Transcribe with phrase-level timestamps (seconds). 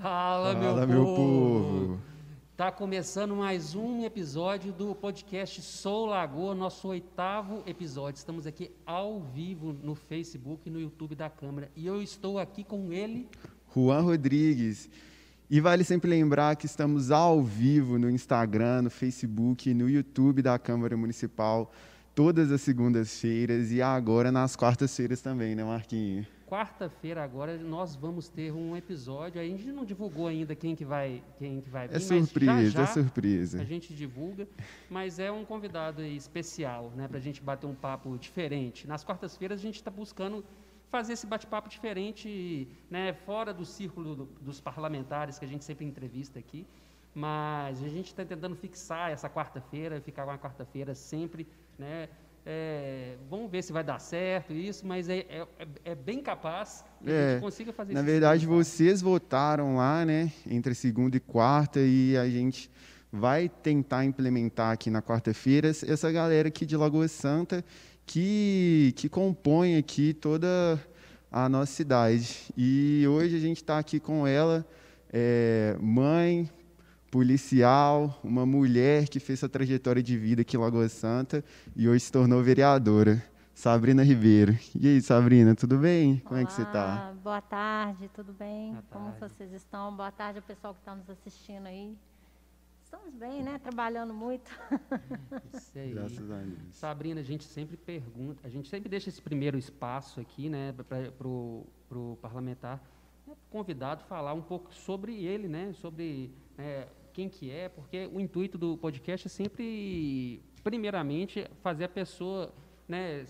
[0.00, 1.16] Fala, meu, Fala, meu povo.
[1.16, 2.00] povo.
[2.56, 8.18] Tá começando mais um episódio do podcast Sou Lagoa, nosso oitavo episódio.
[8.18, 11.70] Estamos aqui ao vivo no Facebook e no YouTube da Câmara.
[11.74, 13.28] E eu estou aqui com ele.
[13.74, 14.88] Juan Rodrigues.
[15.48, 20.58] E vale sempre lembrar que estamos ao vivo no Instagram, no Facebook, no YouTube da
[20.58, 21.70] Câmara Municipal,
[22.14, 26.35] todas as segundas-feiras e agora nas quartas-feiras também, né, Marquinhos?
[26.46, 29.40] Quarta-feira agora nós vamos ter um episódio.
[29.40, 32.82] A gente não divulgou ainda quem que vai, quem que vai vir, É surpresa, já,
[32.82, 33.60] é já surpresa.
[33.60, 34.46] A gente divulga,
[34.88, 38.86] mas é um convidado especial, né, para a gente bater um papo diferente.
[38.86, 40.44] Nas quartas-feiras a gente está buscando
[40.88, 45.84] fazer esse bate-papo diferente, né, fora do círculo do- dos parlamentares que a gente sempre
[45.84, 46.64] entrevista aqui,
[47.12, 51.44] mas a gente está tentando fixar essa quarta-feira, ficar com a quarta-feira sempre,
[51.76, 52.08] né.
[52.48, 56.84] É, vamos ver se vai dar certo isso, mas é, é, é- é bem capaz
[57.02, 58.06] que a É, gente consiga fazer Na isso.
[58.10, 62.70] verdade, vocês votaram lá, né, entre segunda e quarta, e a gente
[63.12, 67.64] vai tentar implementar aqui na quarta-feira essa essa galera aqui de Lagoa Santa
[68.04, 70.78] que, que compõe aqui toda
[71.32, 72.52] a nossa cidade.
[72.56, 74.64] E hoje a gente está aqui com ela,
[75.12, 76.48] é, mãe,
[77.16, 81.42] policial, uma mulher que fez sua trajetória de vida aqui em Lagoa Santa
[81.74, 83.24] e hoje se tornou vereadora.
[83.54, 84.54] Sabrina Ribeiro.
[84.78, 86.18] E aí, Sabrina, tudo bem?
[86.18, 87.14] Como é que você está?
[87.24, 88.72] Boa tarde, tudo bem?
[88.72, 89.34] Boa Como tarde.
[89.34, 89.96] vocês estão?
[89.96, 91.96] Boa tarde ao pessoal que está nos assistindo aí.
[92.84, 93.58] Estamos bem, né?
[93.60, 94.50] Trabalhando muito.
[95.56, 95.94] Isso aí.
[95.94, 96.58] Graças a Deus.
[96.72, 101.26] Sabrina, a gente sempre pergunta, a gente sempre deixa esse primeiro espaço aqui, né, para
[101.26, 102.78] o parlamentar
[103.26, 108.20] né, convidado falar um pouco sobre ele, né, sobre né, quem que é, porque o
[108.20, 112.52] intuito do podcast é sempre, primeiramente, fazer a pessoa
[112.86, 113.24] né,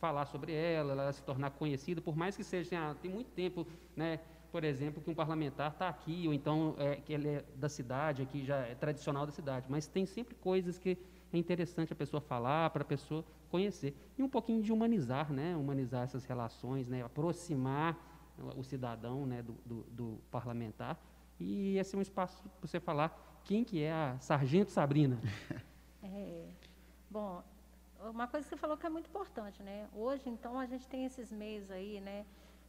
[0.00, 3.30] falar sobre ela, ela se tornar conhecida, por mais que seja, assim, ah, tem muito
[3.32, 4.20] tempo, né,
[4.50, 8.22] por exemplo, que um parlamentar está aqui, ou então é, que ele é da cidade,
[8.22, 10.96] aqui já é tradicional da cidade, mas tem sempre coisas que
[11.30, 13.94] é interessante a pessoa falar, para a pessoa conhecer.
[14.16, 15.54] E um pouquinho de humanizar, né?
[15.54, 17.02] Humanizar essas relações, né?
[17.02, 17.98] aproximar
[18.56, 19.42] o cidadão né?
[19.42, 20.98] do, do, do parlamentar.
[21.38, 25.18] E esse é um espaço para você falar quem que é a Sargento Sabrina.
[26.02, 26.46] É,
[27.10, 27.42] bom,
[28.00, 29.88] uma coisa que você falou que é muito importante, né?
[29.94, 32.24] Hoje, então, a gente tem esses meios aí, né?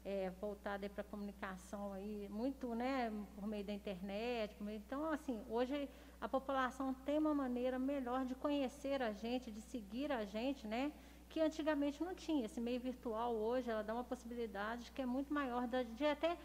[0.06, 3.12] É, voltado para comunicação aí, muito, né?
[3.36, 4.56] Por meio da internet.
[4.64, 5.90] meio- então, assim, hoje
[6.22, 10.92] a população tem uma maneira melhor de conhecer a gente, de seguir a gente, né?
[11.30, 12.46] Que antigamente não tinha.
[12.46, 16.38] Esse meio virtual hoje, ela dá uma possibilidade que é muito maior de até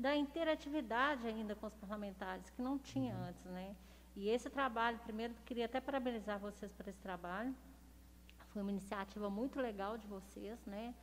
[0.00, 3.76] da interatividade ainda com os parlamentares, que não tinha antes, né?
[4.16, 7.54] E esse trabalho, primeiro, queria até parabenizar vocês por esse trabalho.
[8.48, 10.94] Foi uma iniciativa muito legal de vocês, né?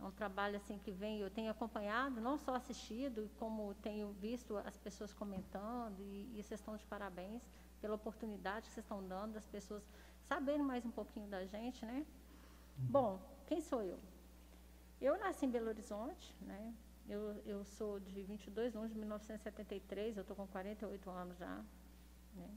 [0.00, 4.56] É um trabalho assim que vem, eu tenho acompanhado, não só assistido, como tenho visto
[4.56, 7.46] as pessoas comentando, e, e vocês estão de parabéns
[7.80, 9.86] pela oportunidade que vocês estão dando das pessoas
[10.22, 12.06] saberem mais um pouquinho da gente, né?
[12.78, 13.98] Bom, quem sou eu?
[14.98, 16.74] Eu nasci em Belo Horizonte, né?
[17.08, 21.64] Eu, eu sou de 22 de 1 de 1973, eu estou com 48 anos já.
[22.34, 22.50] Né?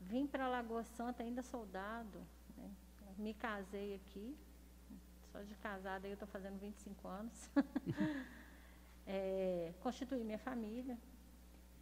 [0.00, 2.20] Vim para Lagoa Santa ainda soldado,
[2.56, 2.70] né?
[3.16, 4.36] me casei aqui,
[5.32, 7.50] só de casada eu estou fazendo 25 anos.
[9.06, 10.96] É, constituí minha família.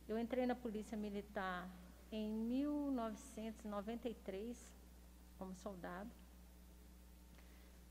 [0.09, 1.71] Eu entrei na Polícia Militar
[2.11, 4.59] em 1993
[5.39, 6.11] como soldado.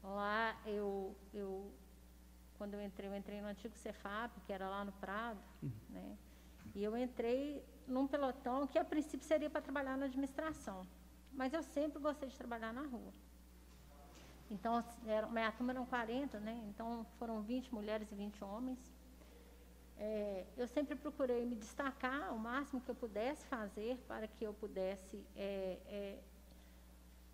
[0.03, 1.72] Lá eu, eu
[2.62, 5.42] quando eu entrei, eu entrei no antigo Cefap, que era lá no Prado,
[5.90, 6.16] né?
[6.76, 10.86] E eu entrei num pelotão que a princípio seria para trabalhar na administração,
[11.34, 13.12] mas eu sempre gostei de trabalhar na rua.
[14.52, 16.64] Então, era, minha turma eram 40, né?
[16.70, 18.80] Então, foram 20 mulheres e 20 homens.
[19.98, 24.54] É, eu sempre procurei me destacar o máximo que eu pudesse fazer para que eu
[24.54, 26.20] pudesse é, é,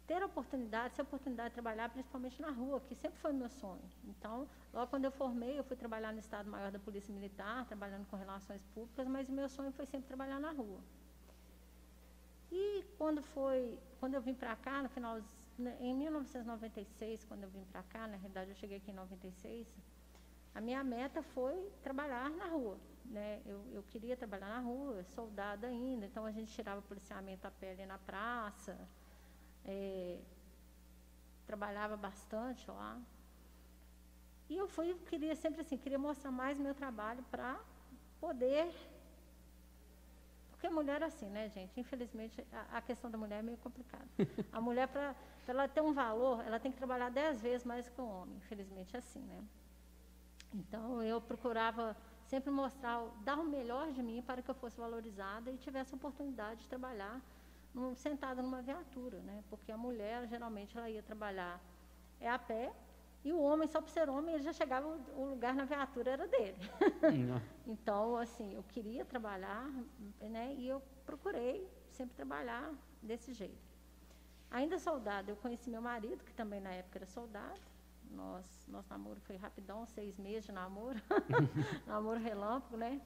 [0.08, 3.50] ter a oportunidade, ter a oportunidade de trabalhar principalmente na rua, que sempre foi meu
[3.50, 3.84] sonho.
[4.06, 8.06] Então, logo quando eu formei, eu fui trabalhar no Estado Maior da Polícia Militar, trabalhando
[8.08, 10.80] com relações públicas, mas meu sonho foi sempre trabalhar na rua.
[12.50, 15.20] E quando foi, quando eu vim para cá, no final,
[15.82, 19.68] em 1996, quando eu vim para cá, na realidade eu cheguei aqui em 96,
[20.56, 22.78] a minha meta foi trabalhar na rua.
[23.06, 23.42] Né?
[23.46, 27.86] Eu, eu queria trabalhar na rua, soldado ainda, então a gente tirava policiamento a pele
[27.86, 28.78] na praça,
[29.68, 30.20] é,
[31.46, 33.00] trabalhava bastante lá.
[34.50, 37.60] E eu fui, queria sempre assim, queria mostrar mais meu trabalho para
[38.20, 38.74] poder.
[40.52, 41.80] Porque mulher é assim, né, gente?
[41.80, 44.08] Infelizmente, a, a questão da mulher é meio complicada.
[44.52, 45.16] A mulher, para
[45.48, 48.38] ela ter um valor, ela tem que trabalhar dez vezes mais que o homem.
[48.38, 49.44] Infelizmente é assim, né?
[50.56, 55.52] Então, eu procurava sempre mostrar, dar o melhor de mim para que eu fosse valorizada
[55.52, 57.22] e tivesse a oportunidade de trabalhar
[57.78, 59.44] num, sentada numa viatura, né?
[59.50, 61.62] Porque a mulher, geralmente, ela ia trabalhar
[62.20, 62.74] é a pé
[63.24, 66.28] e o homem, só por ser homem, ele já chegava, o lugar na viatura era
[66.28, 66.58] dele.
[67.68, 69.70] então, assim, eu queria trabalhar,
[70.22, 70.56] né?
[70.58, 73.68] E eu procurei sempre trabalhar desse jeito.
[74.50, 77.60] Ainda soldado, eu conheci meu marido, que também na época era soldado.
[78.12, 81.00] Nós, nosso namoro foi rapidão, seis meses de namoro.
[81.86, 83.02] namoro relâmpago, né?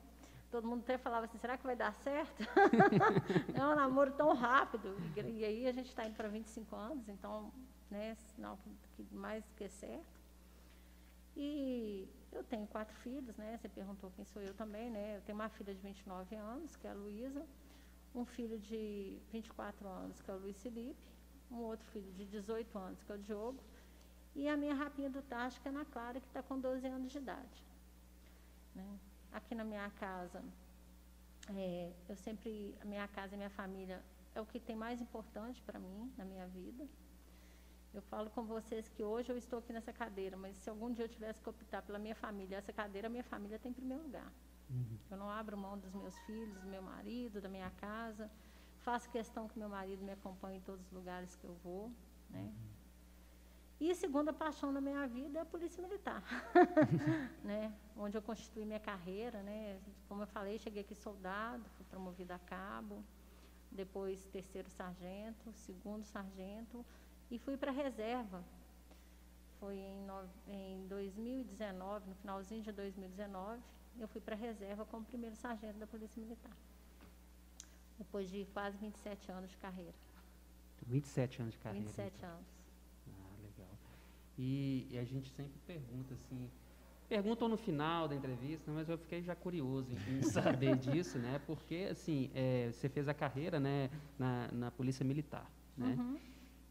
[0.52, 2.44] Todo mundo até falava assim, será que vai dar certo?
[3.56, 4.98] é um namoro tão rápido.
[5.16, 7.52] E, aí a gente está indo para 25 anos, então,
[7.90, 8.60] né, sinal
[8.96, 10.22] que mais que é certo.
[11.38, 13.58] E eu tenho quatro filhos, né?
[13.58, 15.18] Você perguntou quem sou eu também, né?
[15.18, 17.46] Eu tenho uma filha de 29 anos, que é a Luísa,
[18.14, 21.10] um filho de 24 anos, que é o Luiz Felipe,
[21.50, 23.64] um outro filho de 18 anos, que é o Diogo,
[24.36, 26.86] e a minha rapinha do Tacho, que é a Ana Clara, que está com 12
[26.88, 27.66] anos de idade.
[28.76, 29.00] Né?
[29.32, 30.44] Aqui na minha casa,
[31.56, 34.04] é, eu sempre, a minha casa e a minha família
[34.36, 36.88] é o que tem mais importante para mim na minha vida.
[37.94, 41.06] Eu falo com vocês que hoje eu estou aqui nessa cadeira, mas se algum dia
[41.06, 44.04] eu tivesse que optar pela minha família, essa cadeira, a minha família tem em primeiro
[44.04, 44.32] lugar.
[44.70, 44.98] Uhum.
[45.10, 48.32] Eu não abro mão dos meus filhos, do meu marido, da minha casa.
[48.80, 51.92] Faço questão que meu marido me acompanhe em todos os lugares que eu vou,
[52.30, 52.44] né?
[52.44, 52.71] Uhum.
[53.82, 56.24] E a segunda paixão da minha vida é a polícia militar,
[57.44, 57.74] né?
[57.98, 59.80] Onde eu constituí minha carreira, né?
[60.08, 63.04] Como eu falei, cheguei aqui soldado, fui promovida a cabo,
[63.72, 66.86] depois terceiro sargento, segundo sargento
[67.32, 68.44] e fui para a reserva.
[69.60, 73.60] Foi em, no, em 2019, no finalzinho de 2019,
[74.00, 76.56] eu fui para a reserva como primeiro sargento da Polícia Militar.
[77.98, 79.96] Depois de quase 27 anos de carreira.
[80.86, 81.86] 27 anos de carreira.
[81.88, 82.30] 27 então.
[82.30, 82.61] anos.
[84.38, 86.50] E, e, a gente sempre pergunta assim,
[87.08, 91.40] perguntam no final da entrevista, mas eu fiquei já curioso em saber disso, né?
[91.46, 95.96] Porque assim, é, você fez a carreira, né, na, na polícia militar, né?
[96.00, 96.18] Uhum.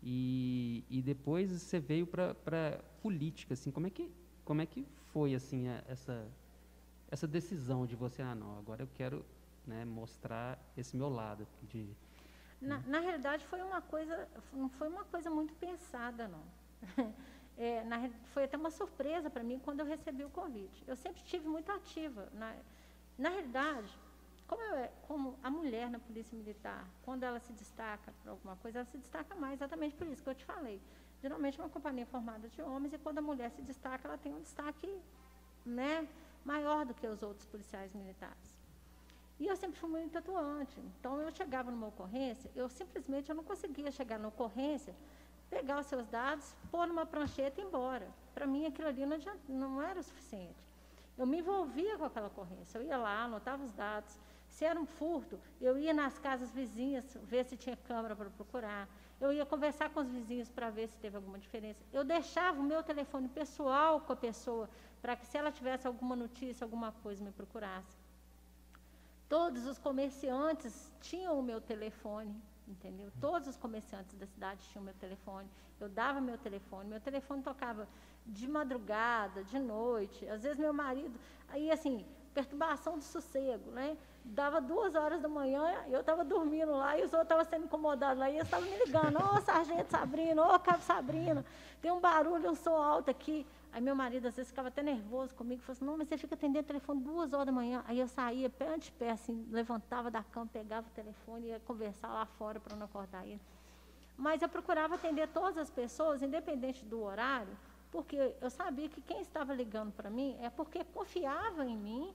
[0.02, 4.10] E, e depois você veio para política, assim, como é que
[4.44, 6.26] como é que foi assim a, essa
[7.10, 9.24] essa decisão de você, ah, não, agora eu quero
[9.66, 11.88] né, mostrar esse meu lado de
[12.60, 16.42] na, na realidade foi uma coisa não foi uma coisa muito pensada não
[17.60, 20.82] é, na, foi até uma surpresa para mim quando eu recebi o convite.
[20.86, 22.26] Eu sempre estive muito ativa.
[22.32, 22.56] Na,
[23.18, 23.92] na realidade,
[24.46, 28.78] como, eu, como a mulher na polícia militar, quando ela se destaca por alguma coisa,
[28.78, 30.80] ela se destaca mais, exatamente por isso que eu te falei.
[31.20, 34.32] Geralmente é uma companhia formada de homens e quando a mulher se destaca, ela tem
[34.32, 34.90] um destaque
[35.62, 36.08] né,
[36.42, 38.58] maior do que os outros policiais militares.
[39.38, 40.80] E eu sempre fui muito atuante.
[40.98, 44.94] Então, eu chegava numa ocorrência, eu simplesmente eu não conseguia chegar na ocorrência
[45.50, 48.08] pegar os seus dados, pôr numa prancheta e ir embora.
[48.32, 49.18] Para mim, aquilo ali não,
[49.48, 50.64] não era o suficiente.
[51.18, 52.78] Eu me envolvia com aquela ocorrência.
[52.78, 54.18] Eu ia lá, anotava os dados.
[54.48, 58.88] Se era um furto, eu ia nas casas vizinhas ver se tinha câmera para procurar.
[59.20, 61.84] Eu ia conversar com os vizinhos para ver se teve alguma diferença.
[61.92, 64.68] Eu deixava o meu telefone pessoal com a pessoa
[65.02, 67.98] para que, se ela tivesse alguma notícia, alguma coisa, me procurasse.
[69.28, 72.34] Todos os comerciantes tinham o meu telefone
[72.70, 73.10] entendeu?
[73.20, 75.48] Todos os comerciantes da cidade tinham meu telefone,
[75.80, 77.88] eu dava meu telefone, meu telefone tocava
[78.26, 81.18] de madrugada, de noite, às vezes meu marido,
[81.48, 83.96] aí assim, perturbação de sossego, né?
[84.24, 88.18] Dava duas horas da manhã, eu estava dormindo lá e os outros estavam sendo incomodados
[88.18, 91.44] lá, e eles estavam me ligando, ô oh, sargento Sabrina, ô oh, cabo Sabrina,
[91.80, 93.46] tem um barulho, um som alto aqui.
[93.72, 96.34] Aí meu marido às vezes ficava até nervoso comigo, falou assim, não, mas você fica
[96.34, 97.84] atendendo o telefone duas horas da manhã.
[97.86, 101.60] Aí eu saía pé ante pé, assim, levantava da cama, pegava o telefone e ia
[101.60, 103.40] conversar lá fora para não acordar ele.
[104.16, 107.56] Mas eu procurava atender todas as pessoas, independente do horário,
[107.90, 112.14] porque eu sabia que quem estava ligando para mim é porque confiava em mim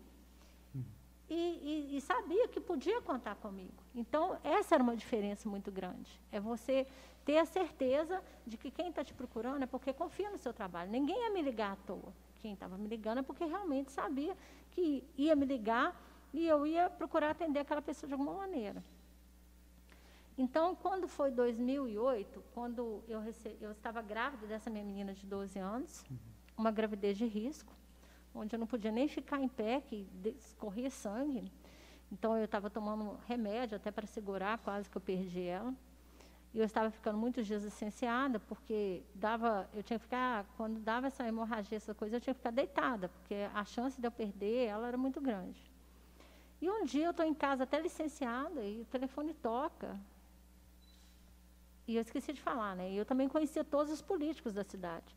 [1.28, 3.74] e, e, e, sabia que podia contar comigo.
[3.96, 6.22] Então, essa era uma diferença muito grande.
[6.32, 6.86] É você
[7.26, 10.92] ter a certeza de que quem está te procurando é porque confia no seu trabalho.
[10.92, 12.14] Ninguém ia me ligar à toa.
[12.42, 14.38] Quem estava me ligando é porque realmente sabia
[14.72, 16.00] que ia me ligar
[16.32, 18.84] e eu ia procurar atender aquela pessoa de alguma maneira.
[20.38, 25.58] Então, quando foi 2008, quando eu, recebi, eu estava grávida dessa minha menina de 12
[25.58, 26.04] anos,
[26.58, 27.74] uma gravidez de risco,
[28.34, 31.50] onde eu não podia nem ficar em pé, que escorria sangue.
[32.12, 35.74] Então, eu estava tomando remédio até para segurar, quase que eu perdi ela.
[36.56, 41.08] E eu estava ficando muitos dias licenciada, porque dava, eu tinha que ficar, quando dava
[41.08, 44.68] essa hemorragia, essa coisa, eu tinha que ficar deitada, porque a chance de eu perder
[44.68, 45.62] ela era muito grande.
[46.62, 50.00] E um dia eu estou em casa até licenciada e o telefone toca.
[51.86, 52.90] E eu esqueci de falar, né?
[52.90, 55.14] E eu também conhecia todos os políticos da cidade.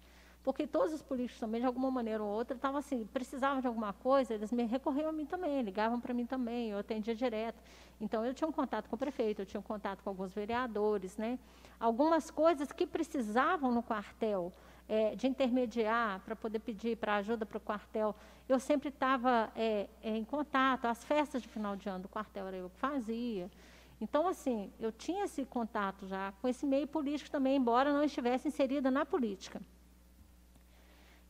[0.49, 3.93] Porque todos os políticos também, de alguma maneira ou outra, estavam assim, precisavam de alguma
[3.93, 7.63] coisa, eles me recorriam a mim também, ligavam para mim também, eu atendia direto.
[8.01, 11.19] Então, eu tinha um contato com o prefeito, eu tinha um contato com alguns vereadores,
[11.19, 11.39] né?
[11.79, 14.51] Algumas coisas que precisavam no quartel,
[14.89, 18.17] é, de intermediar para poder pedir para ajuda para o quartel,
[18.49, 20.87] eu sempre estava é, é, em contato.
[20.87, 23.51] As festas de final de ano do quartel era eu que fazia.
[24.01, 28.49] Então, assim, eu tinha esse contato já com esse meio político também, embora não estivesse
[28.49, 29.61] inserida na política.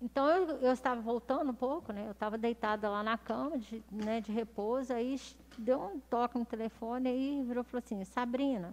[0.01, 2.07] Então, eu, eu estava voltando um pouco, né?
[2.07, 5.21] eu estava deitada lá na cama, de, né, de repouso, aí
[5.57, 8.73] deu um toque no telefone, aí virou e falou assim, Sabrina,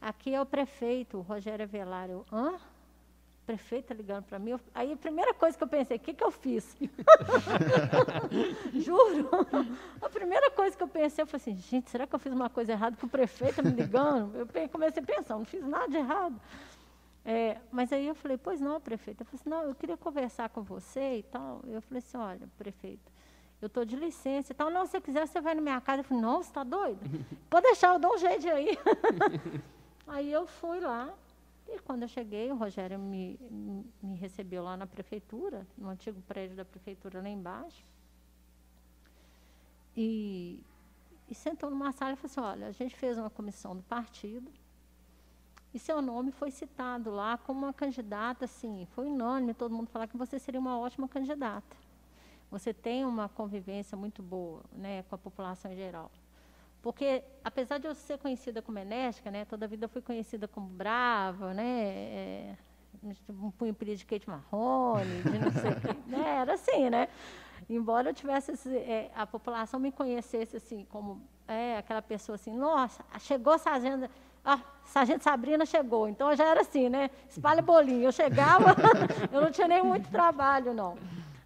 [0.00, 2.08] aqui é o prefeito, Rogério Avelar.
[2.08, 2.52] Eu, hã?
[2.54, 4.56] O prefeito está ligando para mim.
[4.72, 6.76] Aí a primeira coisa que eu pensei, o que, que eu fiz?
[8.72, 9.28] Juro.
[10.00, 12.48] A primeira coisa que eu pensei, eu falei assim, gente, será que eu fiz uma
[12.48, 14.36] coisa errada que o prefeito me ligando?
[14.36, 16.40] Eu comecei a pensar, não fiz nada de errado.
[17.24, 19.22] É, mas aí eu falei, pois não, prefeito.
[19.22, 21.62] Eu falei assim, não, eu queria conversar com você e tal.
[21.66, 23.12] Eu falei assim, olha, prefeito,
[23.60, 24.70] eu estou de licença e tal.
[24.70, 26.00] Não, se você quiser, você vai na minha casa.
[26.00, 27.00] Eu falei, não, você está doido?
[27.50, 28.78] Pode deixar, eu dou um jeito aí.
[30.08, 31.12] aí eu fui lá.
[31.68, 33.38] E quando eu cheguei, o Rogério me,
[34.02, 37.84] me recebeu lá na prefeitura, no antigo prédio da prefeitura lá embaixo.
[39.96, 40.60] E,
[41.28, 44.50] e sentou numa sala e falou assim, olha, a gente fez uma comissão do partido,
[45.72, 50.06] e seu nome foi citado lá como uma candidata, assim, foi unânime todo mundo falar
[50.08, 51.76] que você seria uma ótima candidata.
[52.50, 56.10] Você tem uma convivência muito boa né, com a população em geral.
[56.82, 60.48] Porque, apesar de eu ser conhecida como enérgica, né, toda a vida eu fui conhecida
[60.48, 62.56] como brava, né, é,
[63.28, 67.08] um punho de Kate Marrone, de não sei o quê, né, era assim, né?
[67.68, 73.04] Embora eu tivesse, é, a população me conhecesse assim, como é, aquela pessoa assim, nossa,
[73.20, 74.10] chegou essa agenda
[74.44, 76.08] ah, Sargento Sabrina chegou.
[76.08, 77.10] Então já era assim, né?
[77.28, 78.04] Espalha bolinho.
[78.04, 78.74] Eu chegava,
[79.32, 80.96] eu não tinha nem muito trabalho, não.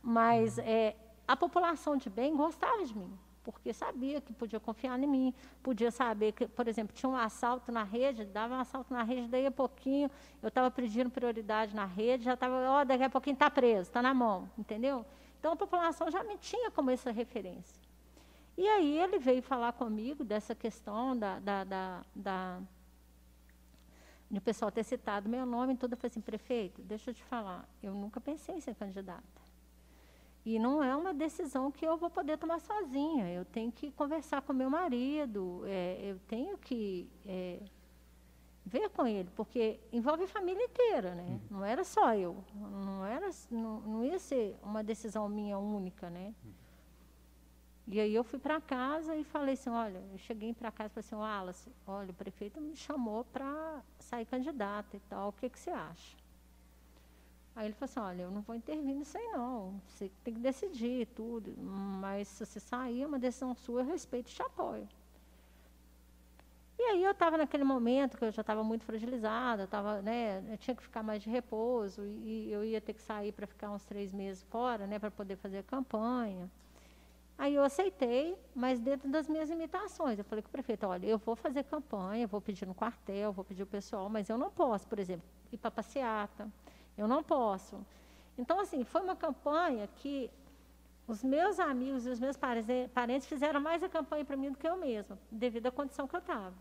[0.03, 0.95] Mas é,
[1.27, 5.91] a população de bem gostava de mim, porque sabia que podia confiar em mim, podia
[5.91, 9.47] saber que, por exemplo, tinha um assalto na rede, dava um assalto na rede, daí
[9.47, 10.11] a pouquinho
[10.43, 13.89] eu estava pedindo prioridade na rede, já estava, ó, oh, daqui a pouquinho está preso,
[13.89, 15.05] está na mão, entendeu?
[15.39, 17.83] Então a população já me tinha como essa referência.
[18.57, 22.61] E aí ele veio falar comigo dessa questão da, da, da, da
[24.31, 27.15] de o pessoal ter citado meu nome e tudo, eu falei assim, prefeito, deixa eu
[27.15, 29.45] te falar, eu nunca pensei em ser candidata.
[30.45, 33.33] E não é uma decisão que eu vou poder tomar sozinha.
[33.33, 37.63] Eu tenho que conversar com meu marido, é, eu tenho que é,
[38.65, 41.27] ver com ele, porque envolve a família inteira, né?
[41.29, 41.41] Uhum.
[41.59, 46.35] Não era só eu, não era, não, não ia ser uma decisão minha única, né?
[46.45, 46.64] Uhum.
[47.87, 50.95] E aí eu fui para casa e falei assim, olha, eu cheguei para casa e
[50.95, 55.51] falei assim, Wallace, olha, o prefeito me chamou para sair candidata e tal, o que,
[55.51, 56.17] que você acha?
[57.55, 60.41] Aí ele falou assim, olha, eu não vou intervir nisso aí não, você tem que
[60.41, 64.89] decidir tudo, mas se você sair, é uma decisão sua, eu respeito e te apoio.
[66.79, 70.57] E aí eu estava naquele momento que eu já estava muito fragilizada, tava, né, eu
[70.57, 73.71] tinha que ficar mais de repouso, e, e eu ia ter que sair para ficar
[73.71, 76.51] uns três meses fora, né, para poder fazer a campanha.
[77.55, 80.19] Aí eu aceitei, mas dentro das minhas limitações.
[80.19, 83.45] Eu falei com o prefeito, olha, eu vou fazer campanha, vou pedir no quartel, vou
[83.45, 86.51] pedir o pessoal, mas eu não posso, por exemplo, ir para passeata.
[86.99, 87.79] Eu não posso.
[88.37, 90.29] Então, assim, foi uma campanha que
[91.07, 94.67] os meus amigos e os meus parentes fizeram mais a campanha para mim do que
[94.67, 96.57] eu mesma, devido à condição que eu estava.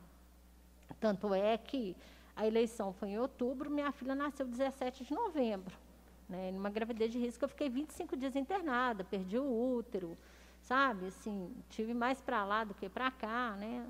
[0.99, 1.97] Tanto é que
[2.35, 5.75] a eleição foi em outubro, minha filha nasceu 17 de novembro.
[6.29, 6.51] Né?
[6.51, 10.15] Numa gravidez de risco, eu fiquei 25 dias internada, perdi o útero,
[10.63, 11.07] sabe?
[11.07, 13.85] Assim, tive mais para lá do que para cá, né?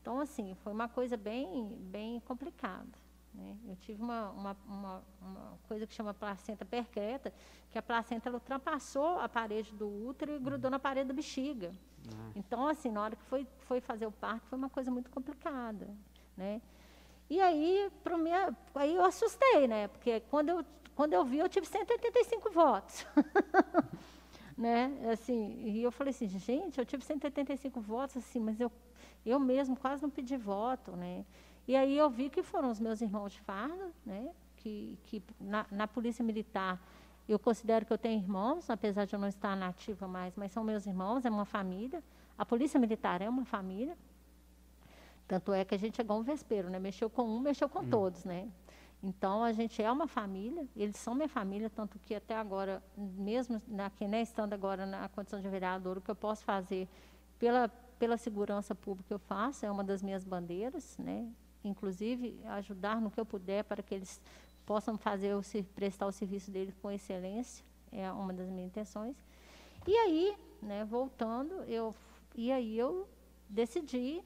[0.00, 3.04] Então, assim, foi uma coisa bem, bem complicada.
[3.32, 3.56] Né?
[3.66, 7.32] Eu tive uma, uma, uma, uma, coisa que chama placenta percreta,
[7.70, 11.72] que a placenta ela ultrapassou a parede do útero e grudou na parede da bexiga.
[12.08, 12.30] Ah.
[12.36, 15.88] Então, assim, na hora que foi, foi fazer o parto, foi uma coisa muito complicada,
[16.36, 16.60] né?
[17.28, 19.88] E aí, pro minha, aí eu assustei, né?
[19.88, 20.64] Porque quando eu,
[20.94, 23.06] quando eu vi, eu tive 185 votos.
[24.56, 24.92] né?
[25.12, 28.70] Assim, e eu falei assim, gente, eu tive 185 votos, assim, mas eu,
[29.24, 31.24] eu mesmo quase não pedi voto, né?
[31.66, 34.30] E aí eu vi que foram os meus irmãos de farda, né?
[34.56, 36.80] Que, que na, na polícia militar
[37.28, 40.62] eu considero que eu tenho irmãos, apesar de eu não estar nativa mais, mas são
[40.62, 42.02] meus irmãos, é uma família.
[42.36, 43.96] A polícia militar é uma família.
[45.26, 46.78] Tanto é que a gente é igual um vespeiro, né?
[46.78, 47.88] Mexeu com um, mexeu com hum.
[47.88, 48.48] todos, né?
[49.06, 53.60] Então, a gente é uma família, eles são minha família, tanto que até agora, mesmo
[53.84, 56.88] aqui, né, estando agora na condição de vereador, o que eu posso fazer
[57.38, 57.68] pela,
[57.98, 61.30] pela segurança pública eu faço, é uma das minhas bandeiras, né?
[61.62, 64.18] inclusive ajudar no que eu puder para que eles
[64.64, 65.42] possam fazer o,
[65.74, 69.16] prestar o serviço deles com excelência, é uma das minhas intenções.
[69.86, 71.94] E aí, né, voltando, eu,
[72.34, 73.06] e aí eu
[73.50, 74.22] decidi,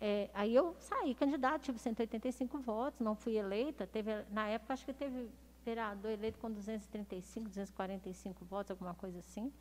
[0.00, 4.84] é, aí eu saí candidata, tive 185 votos, não fui eleita, teve, na época acho
[4.84, 5.28] que teve
[5.64, 9.52] vereador eleito com 235, 245 votos, alguma coisa assim,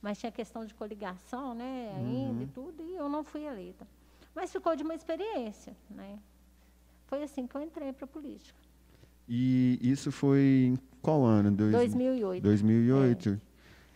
[0.00, 2.42] mas tinha questão de coligação, né, ainda uhum.
[2.42, 3.86] e tudo, e eu não fui eleita.
[4.34, 6.18] Mas ficou de uma experiência, né?
[7.06, 8.58] Foi assim que eu entrei para a política.
[9.26, 11.50] E isso foi em qual ano?
[11.50, 12.42] Dois, 2008.
[12.42, 13.28] 2008.
[13.30, 13.45] É.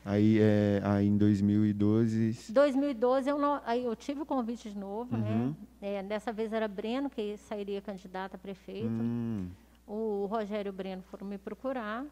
[0.04, 2.52] Aí, é, aí em 2012.
[2.52, 5.28] 2012 eu, não, aí eu tive o convite de novo, né?
[5.28, 5.48] uhum.
[5.80, 5.94] né?
[5.96, 8.88] É, dessa vez era Breno que sairia candidata a prefeito.
[8.88, 9.48] Hum.
[9.86, 12.06] O Rogério Breno foram me procurar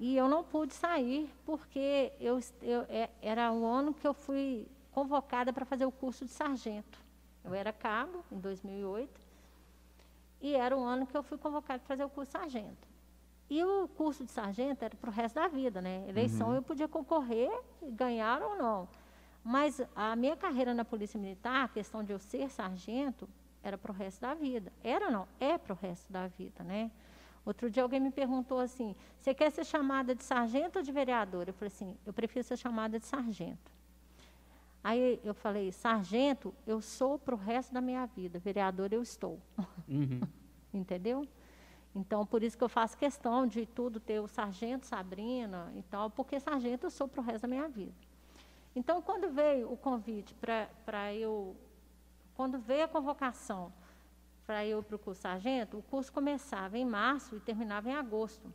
[0.00, 4.66] e eu não pude sair porque eu, eu é, era um ano que eu fui
[4.92, 6.98] convocada para fazer o curso de sargento.
[7.44, 9.20] Eu era cabo em 2008
[10.40, 12.91] e era o ano que eu fui convocada para fazer o curso de sargento.
[13.52, 16.08] E o curso de sargento era para o resto da vida, né?
[16.08, 16.54] Eleição uhum.
[16.54, 18.88] eu podia concorrer, ganhar ou não.
[19.44, 23.28] Mas a minha carreira na Polícia Militar, a questão de eu ser sargento,
[23.62, 24.72] era para o resto da vida.
[24.82, 26.90] Era não, é para o resto da vida, né?
[27.44, 31.46] Outro dia alguém me perguntou assim: você quer ser chamada de sargento ou de vereador?
[31.46, 33.70] Eu falei assim: eu prefiro ser chamada de sargento.
[34.82, 39.38] Aí eu falei: sargento, eu sou para o resto da minha vida, vereador, eu estou.
[39.86, 40.22] Uhum.
[40.72, 41.28] Entendeu?
[41.94, 46.10] Então, por isso que eu faço questão de tudo ter o sargento Sabrina e tal,
[46.10, 47.92] porque sargento eu sou para o resto da minha vida.
[48.74, 51.54] Então, quando veio o convite para eu,
[52.34, 53.72] quando veio a convocação
[54.46, 58.52] para eu para o curso sargento, o curso começava em março e terminava em agosto.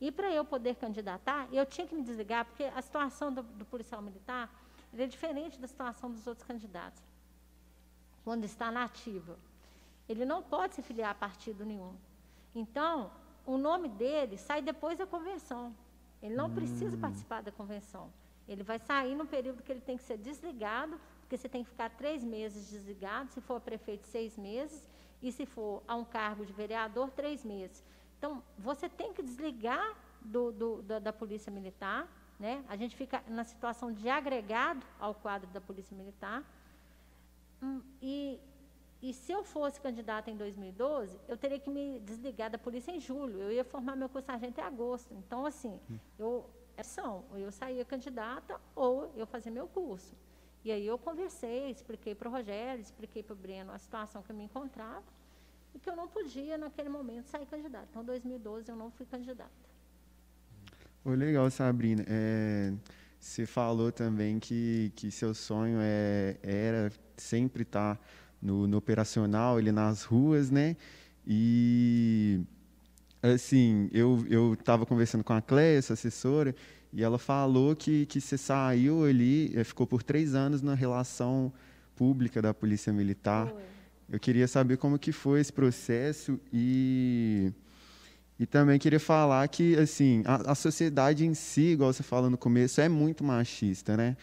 [0.00, 3.64] E para eu poder candidatar, eu tinha que me desligar, porque a situação do, do
[3.64, 4.48] policial militar
[4.96, 7.02] é diferente da situação dos outros candidatos.
[8.24, 9.36] Quando está na ativa.
[10.08, 11.94] Ele não pode se filiar a partido nenhum.
[12.54, 13.10] Então,
[13.46, 15.74] o nome dele sai depois da convenção.
[16.22, 16.54] Ele não hum.
[16.54, 18.12] precisa participar da convenção.
[18.48, 21.70] Ele vai sair no período que ele tem que ser desligado, porque você tem que
[21.70, 24.88] ficar três meses desligado, se for prefeito, seis meses,
[25.22, 27.84] e se for a um cargo de vereador, três meses.
[28.16, 32.08] Então, você tem que desligar do, do, da, da, Polícia Militar,
[32.38, 32.64] né?
[32.68, 36.42] a gente fica na situação de agregado ao quadro da Polícia Militar,
[37.62, 38.40] hum, e
[39.00, 43.00] e se eu fosse candidata em 2012, eu teria que me desligar da polícia em
[43.00, 43.38] julho.
[43.38, 45.14] Eu ia formar meu curso sargento em agosto.
[45.14, 45.78] Então, assim,
[46.18, 46.44] eu
[46.76, 50.14] é são, ou eu saía candidata ou eu fazia meu curso.
[50.64, 54.30] E aí eu conversei, expliquei para o Rogério, expliquei para o Breno a situação que
[54.30, 55.02] eu me encontrava
[55.74, 57.86] e que eu não podia, naquele momento, sair candidata.
[57.90, 59.50] Então, em 2012, eu não fui candidata.
[61.04, 62.04] Oh, legal, Sabrina.
[62.06, 62.72] É,
[63.18, 68.04] você falou também que, que seu sonho é, era sempre estar tá
[68.40, 70.76] no, no operacional, ele nas ruas, né?
[71.26, 72.40] E
[73.22, 76.54] assim, eu eu estava conversando com a Cléia, essa assessora,
[76.92, 81.52] e ela falou que que você saiu ali, eh, ficou por três anos na relação
[81.96, 83.48] pública da Polícia Militar.
[83.48, 83.62] Foi.
[84.10, 87.52] Eu queria saber como que foi esse processo e
[88.40, 92.38] e também queria falar que assim a, a sociedade em si, igual você falou no
[92.38, 94.16] começo, é muito machista, né?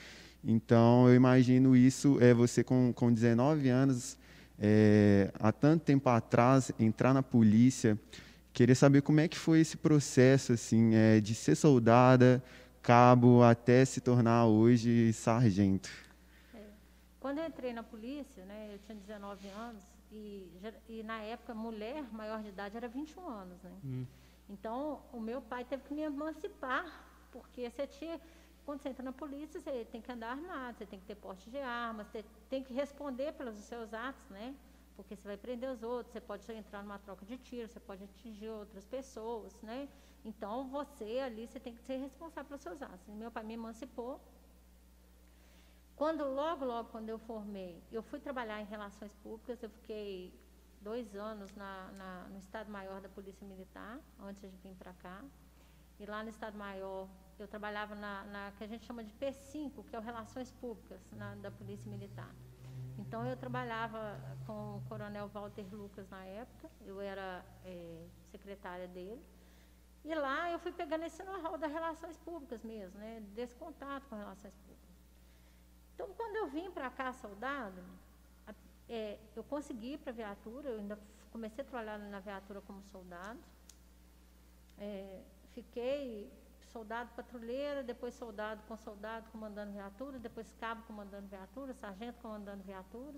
[0.47, 4.15] Então, eu imagino isso, é você com, com 19 anos,
[4.59, 7.97] é, há tanto tempo atrás, entrar na polícia.
[8.53, 12.43] Queria saber como é que foi esse processo, assim, é, de ser soldada,
[12.83, 15.89] cabo, até se tornar hoje sargento.
[16.53, 16.61] É.
[17.19, 20.47] Quando eu entrei na polícia, né, eu tinha 19 anos, e,
[20.87, 23.61] e, na época, mulher maior de idade era 21 anos.
[23.63, 23.71] Né?
[23.83, 24.05] Hum.
[24.47, 26.85] Então, o meu pai teve que me emancipar,
[27.31, 28.21] porque você tinha
[28.65, 31.49] quando você entra na polícia, você tem que andar armado, você tem que ter porte
[31.49, 34.55] de armas, você tem que responder pelos seus atos, né?
[34.95, 38.03] Porque você vai prender os outros, você pode entrar numa troca de tiro, você pode
[38.03, 39.87] atingir outras pessoas, né?
[40.23, 43.07] Então, você ali, você tem que ser responsável pelos seus atos.
[43.07, 44.19] Meu pai me emancipou.
[45.95, 50.33] Quando, logo, logo, quando eu formei, eu fui trabalhar em relações públicas, eu fiquei
[50.81, 55.23] dois anos na, na, no Estado-Maior da Polícia Militar, antes de vir para cá.
[55.99, 59.95] E lá no Estado-Maior, eu trabalhava na, na, que a gente chama de P5, que
[59.95, 62.33] é o Relações Públicas na, da Polícia Militar.
[62.97, 69.21] Então, eu trabalhava com o coronel Walter Lucas na época, eu era é, secretária dele.
[70.03, 74.15] E lá eu fui pegando esse know-how das relações públicas mesmo, né, desse contato com
[74.15, 74.95] relações públicas.
[75.93, 77.81] Então, quando eu vim para cá, soldado,
[78.87, 80.99] é, eu consegui para a viatura, eu ainda
[81.31, 83.39] comecei a trabalhar na viatura como soldado.
[84.77, 85.21] É,
[85.53, 86.31] fiquei
[86.75, 93.17] soldado patrulheira, depois soldado com soldado comandando viatura, depois cabo comandando viatura, sargento comandando viatura.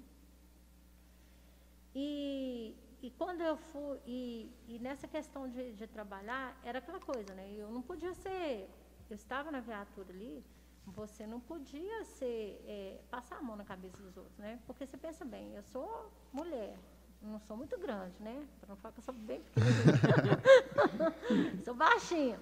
[1.96, 7.34] E, e quando eu fui, e, e nessa questão de, de, trabalhar, era aquela coisa,
[7.34, 7.52] né?
[7.52, 8.70] Eu não podia ser,
[9.10, 10.46] eu estava na viatura ali,
[10.86, 14.60] você não podia ser, é, passar a mão na cabeça dos outros, né?
[14.67, 16.78] Porque você pensa bem, eu sou mulher,
[17.24, 18.48] não sou muito grande, né?
[18.60, 20.41] Para não falar que eu sou bem pequenininha.
[21.63, 22.40] sou baixinha.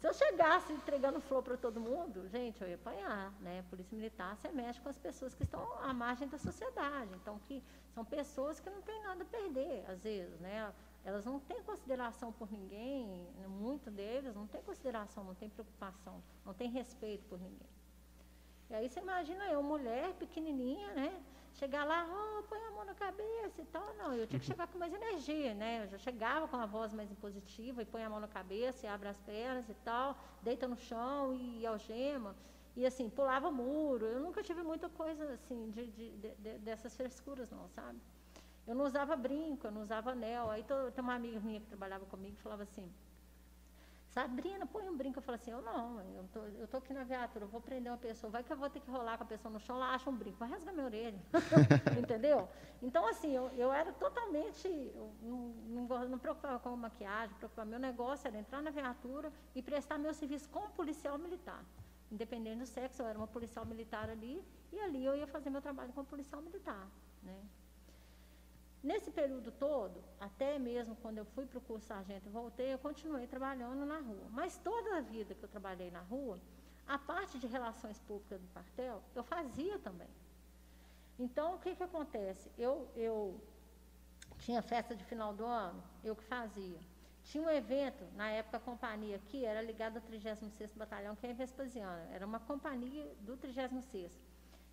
[0.00, 3.64] Se eu chegasse entregando flor para todo mundo, gente, eu ia apanhar, né?
[3.70, 7.10] Polícia Militar, você mexe com as pessoas que estão à margem da sociedade.
[7.14, 7.62] Então, que
[7.94, 10.72] são pessoas que não têm nada a perder, às vezes, né?
[11.04, 16.52] Elas não têm consideração por ninguém, muito deles não tem consideração, não tem preocupação, não
[16.52, 17.70] tem respeito por ninguém.
[18.68, 21.22] E aí você imagina eu, mulher pequenininha, né?
[21.56, 23.94] Chegar lá, oh, põe a mão na cabeça e tal.
[23.94, 25.84] Não, eu tinha que chegar com mais energia, né?
[25.84, 28.88] Eu já chegava com a voz mais impositiva e põe a mão na cabeça e
[28.88, 32.34] abre as pernas e tal, deita no chão e algema.
[32.76, 34.04] E assim, pulava muro.
[34.04, 37.98] Eu nunca tive muita coisa assim, de, de, de, dessas frescuras, não, sabe?
[38.66, 40.50] Eu não usava brinco, eu não usava anel.
[40.50, 42.92] Aí tem uma amiga minha que trabalhava comigo que falava assim,
[44.16, 45.18] Sabrina, põe um brinco.
[45.18, 47.92] Eu falo assim, eu não, eu tô, eu tô aqui na viatura, eu vou prender
[47.92, 49.94] uma pessoa, vai que eu vou ter que rolar com a pessoa no chão, ela
[49.94, 51.20] acha um brinco, vai rasgar minha orelha.
[52.02, 52.48] Entendeu?
[52.80, 57.68] Então, assim, eu, eu era totalmente, eu não, não, não preocupava com maquiagem, preocupava.
[57.68, 61.62] Meu negócio era entrar na viatura e prestar meu serviço como policial militar.
[62.10, 65.60] Independente do sexo, eu era uma policial militar ali, e ali eu ia fazer meu
[65.60, 66.88] trabalho como policial militar.
[67.22, 67.38] Né?
[68.90, 72.78] Nesse período todo, até mesmo quando eu fui para o curso sargento e voltei, eu
[72.78, 74.26] continuei trabalhando na rua.
[74.30, 76.38] Mas toda a vida que eu trabalhei na rua,
[76.86, 80.12] a parte de relações públicas do quartel, eu fazia também.
[81.18, 82.48] Então, o que, que acontece?
[82.56, 83.40] Eu, eu
[84.38, 86.78] tinha festa de final do ano, eu que fazia.
[87.24, 91.32] Tinha um evento, na época a companhia aqui era ligada ao 36º Batalhão, que é
[91.32, 92.06] em Vespasiano.
[92.12, 94.12] Era uma companhia do 36º.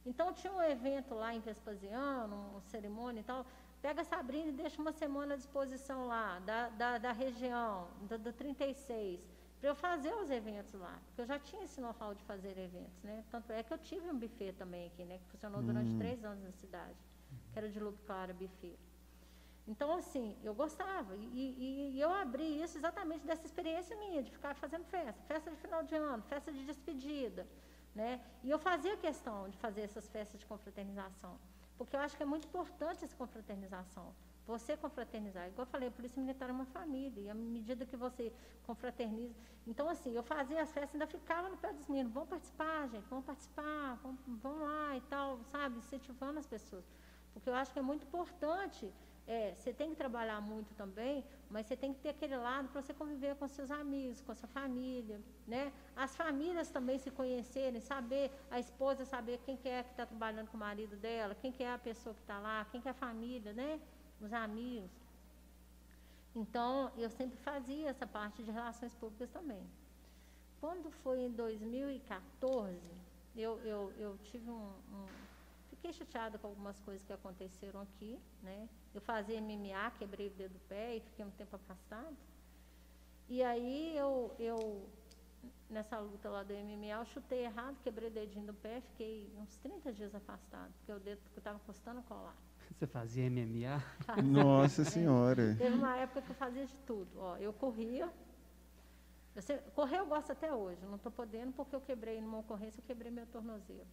[0.05, 3.45] Então, tinha um evento lá em Vespasiano, uma cerimônia e tal,
[3.83, 8.17] Pega a Sabrina e deixa uma semana à disposição lá, da, da, da região, do,
[8.17, 9.19] do 36,
[9.59, 10.97] para eu fazer os eventos lá.
[11.07, 13.25] Porque eu já tinha esse know-how de fazer eventos, né?
[13.29, 15.17] Tanto é que eu tive um buffet também aqui, né?
[15.17, 15.97] Que funcionou durante hum.
[15.97, 16.95] três anos na cidade,
[17.51, 18.79] que era de Lupe Clara Buffet.
[19.67, 21.17] Então, assim, eu gostava.
[21.17, 25.21] E, e, e, eu abri isso exatamente dessa experiência minha, de ficar fazendo festa.
[25.27, 27.45] Festa de final de ano, festa de despedida.
[27.93, 28.21] Né?
[28.43, 31.37] E eu fazia questão de fazer essas festas de confraternização.
[31.83, 34.13] Porque eu acho que é muito importante essa confraternização.
[34.45, 35.47] Você confraternizar.
[35.47, 37.21] Igual eu falei, a Polícia Militar é uma família.
[37.21, 38.31] E à medida que você
[38.63, 39.33] confraterniza.
[39.65, 42.11] Então, assim, eu fazia as festas, ainda ficava no pé dos meninos.
[42.11, 45.77] Vão participar, gente, vão participar, vão, vão lá e tal, sabe?
[45.77, 46.85] Incentivando as pessoas.
[47.33, 48.93] Porque eu acho que é muito importante
[49.25, 52.81] é, você tem que trabalhar muito também, mas você tem que ter aquele lado para
[52.81, 55.17] você conviver com seus amigos, com sua família,
[55.53, 55.71] né?
[55.95, 60.47] As famílias também se conhecerem, saber, a esposa saber quem que é que está trabalhando
[60.49, 62.91] com o marido dela, quem que é a pessoa que está lá, quem que é
[62.91, 63.79] a família, né?
[64.19, 64.89] Os amigos.
[66.35, 69.63] Então, eu sempre fazia essa parte de relações públicas também.
[70.59, 72.79] Quando foi em 2014,
[73.35, 75.05] eu, eu, eu tive um, um
[75.83, 78.69] fiquei chateada com algumas coisas que aconteceram aqui, né?
[78.93, 82.15] Eu fazia MMA, quebrei o dedo do pé e fiquei um tempo afastado.
[83.27, 84.87] E aí eu, eu
[85.69, 89.57] nessa luta lá do MMA, eu chutei errado, quebrei o dedinho do pé, fiquei uns
[89.57, 92.37] 30 dias afastado, porque o dedo estava custando colar.
[92.71, 93.79] Você fazia MMA?
[94.05, 94.23] Fazia.
[94.23, 95.55] Nossa Senhora!
[95.57, 97.09] Teve uma época que eu fazia de tudo.
[97.17, 98.09] Ó, eu corria.
[99.35, 102.79] Eu sempre, correr eu gosto até hoje, não estou podendo porque eu quebrei numa ocorrência,
[102.79, 103.87] eu quebrei meu tornozelo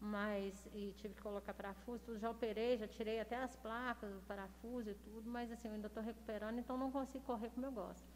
[0.00, 4.20] mas e tive que colocar parafuso, tudo, já operei, já tirei até as placas, o
[4.20, 7.72] parafuso e tudo, mas assim, eu ainda estou recuperando, então não consigo correr como eu
[7.72, 8.06] gosto.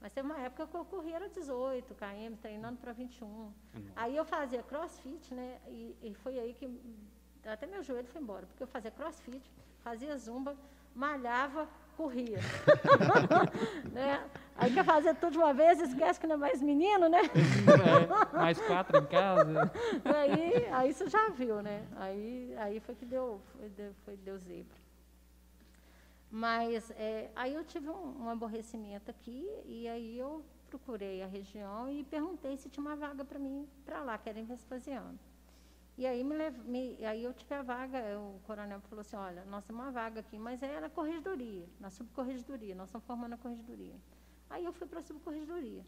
[0.00, 3.26] Mas teve uma época que eu corria era 18 km, treinando para 21.
[3.26, 3.52] Uhum.
[3.94, 5.60] Aí eu fazia crossfit, né?
[5.66, 6.66] E, e, foi aí que
[7.44, 9.42] até meu joelho foi embora, porque eu fazia crossfit,
[9.80, 10.56] fazia zumba,
[10.94, 11.68] malhava,
[12.00, 12.38] corria.
[13.92, 14.24] né?
[14.56, 17.20] Aí quer fazer tudo de uma vez, esquece que não é mais menino, né?
[17.20, 19.70] É, mais quatro em casa.
[20.04, 21.86] aí, aí você já viu, né?
[21.96, 24.80] Aí, aí foi que deu, foi, foi deu zebra.
[26.30, 31.90] Mas é, aí eu tive um, um, aborrecimento aqui e aí eu procurei a região
[31.90, 35.18] e perguntei se tinha uma vaga para mim para lá, que era em Vespasiano.
[36.00, 39.62] E aí, me, me, aí eu tive a vaga, o coronel falou assim, olha, nós
[39.66, 43.96] temos uma vaga aqui, mas é na corregedoria, na subcorregedoria, nós estamos formando a corregedoria.
[44.48, 45.84] Aí eu fui para a subcorregedoria.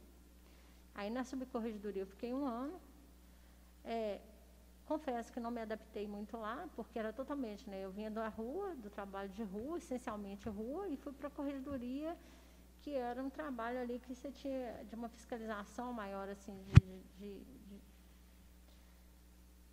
[0.94, 2.78] Aí na subcorregedoria eu fiquei um ano.
[3.82, 4.20] É,
[4.84, 7.82] confesso que não me adaptei muito lá, porque era totalmente, né?
[7.82, 12.14] Eu vinha da rua, do trabalho de rua, essencialmente rua, e fui para a corregedoria,
[12.82, 17.61] que era um trabalho ali que você tinha de uma fiscalização maior, assim, de, de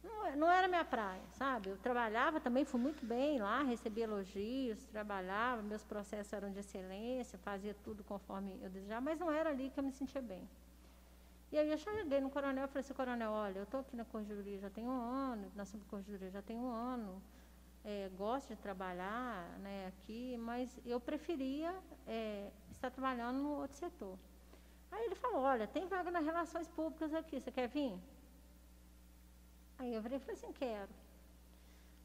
[0.03, 1.69] não, não era minha praia, sabe?
[1.69, 7.38] Eu trabalhava também, fui muito bem lá, recebi elogios, trabalhava, meus processos eram de excelência,
[7.39, 10.47] fazia tudo conforme eu desejava, mas não era ali que eu me sentia bem.
[11.51, 14.05] E aí eu cheguei no coronel e falei assim, coronel, olha, eu estou aqui na
[14.05, 17.21] Corregedoria já tem um ano, na subcorregedoria já tem um ano,
[17.83, 21.73] é, gosto de trabalhar né, aqui, mas eu preferia
[22.07, 24.17] é, estar trabalhando no outro setor.
[24.91, 27.97] Aí ele falou, olha, tem vaga nas relações públicas aqui, você quer vir?
[29.80, 30.89] Aí eu falei assim, quero.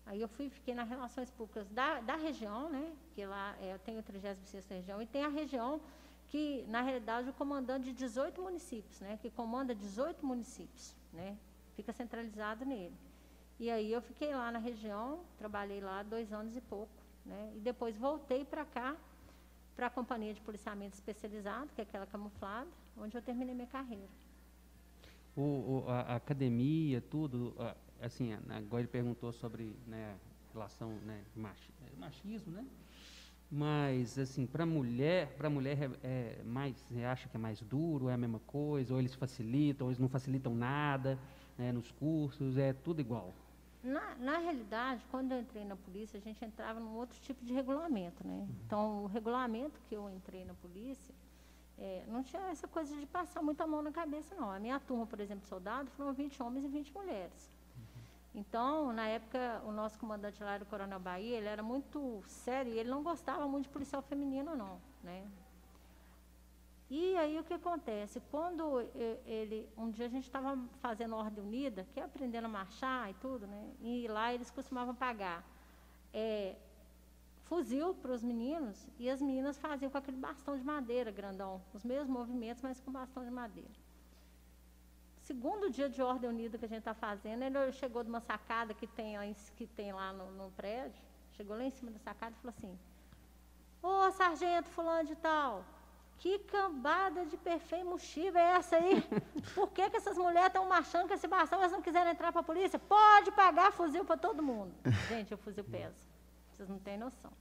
[0.07, 2.93] Aí eu fui, fiquei nas relações públicas da, da região, né?
[3.15, 5.81] Que lá é, eu tenho a 36 região, e tem a região
[6.29, 9.19] que, na realidade, o comandante de 18 municípios, né?
[9.21, 11.37] Que comanda 18 municípios, né?
[11.75, 12.95] Fica centralizado nele.
[13.59, 16.93] E aí eu fiquei lá na região, trabalhei lá dois anos e pouco,
[17.27, 17.53] né?
[17.57, 18.97] E depois voltei para cá,
[19.75, 24.09] para a companhia de policiamento especializado, que é aquela camuflada, onde eu terminei minha carreira.
[25.37, 27.55] O, a, academia, tudo,
[28.01, 30.17] assim, agora ele perguntou sobre né,
[30.53, 32.65] relação, né, é, machismo, né?
[33.51, 38.09] Mas, assim, para mulher, para mulher é, é, mais, você acha que é mais duro,
[38.09, 41.19] é a mesma coisa, ou eles facilitam, ou eles não facilitam nada
[41.57, 43.33] né, nos cursos, é tudo igual?
[43.83, 47.53] Na, na realidade, quando eu entrei na polícia, a gente entrava num outro tipo de
[47.53, 48.39] regulamento, né?
[48.39, 48.57] Uhum.
[48.67, 51.15] Então, o regulamento que eu entrei na polícia,
[51.79, 54.51] é, não tinha essa coisa de passar muita mão na cabeça, não.
[54.51, 57.51] A minha turma, por exemplo, de soldado, foram 20 homens e 20 mulheres.
[57.77, 58.41] Uhum.
[58.41, 62.73] Então, na época, o nosso comandante lá era o Coronel Bahia, ele era muito sério
[62.73, 65.27] e ele não gostava muito de policial feminino, não, né?
[66.91, 68.21] E aí o que acontece?
[68.31, 68.81] Quando
[69.27, 73.15] ele, um dia a gente estava fazendo ordem unida, que é aprendendo a marchar e
[73.15, 73.71] tudo, né?
[73.81, 75.43] E lá eles costumavam pagar
[76.13, 76.55] é,
[77.55, 81.85] fuzil para os meninos e as meninas faziam com aquele bastão de madeira grandão, os
[81.85, 83.71] mesmos movimentos, mas com bastão de madeira.
[85.23, 88.75] Segundo dia de ordem unida que a gente está fazendo, ele chegou de uma sacada
[88.75, 89.25] que tem lá,
[89.57, 91.01] que tem lá no, no prédio,
[91.37, 92.79] chegou lá em cima da sacada e falou assim:
[93.81, 95.65] Ô sargento fulano de tal,
[96.19, 99.01] que cambada de perfeito mochiva é essa aí?
[99.55, 102.41] Por que, que essas mulheres estão marchando com esse bastão elas não quiserem entrar para
[102.41, 102.81] a polícia?
[102.81, 104.75] Pode pagar fuzil para todo mundo.
[105.09, 106.15] Gente, o fuzil pesa.
[106.55, 107.33] Vocês não têm noção.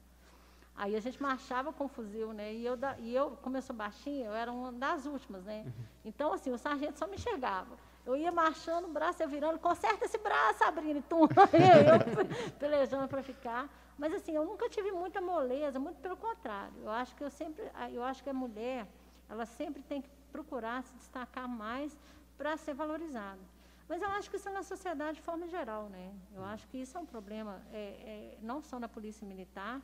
[0.76, 2.52] Aí a gente marchava com fuzil, né?
[2.54, 5.72] E eu, e eu como eu sou baixinha, eu era uma das últimas, né?
[6.04, 7.78] Então, assim, o sargento só me enxergava.
[8.06, 11.22] Eu ia marchando, o braço ia virando, conserta esse braço, Sabrina, e tu.
[11.54, 13.70] eu pelejando para ficar.
[13.98, 16.74] Mas assim, eu nunca tive muita moleza, muito pelo contrário.
[16.82, 18.88] Eu acho que eu sempre, eu acho que a mulher,
[19.30, 21.98] ela sempre tem que procurar se destacar mais
[22.38, 23.40] para ser valorizada.
[23.88, 26.12] Mas eu acho que isso é na sociedade de forma geral, né?
[26.34, 29.80] Eu acho que isso é um problema, é, é, não só na polícia militar.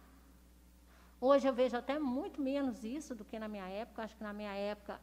[1.21, 4.03] Hoje eu vejo até muito menos isso do que na minha época.
[4.03, 4.99] Acho que na minha época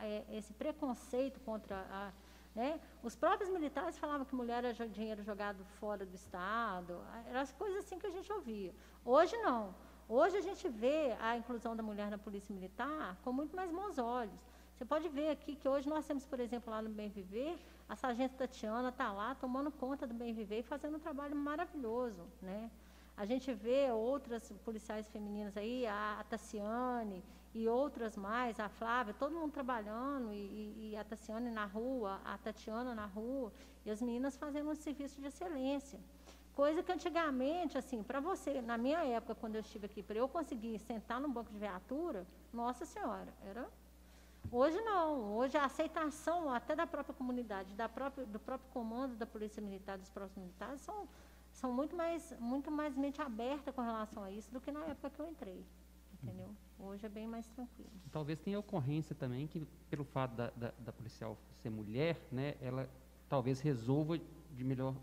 [0.00, 2.12] é, esse preconceito contra a
[2.56, 2.80] né?
[3.02, 6.98] Os próprios militares falavam que mulher era dinheiro jogado fora do Estado,
[7.28, 8.74] eram as coisas assim que a gente ouvia.
[9.04, 9.74] Hoje não.
[10.08, 13.98] Hoje a gente vê a inclusão da mulher na polícia militar com muito mais bons
[13.98, 14.40] olhos.
[14.72, 17.94] Você pode ver aqui que hoje nós temos, por exemplo, lá no Bem Viver, a
[17.94, 22.26] sargento Tatiana está lá tomando conta do Bem Viver e fazendo um trabalho maravilhoso.
[22.40, 22.70] Né?
[23.16, 27.24] A gente vê outras policiais femininas aí, a Tassiane,
[27.54, 32.36] e outras mais, a Flávia, todo mundo trabalhando, e, e, a Tassiane na rua, a
[32.36, 33.50] Tatiana na rua,
[33.84, 35.98] e as meninas fazendo um serviço de excelência.
[36.54, 40.28] Coisa que antigamente, assim, para você, na minha época, quando eu estive aqui, para eu
[40.28, 43.66] conseguir sentar num banco de viatura, nossa senhora, era.
[44.52, 49.26] Hoje não, hoje a aceitação até da própria comunidade, da própria, do próprio comando da
[49.26, 51.08] Polícia Militar, dos próprios militares, são,
[51.56, 55.10] são muito, mais, muito mais mente aberta com relação a isso do que na época
[55.10, 55.64] que eu entrei
[56.22, 56.48] entendeu?
[56.78, 57.90] Hoje é bem mais tranquilo.
[58.10, 62.88] Talvez tenha ocorrência também que, pelo fato da, da, da policial ser mulher, né, ela
[63.28, 64.94] talvez resolva de melhor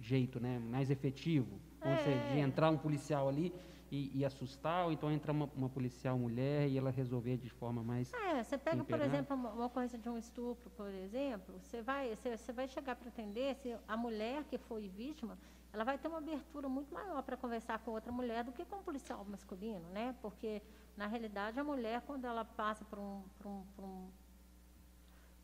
[0.00, 1.58] jeito, né, mais efetivo.
[1.80, 1.96] É.
[1.98, 3.54] Seja, de entrar um policial ali
[3.90, 7.82] e, e, assustar, ou então entrar uma, uma, policial mulher e ela resolver de forma
[7.82, 8.12] mais.
[8.14, 12.16] É, você pega, por exemplo, uma, uma coisa de um estupro, por exemplo, você vai,
[12.16, 15.38] você, você vai chegar para atender, se a mulher que foi vítima,
[15.74, 18.76] ela vai ter uma abertura muito maior para conversar com outra mulher do que com
[18.76, 20.14] um policial masculino, né?
[20.22, 20.62] Porque,
[20.96, 24.08] na realidade, a mulher, quando ela passa por um, por um, por um,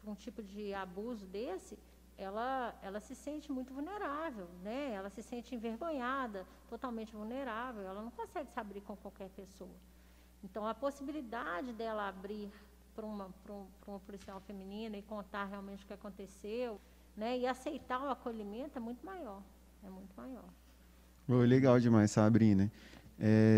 [0.00, 1.76] por um tipo de abuso desse,
[2.16, 4.92] ela, ela se sente muito vulnerável, né?
[4.92, 9.74] Ela se sente envergonhada, totalmente vulnerável, ela não consegue se abrir com qualquer pessoa.
[10.44, 12.52] Então, a possibilidade dela abrir
[12.94, 16.80] para uma, um, uma policial feminina e contar realmente o que aconteceu,
[17.16, 17.36] né?
[17.36, 19.42] E aceitar o acolhimento é muito maior
[19.84, 20.44] é muito maior.
[21.28, 22.70] Oh, legal demais, Sabrina.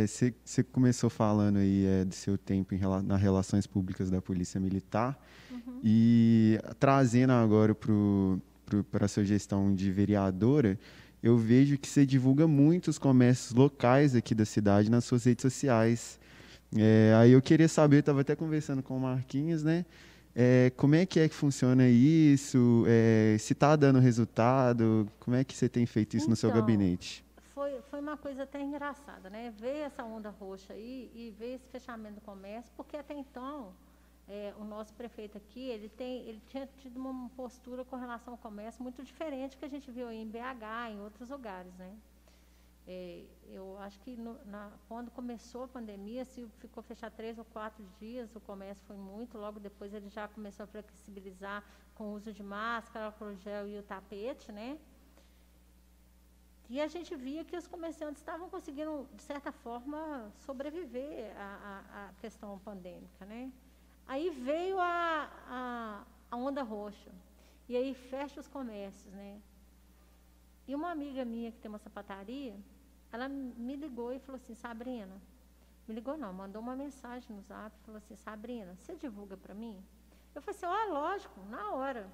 [0.07, 4.61] Você é, começou falando aí é, do seu tempo em, nas relações públicas da Polícia
[4.61, 5.17] Militar
[5.51, 5.81] uhum.
[5.85, 10.77] e trazendo agora para a sua gestão de vereadora,
[11.23, 15.43] eu vejo que você divulga muito os comércios locais aqui da cidade nas suas redes
[15.43, 16.19] sociais.
[16.77, 19.85] É, aí eu queria saber, estava até conversando com o Marquinhos, né?
[20.35, 22.85] É, como é que é que funciona isso?
[22.87, 25.07] É, se está dando resultado?
[25.21, 27.25] Como é que você tem feito isso então, no seu então, gabinete?
[27.55, 29.53] Foi, foi uma coisa até engraçada, né?
[29.59, 33.75] Ver essa onda roxa aí e ver esse fechamento do comércio, porque até então
[34.27, 38.39] é, o nosso prefeito aqui, ele, tem, ele tinha tido uma postura com relação ao
[38.39, 41.93] comércio muito diferente que a gente viu em BH, em outros lugares, né?
[42.87, 47.45] É, eu acho que no, na, quando começou a pandemia, se ficou fechado três ou
[47.45, 49.39] quatro dias, o comércio foi muito.
[49.39, 51.65] Logo depois ele já começou a flexibilizar
[51.95, 54.79] com o uso de máscara, álcool gel e o tapete, né?
[56.69, 62.13] E a gente via que os comerciantes estavam conseguindo, de certa forma, sobreviver à, à,
[62.21, 63.53] questão pandêmica, né?
[64.07, 67.13] Aí veio a, a, a onda roxa.
[67.69, 69.41] E aí fecha os comércios, né?
[70.67, 72.57] E uma amiga minha que tem uma sapataria,
[73.13, 75.21] ela me ligou e falou assim, Sabrina,
[75.87, 79.77] me ligou não, mandou uma mensagem no zap, falou assim, Sabrina, você divulga para mim?
[80.35, 82.11] Eu falei assim, ó, oh, lógico, na hora.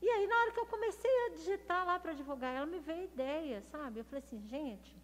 [0.00, 3.04] E aí, na hora que eu comecei a digitar lá para divulgar, ela me veio
[3.04, 4.00] ideia, sabe?
[4.00, 4.96] Eu falei assim, gente,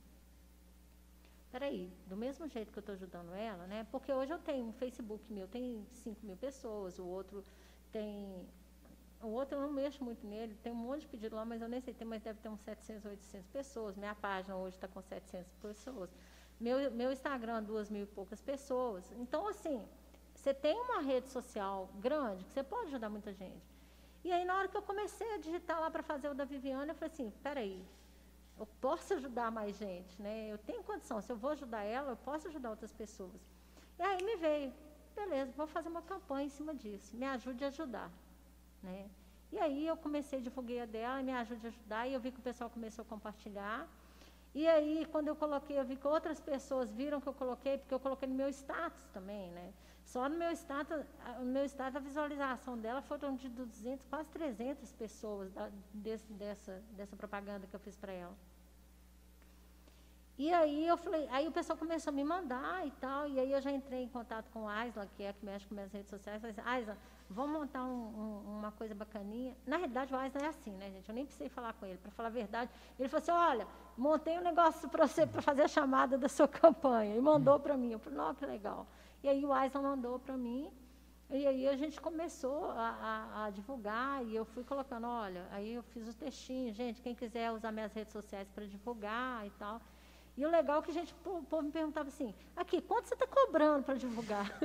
[1.53, 3.87] peraí, do mesmo jeito que eu estou ajudando ela, né?
[3.93, 7.45] Porque hoje eu tenho um Facebook meu, tem 5 mil pessoas, o outro
[7.93, 8.45] tem
[9.23, 11.69] o outro eu não mexo muito nele, tem um monte de pedido lá, mas eu
[11.69, 13.97] nem sei, tem, mas deve ter uns 700, 800 pessoas.
[13.97, 16.11] Minha página hoje está com 700 pessoas.
[16.61, 19.11] Meu, meu Instagram, duas mil e poucas pessoas.
[19.13, 19.85] Então, assim,
[20.35, 23.63] você tem uma rede social grande que você pode ajudar muita gente.
[24.25, 26.91] E aí, na hora que eu comecei a digitar lá para fazer o da Viviane,
[26.91, 27.85] eu falei assim, peraí,
[28.59, 30.49] eu posso ajudar mais gente, né?
[30.49, 33.41] Eu tenho condição, se eu vou ajudar ela, eu posso ajudar outras pessoas.
[33.99, 34.73] E aí me veio,
[35.15, 38.11] beleza, vou fazer uma campanha em cima disso, me ajude a ajudar.
[38.83, 39.09] Né?
[39.51, 42.39] E aí eu comecei, divulguei a dela, me ajude a ajudar, e eu vi que
[42.39, 43.89] o pessoal começou a compartilhar.
[44.55, 47.95] E aí, quando eu coloquei, eu vi que outras pessoas viram que eu coloquei, porque
[47.95, 49.73] eu coloquei no meu status também, né?
[50.05, 51.05] Só no meu status,
[51.39, 56.83] no meu status, a visualização dela foram de 200, quase 300 pessoas da, desse, dessa,
[56.93, 58.35] dessa propaganda que eu fiz para ela.
[60.39, 63.53] E aí eu falei, aí o pessoal começou a me mandar e tal, e aí
[63.53, 65.93] eu já entrei em contato com a Aisla, que é a que mexe com minhas
[65.93, 66.97] redes sociais, falei Aisla,
[67.31, 69.57] vamos montar um, um, uma coisa bacaninha.
[69.67, 71.09] Na realidade, o Aisla é assim, né, gente?
[71.09, 72.71] Eu nem precisei falar com ele, para falar a verdade.
[72.99, 76.49] Ele falou assim, olha, montei um negócio para você, para fazer a chamada da sua
[76.49, 77.93] campanha, e mandou para mim.
[77.93, 78.87] Eu falei, não, que legal.
[79.23, 80.71] E aí o Aisla mandou para mim,
[81.31, 85.75] e aí a gente começou a, a, a, divulgar e eu fui colocando, olha, aí
[85.75, 89.79] eu fiz os textinhos, gente, quem quiser usar minhas redes sociais para divulgar e tal.
[90.39, 93.15] E o legal é que a gente, o povo me perguntava assim, aqui, quanto você
[93.15, 94.57] está cobrando para divulgar?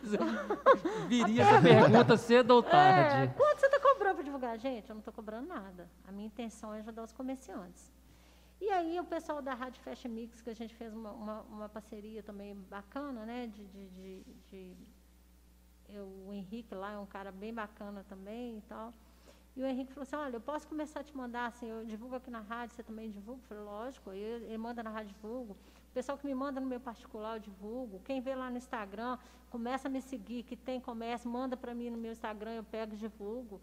[1.08, 3.24] Viria essa pergunta cedo ou tarde.
[3.24, 4.58] É, quanto você está cobrando para divulgar?
[4.58, 5.88] Gente, eu não estou cobrando nada.
[6.06, 7.90] A minha intenção é ajudar os comerciantes.
[8.60, 11.68] E aí o pessoal da Rádio Fashion Mix, que a gente fez uma, uma, uma
[11.70, 13.46] parceria também bacana, né?
[13.46, 14.76] De, de, de, de
[15.88, 18.92] eu, o Henrique lá é um cara bem bacana também e tal.
[19.56, 22.14] E o Henrique falou assim, olha, eu posso começar a te mandar, assim, eu divulgo
[22.14, 23.40] aqui na rádio, você também divulga?
[23.42, 25.56] Eu falei, lógico, ele, ele manda na rádio, divulgo.
[25.90, 28.00] O pessoal que me manda no meu particular, eu divulgo.
[28.04, 29.18] Quem vê lá no Instagram,
[29.50, 32.94] começa a me seguir, que tem comércio, manda para mim no meu Instagram, eu pego
[32.94, 33.60] e divulgo.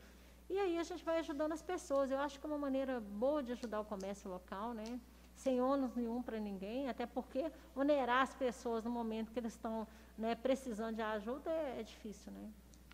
[0.49, 2.11] E aí a gente vai ajudando as pessoas.
[2.11, 4.99] Eu acho que é uma maneira boa de ajudar o comércio local, né?
[5.35, 9.87] Sem ônus nenhum para ninguém, até porque onerar as pessoas no momento que eles estão
[10.17, 12.49] né, precisando de ajuda é, é difícil, né?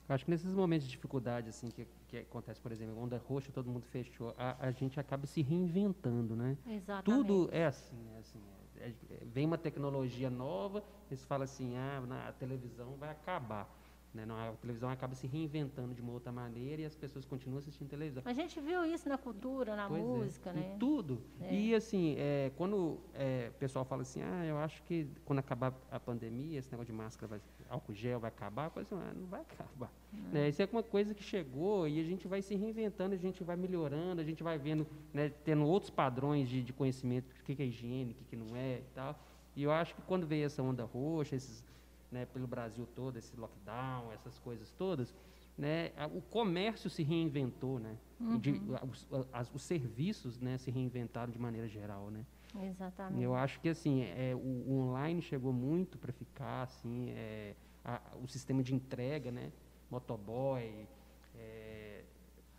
[0.10, 3.52] Eu acho que nesses momentos de dificuldade, assim, que, que acontece, por exemplo, onda roxa,
[3.54, 6.58] todo mundo fechou, a, a gente acaba se reinventando, né?
[6.68, 7.06] Exatamente.
[7.06, 8.40] Tudo é assim, é assim.
[8.78, 13.81] É, é, vem uma tecnologia nova, eles falam assim, ah, na, a televisão vai acabar.
[14.14, 14.26] Né?
[14.26, 17.88] Não, a televisão acaba se reinventando de uma outra maneira e as pessoas continuam assistindo
[17.88, 18.22] televisão.
[18.26, 20.74] A gente viu isso na cultura, na pois é, música, é, né?
[20.74, 21.22] Em tudo.
[21.40, 21.54] É.
[21.54, 25.74] E assim, é, quando é, o pessoal fala assim, ah, eu acho que quando acabar
[25.90, 29.14] a pandemia, esse negócio de máscara, vai, álcool gel vai acabar, eu falo assim, ah,
[29.16, 29.92] não vai acabar.
[30.34, 30.50] Né?
[30.50, 33.56] Isso é uma coisa que chegou e a gente vai se reinventando, a gente vai
[33.56, 37.64] melhorando, a gente vai vendo, né, tendo outros padrões de, de conhecimento, o que, que
[37.64, 39.18] é higiene, o que, que não é e tal.
[39.56, 41.64] E eu acho que quando veio essa onda roxa, esses
[42.12, 45.16] né, pelo Brasil todo, esse lockdown, essas coisas todas,
[45.58, 48.38] né, o comércio se reinventou, né, uhum.
[48.38, 52.26] de, os, as, os, serviços né, se reinventaram de maneira geral, né.
[52.64, 53.24] Exatamente.
[53.24, 58.02] Eu acho que assim é, o, o online chegou muito para ficar, assim, é, a,
[58.22, 59.52] o sistema de entrega, né,
[59.90, 60.88] motoboy,
[61.36, 62.04] é,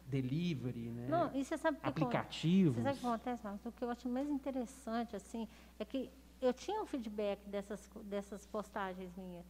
[0.06, 1.08] delivery, né?
[1.08, 2.76] Não, e você sabe que aplicativos.
[2.76, 3.66] Você sabe o que acontece, Marcos?
[3.66, 5.48] O que eu acho mais interessante, assim,
[5.78, 6.10] é que
[6.42, 9.46] eu tinha um feedback dessas, dessas postagens minhas.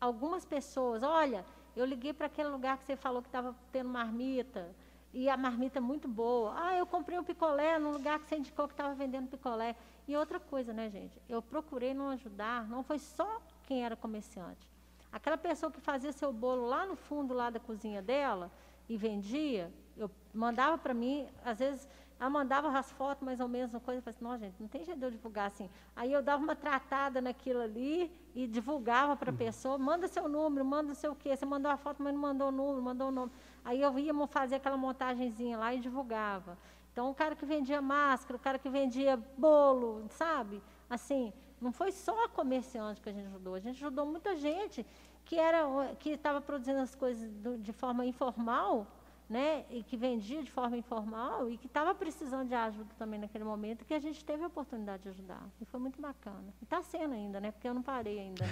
[0.00, 1.44] Algumas pessoas, olha,
[1.74, 4.74] eu liguei para aquele lugar que você falou que estava tendo marmita,
[5.12, 6.54] e a marmita é muito boa.
[6.56, 9.74] Ah, eu comprei um picolé num lugar que você indicou que estava vendendo picolé.
[10.06, 11.20] E outra coisa, né, gente?
[11.28, 14.70] Eu procurei não ajudar, não foi só quem era comerciante.
[15.10, 18.52] Aquela pessoa que fazia seu bolo lá no fundo lá da cozinha dela
[18.88, 21.88] e vendia, eu mandava para mim, às vezes
[22.18, 24.68] ela mandava as fotos mais ou menos, uma coisa, eu falei assim, não, gente, não
[24.68, 25.68] tem jeito de eu divulgar assim.
[25.94, 29.38] Aí eu dava uma tratada naquilo ali e divulgava para a uhum.
[29.38, 31.36] pessoa, manda seu número, manda seu quê.
[31.36, 33.32] Você mandou a foto, mas não mandou o número, mandou o nome.
[33.64, 36.56] Aí eu ia fazer aquela montagenzinha lá e divulgava.
[36.90, 40.62] Então, o cara que vendia máscara, o cara que vendia bolo, sabe?
[40.88, 44.86] Assim, não foi só a comerciante que a gente ajudou, a gente ajudou muita gente
[45.26, 48.86] que era que estava produzindo as coisas do, de forma informal
[49.28, 53.42] né, e que vendia de forma informal e que estava precisando de ajuda também naquele
[53.42, 55.48] momento, que a gente teve a oportunidade de ajudar.
[55.60, 56.54] E foi muito bacana.
[56.60, 57.50] E está sendo ainda, né?
[57.50, 58.44] Porque eu não parei ainda.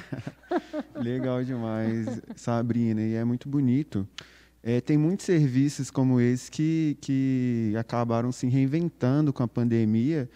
[0.97, 4.07] Legal demais, Sabrina, e é muito bonito.
[4.63, 10.29] É, tem muitos serviços como esse que, que acabaram se reinventando com a pandemia,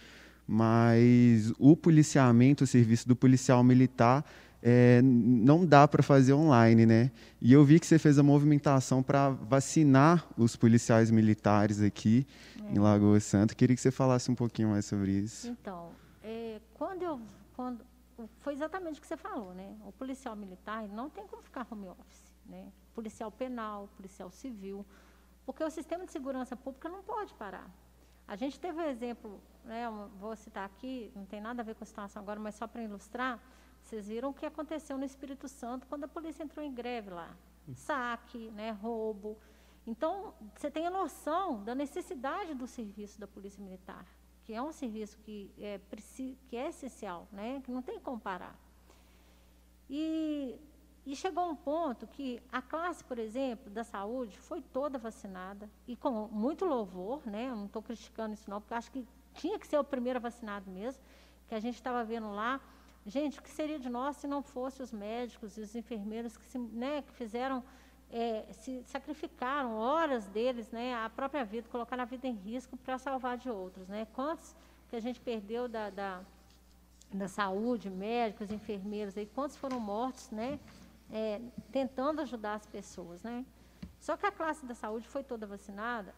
[0.47, 4.23] mas o policiamento, o serviço do policial militar,
[4.61, 7.11] é, não dá para fazer online, né?
[7.41, 12.27] E eu vi que você fez a movimentação para vacinar os policiais militares aqui
[12.61, 12.73] é.
[12.73, 13.55] em Lagoa Santa.
[13.55, 15.47] Queria que você falasse um pouquinho mais sobre isso.
[15.47, 15.91] Então,
[16.21, 17.21] é, quando eu,
[17.55, 17.85] quando
[18.41, 19.75] foi exatamente o que você falou, né?
[19.85, 22.67] O policial militar não tem como ficar home office, né?
[22.93, 24.85] Policial penal, policial civil,
[25.45, 27.69] porque o sistema de segurança pública não pode parar.
[28.27, 29.85] A gente teve um exemplo, né?
[30.19, 32.83] Vou citar aqui, não tem nada a ver com a situação agora, mas só para
[32.83, 33.39] ilustrar
[33.89, 37.35] vocês viram o que aconteceu no Espírito Santo quando a polícia entrou em greve lá.
[37.73, 39.37] Saque, né, roubo.
[39.85, 44.05] Então, você tem a noção da necessidade do serviço da Polícia Militar,
[44.43, 45.79] que é um serviço que é,
[46.47, 48.55] que é essencial, né, que não tem como parar.
[49.89, 50.59] E,
[51.03, 55.95] e chegou um ponto que a classe, por exemplo, da saúde foi toda vacinada, e
[55.95, 59.65] com muito louvor, né, eu não estou criticando isso não, porque acho que tinha que
[59.65, 61.01] ser o primeiro vacinado mesmo,
[61.47, 62.61] que a gente estava vendo lá,
[63.05, 66.45] Gente, o que seria de nós se não fossem os médicos e os enfermeiros que,
[66.45, 67.63] se, né, que fizeram,
[68.11, 72.97] é, se sacrificaram horas deles, né, a própria vida, colocaram a vida em risco para
[72.97, 74.05] salvar de outros, né?
[74.13, 74.55] Quantos
[74.89, 76.21] que a gente perdeu da, da,
[77.13, 80.59] da saúde, médicos, enfermeiros, aí, quantos foram mortos, né,
[81.11, 81.41] é,
[81.71, 83.45] tentando ajudar as pessoas, né?
[83.99, 86.13] Só que a classe da saúde foi toda vacinada,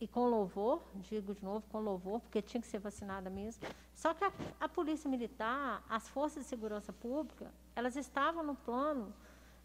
[0.00, 3.66] e com louvor, digo de novo, com louvor, porque tinha que ser vacinada mesmo.
[3.94, 9.12] Só que a, a Polícia Militar, as Forças de Segurança Pública, elas estavam no plano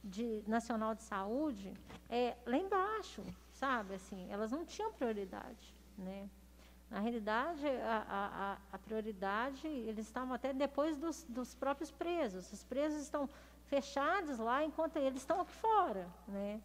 [0.03, 1.71] de, nacional de saúde
[2.09, 3.95] é, lá embaixo, sabe?
[3.95, 6.29] Assim, elas não tinham prioridade, né?
[6.89, 12.51] Na realidade, a, a, a prioridade, eles estavam até depois dos, dos próprios presos.
[12.51, 13.27] Os presos estão
[13.65, 16.61] fechados lá enquanto eles estão aqui fora, né?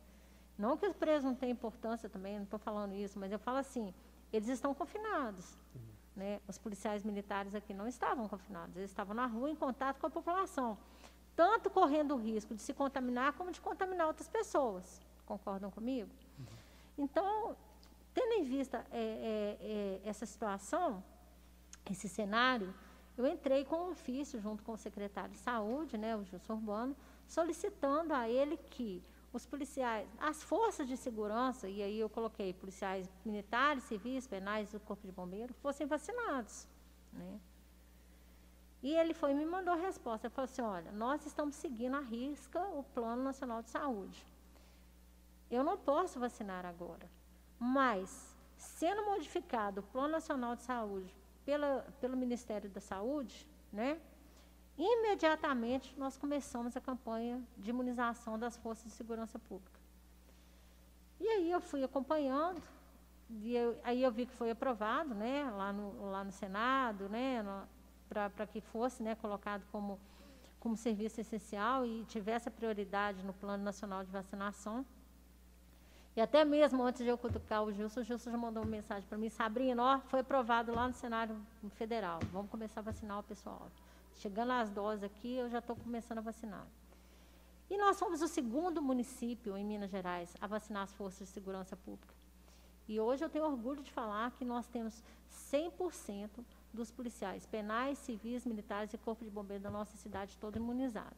[0.58, 3.58] Não que os presos não tenham importância também, não estou falando isso, mas eu falo
[3.58, 3.94] assim,
[4.32, 5.56] eles estão confinados.
[5.74, 5.80] Uhum.
[6.16, 6.40] Né?
[6.48, 10.10] Os policiais militares aqui não estavam confinados, eles estavam na rua em contato com a
[10.10, 10.76] população,
[11.36, 15.00] tanto correndo o risco de se contaminar como de contaminar outras pessoas.
[15.24, 16.10] Concordam comigo?
[16.38, 16.46] Uhum.
[16.98, 17.56] Então,
[18.12, 21.04] tendo em vista é, é, é, essa situação,
[21.88, 22.74] esse cenário,
[23.16, 26.96] eu entrei com um ofício junto com o secretário de saúde, né, o Gilson Urbano,
[27.28, 33.08] solicitando a ele que os policiais, as forças de segurança, e aí eu coloquei policiais
[33.24, 36.66] militares, civis, penais do Corpo de Bombeiro, fossem vacinados.
[37.12, 37.38] Né?
[38.82, 40.26] E ele foi me mandou a resposta.
[40.26, 44.26] Ele falou assim: olha, nós estamos seguindo à risca o Plano Nacional de Saúde.
[45.50, 47.10] Eu não posso vacinar agora,
[47.58, 51.14] mas, sendo modificado o Plano Nacional de Saúde
[51.44, 53.98] pela, pelo Ministério da Saúde, né,
[54.78, 59.78] imediatamente nós começamos a campanha de imunização das forças de segurança pública.
[61.20, 62.62] E aí eu fui acompanhando,
[63.28, 67.44] e eu, aí eu vi que foi aprovado, né, lá no, lá no Senado, né,
[68.08, 69.98] para que fosse né, colocado como,
[70.60, 74.86] como serviço essencial e tivesse a prioridade no Plano Nacional de Vacinação.
[76.16, 79.08] E até mesmo antes de eu cutucar o Gilson, o Gilson já mandou uma mensagem
[79.08, 81.36] para mim, Sabrina, ó, foi aprovado lá no Senado
[81.74, 83.68] Federal, vamos começar a vacinar o pessoal.
[84.18, 86.66] Chegando às doses aqui, eu já estou começando a vacinar.
[87.70, 91.76] E nós fomos o segundo município em Minas Gerais a vacinar as forças de segurança
[91.76, 92.14] pública.
[92.88, 95.04] E hoje eu tenho orgulho de falar que nós temos
[95.52, 96.30] 100%
[96.72, 101.16] dos policiais penais, civis, militares e corpo de bombeiro da nossa cidade todo imunizado.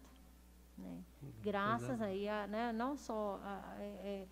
[0.76, 1.02] Né?
[1.42, 4.26] Graças aí a, né, não só a, é, é,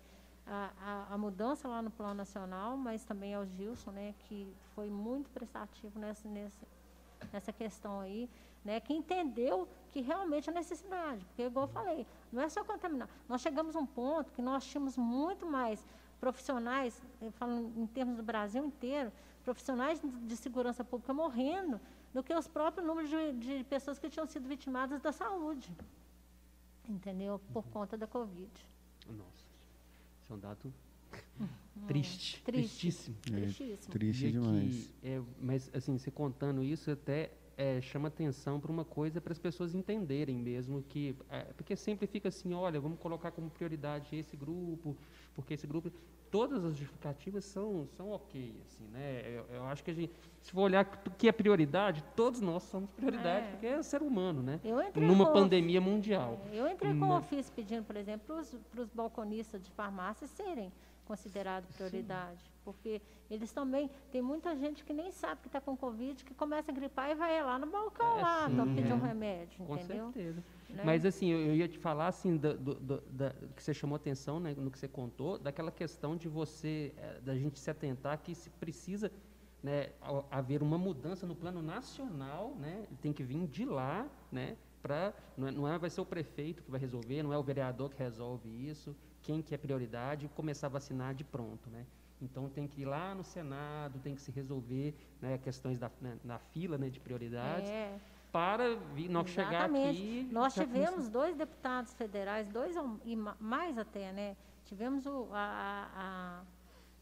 [0.45, 4.89] a, a, a, mudança lá no plano nacional, mas também ao Gilson, né, que foi
[4.89, 6.27] muito prestativo nessa,
[7.31, 8.29] nessa questão aí
[8.63, 11.25] né, que entendeu que realmente é necessidade.
[11.25, 13.09] Porque, igual eu falei, não é só contaminar.
[13.27, 15.85] Nós chegamos a um ponto que nós tínhamos muito mais
[16.19, 19.11] profissionais, eu falo em termos do Brasil inteiro,
[19.43, 21.79] profissionais de segurança pública morrendo
[22.13, 25.71] do que os próprios números de, de pessoas que tinham sido vitimadas da saúde,
[26.87, 27.39] entendeu?
[27.53, 27.71] Por uhum.
[27.71, 28.51] conta da Covid.
[29.07, 29.45] Nossa,
[30.21, 30.73] isso é um dado
[31.87, 33.17] triste, triste, tristíssimo.
[33.27, 33.93] É, tristíssimo.
[33.93, 34.93] triste demais.
[35.03, 39.37] é, mas, assim, você contando isso até é, chama atenção para uma coisa para as
[39.37, 44.37] pessoas entenderem mesmo que é, porque sempre fica assim olha vamos colocar como prioridade esse
[44.37, 44.95] grupo
[45.35, 45.91] porque esse grupo
[46.31, 50.53] todas as justificativas são são ok assim né eu, eu acho que a gente se
[50.53, 53.51] for olhar o que é prioridade todos nós somos prioridade é.
[53.51, 54.61] porque é ser humano né
[54.95, 58.41] numa com, pandemia mundial é, eu entrei com Mas, ofício pedindo por exemplo
[58.71, 60.71] para os balconistas de farmácia serem
[61.09, 62.37] considerado prioridade.
[62.37, 62.49] Sim.
[62.73, 63.01] Porque
[63.31, 66.73] eles também, tem muita gente que nem sabe que está com Covid, que começa a
[66.73, 68.93] gripar e vai lá no balcão é, lá, sim, pedir é.
[68.93, 70.11] um remédio, com entendeu?
[70.13, 70.43] certeza.
[70.69, 70.83] Né?
[70.85, 73.95] Mas assim, eu, eu, ia te falar assim, do, do, do, da, que você chamou
[73.95, 78.19] atenção né, no que você contou, daquela questão de você, é, da gente se atentar
[78.19, 79.11] que se precisa
[79.63, 79.89] né,
[80.29, 85.47] haver uma mudança no plano nacional, né, tem que vir de lá, né, para não,
[85.47, 87.97] é, não é, vai ser o prefeito que vai resolver, não é o vereador que
[87.97, 91.85] resolve isso, quem que é prioridade começar a vacinar de pronto, né?
[92.21, 96.17] Então tem que ir lá no Senado, tem que se resolver né, questões da né,
[96.23, 97.69] na fila né, de prioridades.
[97.69, 97.97] É.
[98.31, 100.27] Para vir, não chegar aqui.
[100.31, 101.09] Nós tivemos começa...
[101.09, 104.37] dois deputados federais, dois e mais até, né?
[104.65, 106.43] Tivemos o, a,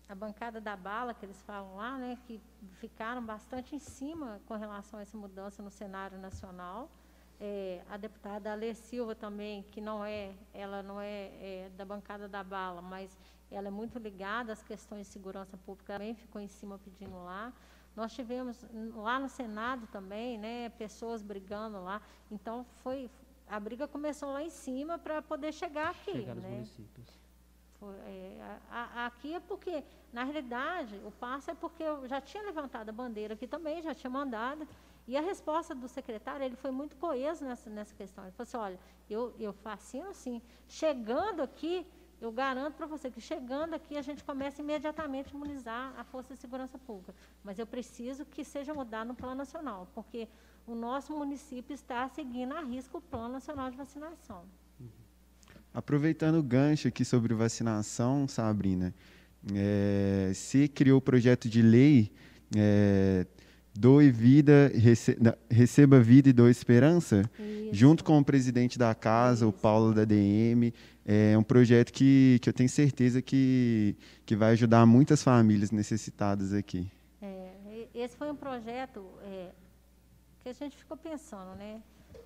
[0.07, 2.17] a, a, bancada da bala, que eles falam lá, né?
[2.25, 2.39] Que
[2.75, 6.89] ficaram bastante em cima com relação a essa mudança no cenário nacional
[7.39, 12.27] é, a deputada Alê Silva também, que não é, ela não é, é, da bancada
[12.27, 13.15] da bala, mas
[13.51, 17.53] ela é muito ligada às questões de segurança pública, também ficou em cima pedindo lá.
[17.95, 22.01] Nós tivemos lá no Senado também, né, pessoas brigando lá.
[22.29, 23.09] Então foi
[23.47, 26.49] a briga começou lá em cima para poder chegar aqui, chegar né?
[26.49, 27.07] municípios.
[27.79, 32.19] Foi, é, a, a, aqui é porque, na realidade, o passo é porque eu já
[32.19, 34.67] tinha levantado a bandeira aqui também, já tinha mandado.
[35.07, 38.25] E a resposta do secretário, ele foi muito coeso nessa, nessa questão.
[38.25, 38.79] Ele falou assim, olha,
[39.09, 41.85] eu, eu faço assim, chegando aqui,
[42.19, 46.33] eu garanto para você que chegando aqui a gente começa imediatamente a imunizar a Força
[46.33, 47.13] de Segurança Pública.
[47.43, 50.27] Mas eu preciso que seja mudado no plano nacional, porque
[50.65, 54.43] o nosso município está seguindo a risco o Plano Nacional de Vacinação.
[55.73, 58.93] Aproveitando o gancho aqui sobre vacinação, Sabrina,
[59.53, 62.11] é, se criou o projeto de lei
[62.55, 63.27] é,
[63.77, 64.71] Doe Vida,
[65.49, 67.69] Receba Vida e Doe Esperança, Isso.
[67.73, 69.49] junto com o presidente da casa, Isso.
[69.49, 70.73] o Paulo da DM.
[71.09, 73.95] É um projeto que, que eu tenho certeza que,
[74.25, 76.91] que vai ajudar muitas famílias necessitadas aqui.
[77.21, 79.51] É, esse foi um projeto é,
[80.41, 81.81] que a gente ficou pensando, né?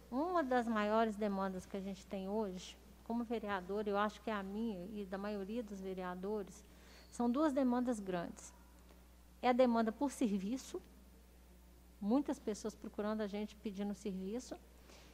[0.09, 4.33] Uma das maiores demandas que a gente tem hoje, como vereador, eu acho que é
[4.33, 6.65] a minha e da maioria dos vereadores,
[7.11, 8.51] são duas demandas grandes.
[9.43, 10.81] É a demanda por serviço,
[11.99, 14.55] muitas pessoas procurando a gente pedindo serviço.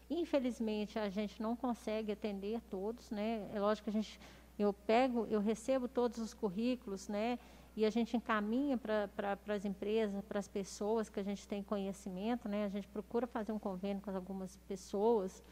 [0.09, 3.49] Infelizmente, a gente não consegue atender todos, né?
[3.53, 4.19] É lógico que a gente,
[4.57, 7.37] eu pego, eu recebo todos os currículos, né?
[7.75, 11.61] E a gente encaminha para pra, as empresas, para as pessoas que a gente tem
[11.61, 12.65] conhecimento, né?
[12.65, 15.43] A gente procura fazer um convênio com algumas pessoas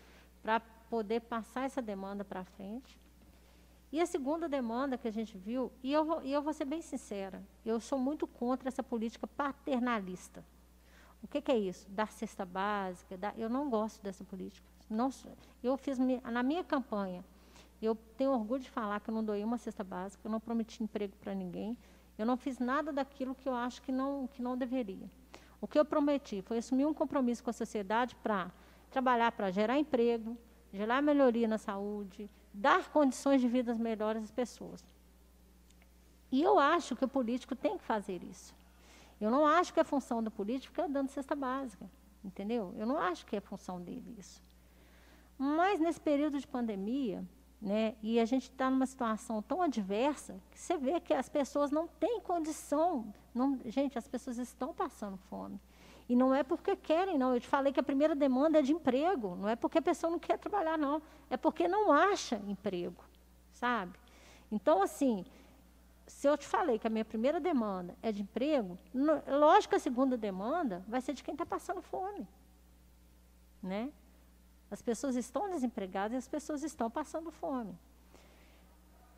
[0.41, 2.99] para poder passar essa demanda para frente.
[3.91, 6.81] E a segunda demanda que a gente viu, e eu, e eu vou ser bem
[6.81, 10.43] sincera, eu sou muito contra essa política paternalista.
[11.26, 11.89] O que, que é isso?
[11.89, 13.17] Dar cesta básica.
[13.17, 14.65] Dar, eu não gosto dessa política.
[14.88, 15.09] Não,
[15.63, 17.26] eu fiz na minha campanha.
[17.82, 20.84] Eu tenho orgulho de falar que eu não doei uma cesta básica, eu não prometi
[20.84, 21.76] emprego para ninguém,
[22.15, 25.09] eu não fiz nada daquilo que eu acho que não, que não deveria.
[25.59, 28.51] O que eu prometi foi assumir um compromisso com a sociedade para
[28.91, 30.38] trabalhar para gerar emprego,
[30.71, 34.86] gerar melhoria na saúde, dar condições de vida melhores às pessoas.
[36.32, 38.53] E eu acho que o político tem que fazer isso.
[39.20, 41.89] Eu não acho que é função do político ficar dando cesta básica,
[42.24, 42.74] entendeu?
[42.78, 44.43] Eu não acho que é função dele isso.
[45.38, 47.24] Mas nesse período de pandemia,
[47.61, 51.72] né, e a gente está numa situação tão adversa, que você vê que as pessoas
[51.72, 53.13] não têm condição.
[53.34, 55.59] Não, gente, as pessoas estão passando fome.
[56.07, 57.34] E não é porque querem, não.
[57.34, 59.36] Eu te falei que a primeira demanda é de emprego.
[59.36, 61.01] Não é porque a pessoa não quer trabalhar, não.
[61.30, 63.03] É porque não acha emprego,
[63.51, 63.97] sabe?
[64.51, 65.26] Então, assim,
[66.07, 69.75] se eu te falei que a minha primeira demanda é de emprego, no, lógico que
[69.75, 72.27] a segunda demanda vai ser de quem está passando fome.
[73.61, 73.91] Né?
[74.69, 77.77] As pessoas estão desempregadas e as pessoas estão passando fome.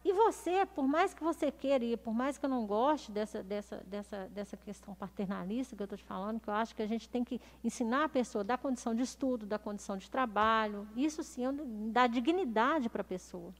[0.03, 3.43] E você, por mais que você queira e por mais que eu não goste dessa,
[3.43, 6.88] dessa, dessa, dessa questão paternalista que eu estou te falando, que eu acho que a
[6.88, 11.21] gente tem que ensinar a pessoa da condição de estudo, da condição de trabalho, isso
[11.23, 11.43] sim
[11.91, 13.53] dá dignidade para a pessoa.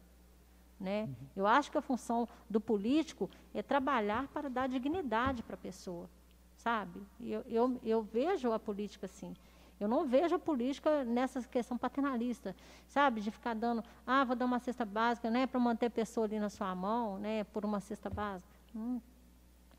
[0.80, 1.03] Né?
[1.03, 1.15] Uhum.
[1.36, 6.07] Eu acho que a função do político é trabalhar para dar dignidade para a pessoa,
[6.55, 7.01] sabe?
[7.19, 9.36] Eu, eu, eu vejo a política assim.
[9.80, 12.55] Eu não vejo a política nessa questão paternalista,
[12.88, 13.21] sabe?
[13.21, 16.39] De ficar dando, ah, vou dar uma cesta básica, né, para manter a pessoa ali
[16.39, 18.49] na sua mão, né, por uma cesta básica.
[18.75, 18.99] Hum,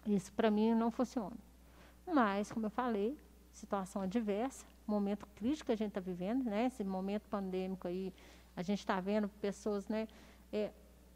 [0.07, 1.37] isso para mim não funciona.
[2.07, 3.19] Mas, como eu falei,
[3.53, 6.67] situação adversa, momento crítico que a gente está vivendo, né?
[6.67, 8.13] Esse momento pandêmico aí,
[8.57, 10.09] a gente está vendo pessoas, né?
[10.53, 10.71] É,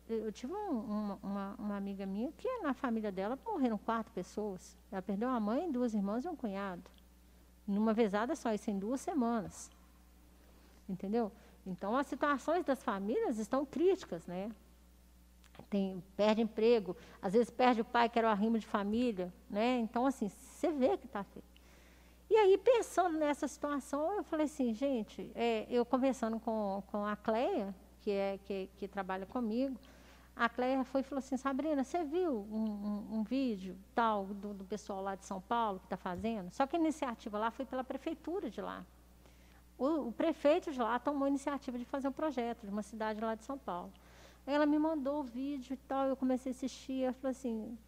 [0.08, 4.76] eu tive um, uma, uma, uma, amiga minha que na família dela morreram quatro pessoas.
[4.90, 6.90] Ela perdeu uma mãe, duas irmãs e um cunhado.
[7.66, 9.70] Numa vezada só, isso em duas semanas.
[10.88, 11.30] Entendeu?
[11.66, 14.50] Então, as situações das famílias estão críticas, né?
[15.70, 19.78] Tem, perde emprego, às vezes perde o pai, que era o arrimo de família, né?
[19.78, 21.44] Então, assim, você vê que está feio.
[22.28, 27.14] E aí, pensando nessa situação, eu falei assim, gente, é, eu conversando com, com a
[27.14, 29.78] Cleia, que, é, que, que trabalha comigo,
[30.34, 34.54] a Cleia foi e falou assim, Sabrina, você viu um, um, um vídeo tal do,
[34.54, 36.50] do, pessoal lá de São Paulo que está fazendo?
[36.52, 38.84] Só que a iniciativa lá foi pela prefeitura de lá.
[39.78, 43.20] O, o, prefeito de lá tomou a iniciativa de fazer um projeto de uma cidade
[43.20, 43.92] lá de São Paulo.
[44.46, 47.78] Ela me mandou o vídeo e tal, eu comecei a assistir, ela falou assim,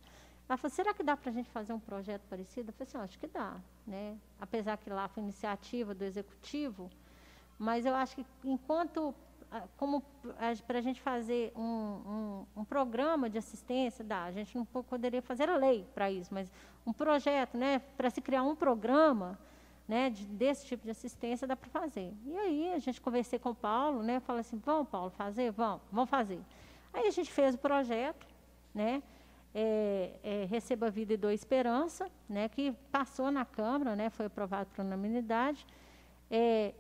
[0.49, 2.69] ela falou, será que dá para a gente fazer um projeto parecido?
[2.69, 3.57] Eu falei assim, acho que dá.
[3.87, 4.17] Né?
[4.39, 6.91] Apesar que lá foi iniciativa do executivo,
[7.59, 9.15] mas eu acho que enquanto
[9.77, 10.03] como
[10.67, 14.25] para a gente fazer um, um, um, programa de assistência, dá.
[14.25, 16.51] A gente não poderia fazer a lei para isso, mas
[16.87, 19.39] um projeto, né, para se criar um programa
[19.87, 22.13] né, de, desse tipo de assistência, dá para fazer.
[22.27, 25.51] E aí a gente conversei com o Paulo, né, falou assim, vamos, Paulo, fazer?
[25.53, 26.41] Vamos, vamos fazer.
[26.93, 28.27] Aí a gente fez o projeto,
[28.75, 29.03] né,
[29.55, 34.71] é, é, Receba Vida e Dou Esperança, né, que passou na Câmara, né, foi aprovado
[34.75, 35.67] por unanimidade.
[36.31, 36.75] É,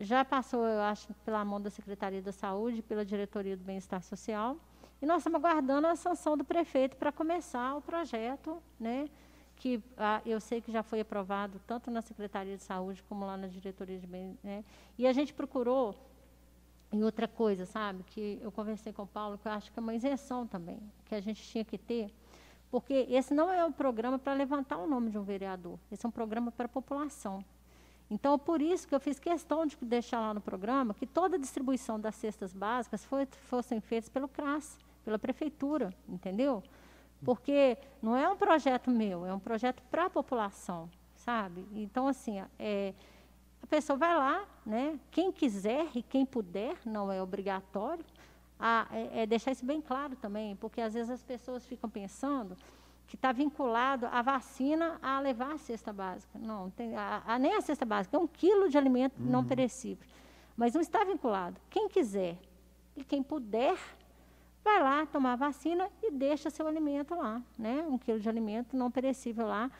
[0.00, 4.56] já passou, eu acho, pela mão da Secretaria da Saúde, pela Diretoria do Bem-Estar Social.
[5.00, 9.08] E nós estamos aguardando a sanção do prefeito para começar o projeto, né,
[9.56, 13.36] que ah, eu sei que já foi aprovado tanto na Secretaria de Saúde como lá
[13.36, 14.38] na Diretoria de Bem.
[14.42, 14.64] Né,
[14.96, 15.94] e a gente procurou,
[16.92, 19.82] e outra coisa, sabe, que eu conversei com o Paulo, que eu acho que é
[19.82, 22.12] uma isenção também, que a gente tinha que ter,
[22.70, 26.08] porque esse não é um programa para levantar o nome de um vereador, esse é
[26.08, 27.44] um programa para a população.
[28.12, 31.38] Então, por isso que eu fiz questão de deixar lá no programa que toda a
[31.38, 36.62] distribuição das cestas básicas foi, fossem feitas pelo CRAS, pela prefeitura, entendeu?
[37.24, 41.66] Porque não é um projeto meu, é um projeto para a população, sabe?
[41.72, 42.92] Então, assim, é,
[43.62, 45.00] a pessoa vai lá, né?
[45.10, 48.04] Quem quiser e quem puder, não é obrigatório.
[48.60, 52.58] A, é, é deixar isso bem claro também, porque às vezes as pessoas ficam pensando
[53.12, 56.38] que está vinculado a vacina a levar a cesta básica.
[56.38, 59.28] Não, tem, a, a, nem a cesta básica, é um quilo de alimento uhum.
[59.28, 60.08] não perecível.
[60.56, 61.60] Mas não está vinculado.
[61.68, 62.38] Quem quiser
[62.96, 63.76] e quem puder,
[64.64, 67.84] vai lá tomar a vacina e deixa seu alimento lá, né?
[67.86, 69.70] Um quilo de alimento não perecível lá,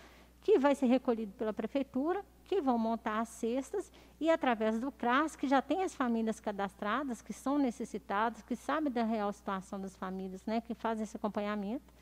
[0.43, 5.35] que vai ser recolhido pela prefeitura, que vão montar as cestas e através do CRAS,
[5.35, 9.97] que já tem as famílias cadastradas, que são necessitadas, que sabem da real situação das
[9.97, 10.61] famílias, né?
[10.61, 11.95] Que fazem esse acompanhamento,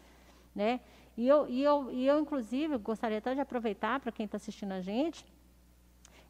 [0.53, 0.81] né?
[1.21, 4.73] E eu, e eu, e eu inclusive, gostaria até de aproveitar para quem está assistindo
[4.73, 5.23] a gente,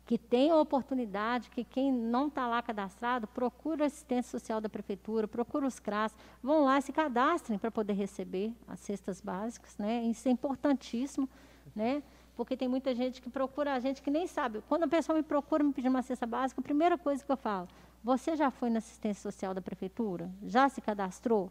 [0.05, 4.69] que tem a oportunidade, que quem não está lá cadastrado, procura a assistência social da
[4.69, 6.13] prefeitura, procura os CRAS,
[6.43, 10.03] vão lá e se cadastrem para poder receber as cestas básicas, né?
[10.07, 11.31] Isso é importantíssimo,
[11.73, 12.03] né?
[12.35, 14.61] Porque tem muita gente que procura a gente que nem sabe.
[14.69, 17.37] Quando a pessoa me procura me pedir uma cesta básica, a primeira coisa que eu
[17.37, 17.69] falo,
[18.03, 20.29] você já foi na assistência social da prefeitura?
[20.43, 21.49] Já se cadastrou?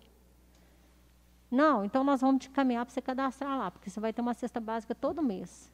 [1.52, 4.34] Não, então nós vamos te caminhar para você cadastrar lá, porque você vai ter uma
[4.34, 5.72] cesta básica todo mês.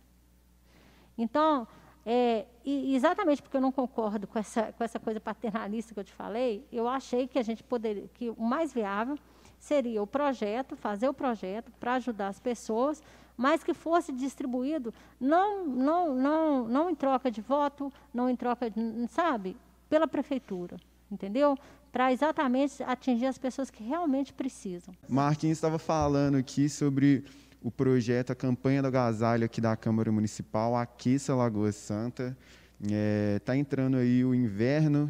[1.17, 1.67] Então,
[2.05, 6.13] é, exatamente porque eu não concordo com essa, com essa coisa paternalista que eu te
[6.13, 9.17] falei, eu achei que a gente poderia, que o mais viável
[9.57, 13.01] seria o projeto, fazer o projeto para ajudar as pessoas,
[13.35, 18.69] mas que fosse distribuído não, não, não, não em troca de voto, não em troca,
[18.69, 19.57] de, sabe,
[19.89, 20.77] pela prefeitura,
[21.11, 21.57] entendeu?
[21.95, 24.93] Para exatamente atingir as pessoas que realmente precisam.
[25.07, 27.23] Marquinhos estava falando aqui sobre
[27.63, 32.37] o projeto, a campanha do agasalho aqui da Câmara Municipal, Aqueça Lagoa Santa.
[32.81, 35.09] Está é, tá entrando aí o inverno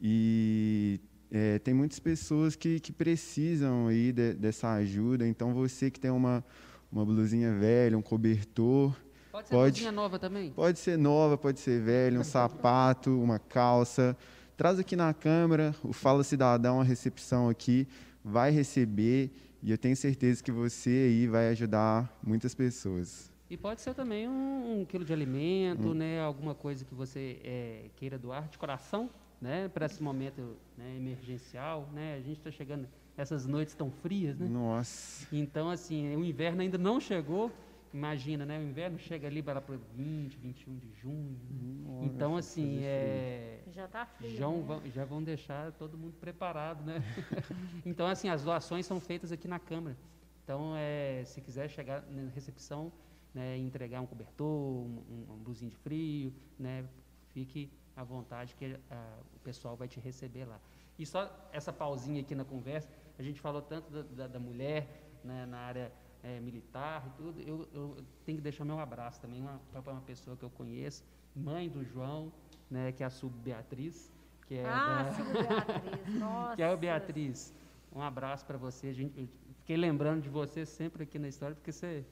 [0.00, 0.98] e
[1.30, 5.28] é, tem muitas pessoas que, que precisam aí de, dessa ajuda.
[5.28, 6.44] Então, você que tem uma,
[6.90, 8.96] uma blusinha velha, um cobertor...
[9.30, 10.50] Pode ser pode, blusinha nova também?
[10.50, 14.16] Pode ser nova, pode ser velha, um sapato, uma calça
[14.56, 17.86] traz aqui na Câmara, o Fala Cidadão, a recepção aqui,
[18.24, 19.30] vai receber
[19.62, 23.30] e eu tenho certeza que você aí vai ajudar muitas pessoas.
[23.48, 25.94] E pode ser também um, um quilo de alimento, hum.
[25.94, 30.96] né, alguma coisa que você é, queira doar de coração, né, para esse momento né,
[30.96, 31.88] emergencial.
[31.92, 34.46] Né, a gente está chegando essas noites tão frias, né?
[34.46, 35.26] Nossa.
[35.32, 37.50] Então, assim, o inverno ainda não chegou.
[37.96, 38.58] Imagina, né?
[38.58, 39.58] O inverno chega ali para
[39.94, 41.38] 20, 21 de junho.
[41.82, 44.36] Nossa, então, assim, é, Já está frio.
[44.36, 44.62] já, né?
[44.66, 47.02] vão, já vão deixar todo mundo preparado, né?
[47.86, 49.96] então, assim, as doações são feitas aqui na Câmara.
[50.44, 52.92] Então, é, se quiser chegar na recepção,
[53.32, 56.84] né, entregar um cobertor, um, um, um blusinho de frio, né,
[57.32, 60.60] fique à vontade que ah, o pessoal vai te receber lá.
[60.98, 62.88] E só essa pausinha aqui na conversa,
[63.18, 64.86] a gente falou tanto da, da- da mulher
[65.24, 65.90] né, na área
[66.26, 67.84] eh, militar e tudo, eu, eu
[68.24, 69.40] tenho que deixar meu abraço também
[69.72, 71.04] para uma pessoa que eu conheço,
[71.34, 72.32] mãe do João,
[72.70, 74.12] né, que é a Sub Beatriz,
[74.46, 76.14] que é Ah, da- sim, Beatriz.
[76.18, 76.56] Nossa.
[76.56, 77.54] que é o Beatriz.
[77.94, 78.92] Um abraço para você.
[78.92, 79.28] Gente,
[79.60, 82.04] fiquei lembrando de você sempre aqui na história, porque você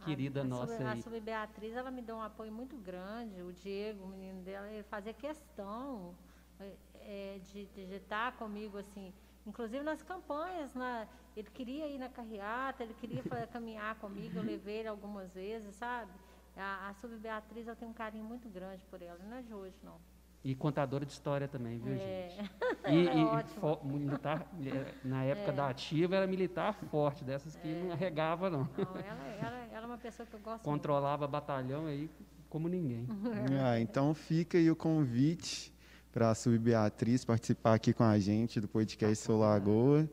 [0.00, 0.96] é querida a, nossa Sub, a.
[0.96, 3.40] Sub Beatriz, ela me deu um apoio muito grande.
[3.42, 6.14] O Diego, o menino dela, ele fazia questão
[6.58, 9.12] é, é, de, de estar comigo, assim.
[9.50, 13.22] Inclusive nas campanhas, na, ele queria ir na carreata, ele queria
[13.52, 16.12] caminhar comigo, eu levei ele algumas vezes, sabe?
[16.56, 19.52] A, a Sub Beatriz, eu tenho um carinho muito grande por ela, não é de
[19.52, 19.96] hoje, não.
[20.44, 22.28] E contadora de história também, viu, É.
[22.30, 22.50] gente?
[22.86, 25.52] E, é e militar, eh, na época É.
[25.52, 28.60] da ativa, era militar forte, dessas que não arregava, não.
[28.78, 30.64] Não, ela, ela, ela é uma pessoa que eu gosto muito.
[30.64, 32.08] Controlava batalhão aí
[32.48, 33.06] como ninguém.
[33.62, 35.69] Ah, então fica aí o convite
[36.12, 40.10] para a Sub Beatriz participar aqui com a gente do podcast Sou Lagoa.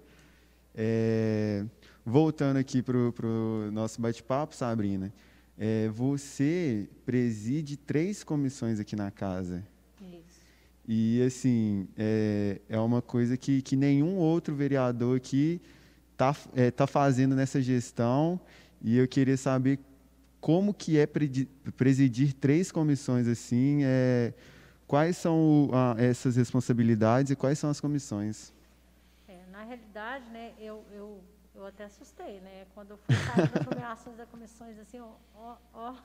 [0.76, 1.66] É,
[2.06, 5.12] voltando aqui para o nosso bate-papo, Sabrina,
[5.58, 9.64] é, você preside três comissões aqui na casa.
[10.00, 10.40] Isso.
[10.88, 15.60] E, assim, é, é uma coisa que, que nenhum outro vereador aqui
[16.14, 18.40] está é, tá fazendo nessa gestão.
[18.84, 19.80] E eu queria saber
[20.40, 21.08] como que é
[21.76, 24.32] presidir três comissões assim, é,
[24.88, 28.54] quais são essas responsabilidades e quais são as comissões?
[29.28, 31.22] É, na realidade, né, eu, eu,
[31.54, 32.66] eu até assustei, né?
[32.74, 35.96] Quando eu fui sair das nomeações das comissões, assim, ó, ó, ó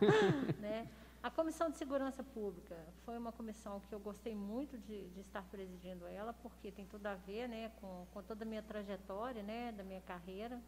[0.60, 0.86] né?
[1.22, 2.74] A Comissão de Segurança Pública
[3.04, 7.06] foi uma comissão que eu gostei muito de, de estar presidindo ela, porque tem tudo
[7.06, 10.58] a ver, né, com, com toda a minha trajetória, né, da minha carreira.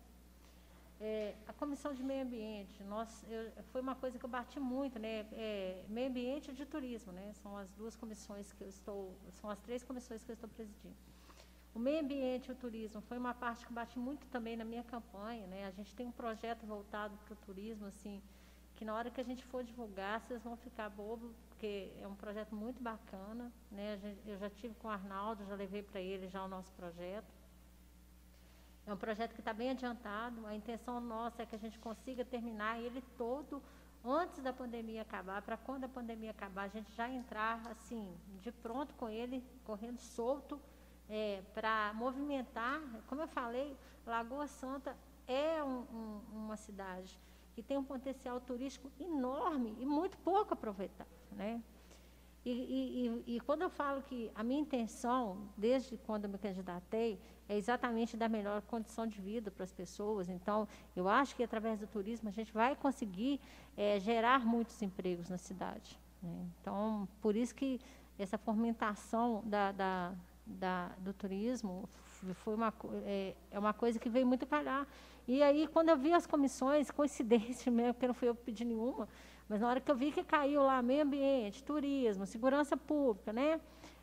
[1.05, 5.01] É, a Comissão de Meio Ambiente, nós, eu- foi uma coisa que eu bati muito,
[5.01, 5.27] né?
[5.33, 7.33] É, meio Ambiente e de Turismo, né?
[7.43, 10.95] São as duas comissões que eu estou, são as três comissões que eu estou presidindo.
[11.75, 14.85] O meio ambiente e o turismo foi uma parte que bati muito também na minha
[14.85, 15.67] campanha, né?
[15.67, 18.23] A gente tem um projeto voltado para o turismo, assim,
[18.77, 22.15] que na hora que a gente for divulgar, vocês vão ficar bobo, porque é um
[22.15, 23.99] projeto muito bacana, né?
[24.27, 27.42] Eu já tive com o Arnaldo, já levei para ele já o nosso projeto.
[28.87, 30.45] É um projeto que está bem adiantado.
[30.47, 33.63] A intenção nossa é que a gente consiga terminar ele todo
[34.05, 38.51] antes da pandemia acabar, para quando a pandemia acabar, a gente já entrar assim, de
[38.51, 40.61] pronto com ele, correndo solto,
[41.55, 42.81] para movimentar.
[43.07, 44.97] Como eu falei, Lagoa Santa
[45.29, 47.17] é um- um- uma cidade
[47.55, 51.07] que tem um potencial turístico enorme e muito pouco aproveitado.
[51.31, 51.63] Né?
[52.45, 56.39] E, e- e- e quando eu falo que a minha intenção, desde quando eu me
[56.39, 60.29] candidatei, é exatamente dar melhor condição de vida para as pessoas.
[60.29, 60.67] Então,
[60.97, 63.41] eu acho que através do turismo a gente vai conseguir
[63.77, 65.99] eh, gerar muitos empregos na cidade.
[66.23, 66.47] né?
[66.61, 67.81] Então, por isso que
[68.19, 70.13] essa fomentação da, da-
[70.47, 71.89] da- do turismo
[72.35, 72.73] foi uma,
[73.05, 74.87] é, é uma coisa que veio muito calhar.
[75.27, 78.65] E aí, quando eu vi as comissões, coincidência mesmo, porque não fui eu que pedi
[78.65, 79.09] nenhuma,
[79.49, 83.61] mas na hora que eu vi que caiu lá meio ambiente, turismo, segurança pública, né?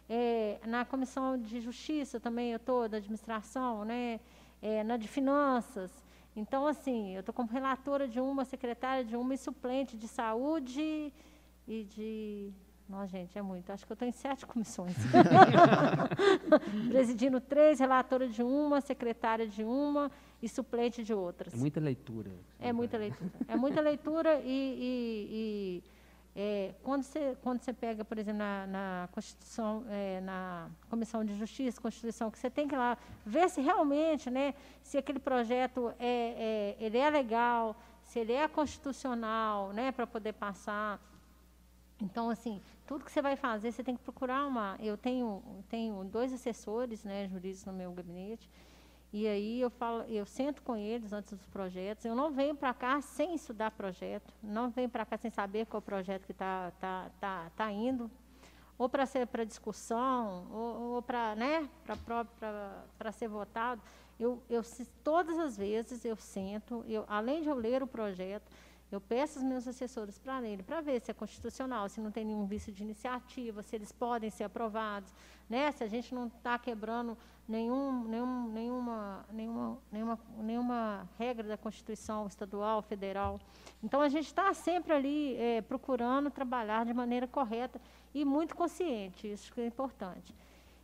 [0.10, 4.20] É, na comissão de justiça também eu estou, da administração, né?
[4.62, 5.91] É, na de finanças.
[6.36, 11.14] Então, assim, eu estou como relatora de uma, secretária de uma e suplente de saúde
[11.68, 12.51] e de.
[12.88, 13.72] Nossa, gente, é muito.
[13.72, 14.95] Acho que eu estou em sete comissões.
[16.89, 21.53] Presidindo três, relatora de uma, secretária de uma e suplente de outras.
[21.53, 22.32] É muita leitura.
[22.60, 23.32] É muita leitura.
[23.47, 25.84] É muita leitura e, e- e,
[26.36, 31.36] é, quando, você, quando você pega, por exemplo, na, na Constituição, é, na Comissão de
[31.36, 34.54] Justiça, Constituição, que você tem que ir lá ver se realmente, né,
[34.84, 40.34] se aquele projeto é, é, ele é legal, se ele é constitucional, né, para poder
[40.34, 41.00] passar.
[42.02, 44.78] Então, assim, tudo que você vai fazer, você tem que procurar uma.
[44.80, 48.50] Eu tenho, tenho dois assessores, né, jurídicos no meu gabinete,
[49.12, 52.05] e aí eu falo, eu sento com eles antes dos projetos.
[52.05, 55.82] Eu não venho para cá sem estudar projeto, não venho para cá sem saber qual
[55.82, 58.10] projeto que está tá, tá, tá indo,
[58.78, 61.68] ou para ser para discussão, ou, ou para né,
[62.97, 63.82] para ser votado.
[64.20, 64.62] Eu, eu,
[65.03, 68.51] todas as vezes eu sento, eu, além de eu ler o projeto,
[68.91, 72.26] Eu peço aos meus assessores para lerem, para ver se é constitucional, se não tem
[72.26, 75.14] nenhum vício de iniciativa, se eles podem ser aprovados,
[75.47, 75.72] né?
[75.72, 77.16] se a gente não está quebrando
[77.50, 83.39] nenhum, nenhum, nenhuma, nenhuma, nenhuma, nenhuma regra da Constituição estadual, federal.
[83.84, 87.82] Então, a gente está sempre ali é, procurando trabalhar de maneira correta
[88.14, 90.34] e muito consciente, isso que é importante.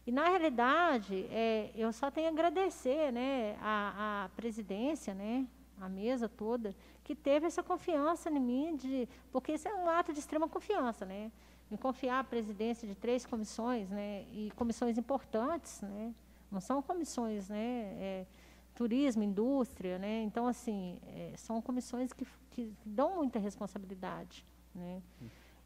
[0.08, 5.46] E, na realidade, é, eu só tenho a agradecer né, a, a presidência, né,
[5.80, 10.12] a mesa toda, que teve essa confiança em mim, de, porque isso é um ato
[10.12, 11.32] de extrema confiança, né?
[11.70, 14.24] Me confiar a presidência de três comissões, né?
[14.32, 16.14] E comissões importantes, né?
[16.56, 17.58] Não são comissões, né?
[18.00, 18.26] É,
[18.74, 20.22] turismo, indústria, né?
[20.22, 25.02] Então, assim, é, são comissões que, que dão muita responsabilidade, né?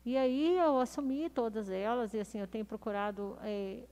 [0.04, 3.38] E aí eu assumi todas elas e, assim, eu tenho procurado...
[3.44, 3.84] É,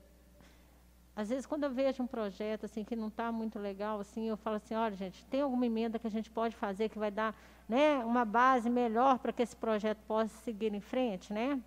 [1.16, 4.38] às vezes, quando eu vejo um projeto assim que não está muito legal, assim, eu
[4.38, 7.36] falo assim, olha, gente, tem alguma emenda que a gente pode fazer que vai dar
[7.68, 11.60] né, uma base melhor para que esse projeto possa seguir em frente, né?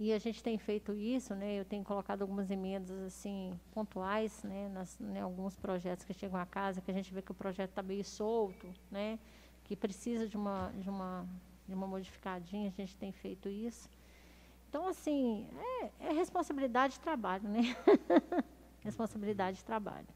[0.00, 1.60] E a gente tem feito isso, né?
[1.60, 4.66] Eu tenho colocado algumas emendas assim pontuais, né?
[4.70, 7.68] Nas, né, alguns projetos que chegam à casa, que a gente vê que o projeto
[7.68, 9.18] está meio solto, né?
[9.62, 11.28] Que precisa de uma de uma
[11.68, 12.68] de uma modificadinha.
[12.68, 13.90] A gente tem feito isso.
[14.70, 15.46] Então, assim,
[15.82, 17.76] é, é responsabilidade de trabalho, né?
[18.80, 20.08] responsabilidade de trabalho.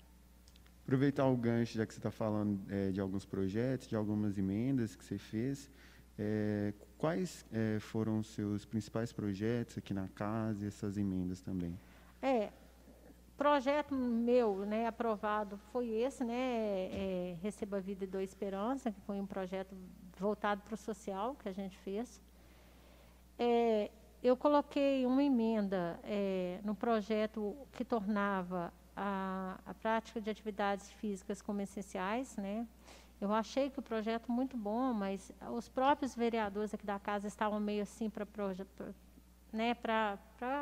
[0.82, 4.97] Aproveitar o gancho, já que você está falando é, de alguns projetos, de algumas emendas
[4.97, 5.70] que você fez,
[6.18, 6.72] é,
[7.05, 11.79] quais é, foram os seus principais projetos aqui na casa e essas emendas também?
[12.23, 12.51] É,
[13.37, 19.21] projeto meu, né, aprovado foi esse, né, é, Receba Vida e Dou Esperança, que foi
[19.21, 19.77] um projeto
[20.19, 22.23] voltado para o social que a gente fez.
[23.39, 23.91] É,
[24.23, 31.43] eu coloquei uma emenda é, no projeto que tornava a, a, prática de atividades físicas
[31.43, 32.67] como essenciais, né?
[33.21, 37.61] Eu achei que o projeto muito bom, mas os próprios vereadores aqui da casa estavam
[37.61, 38.27] meio assim para
[39.53, 39.77] né,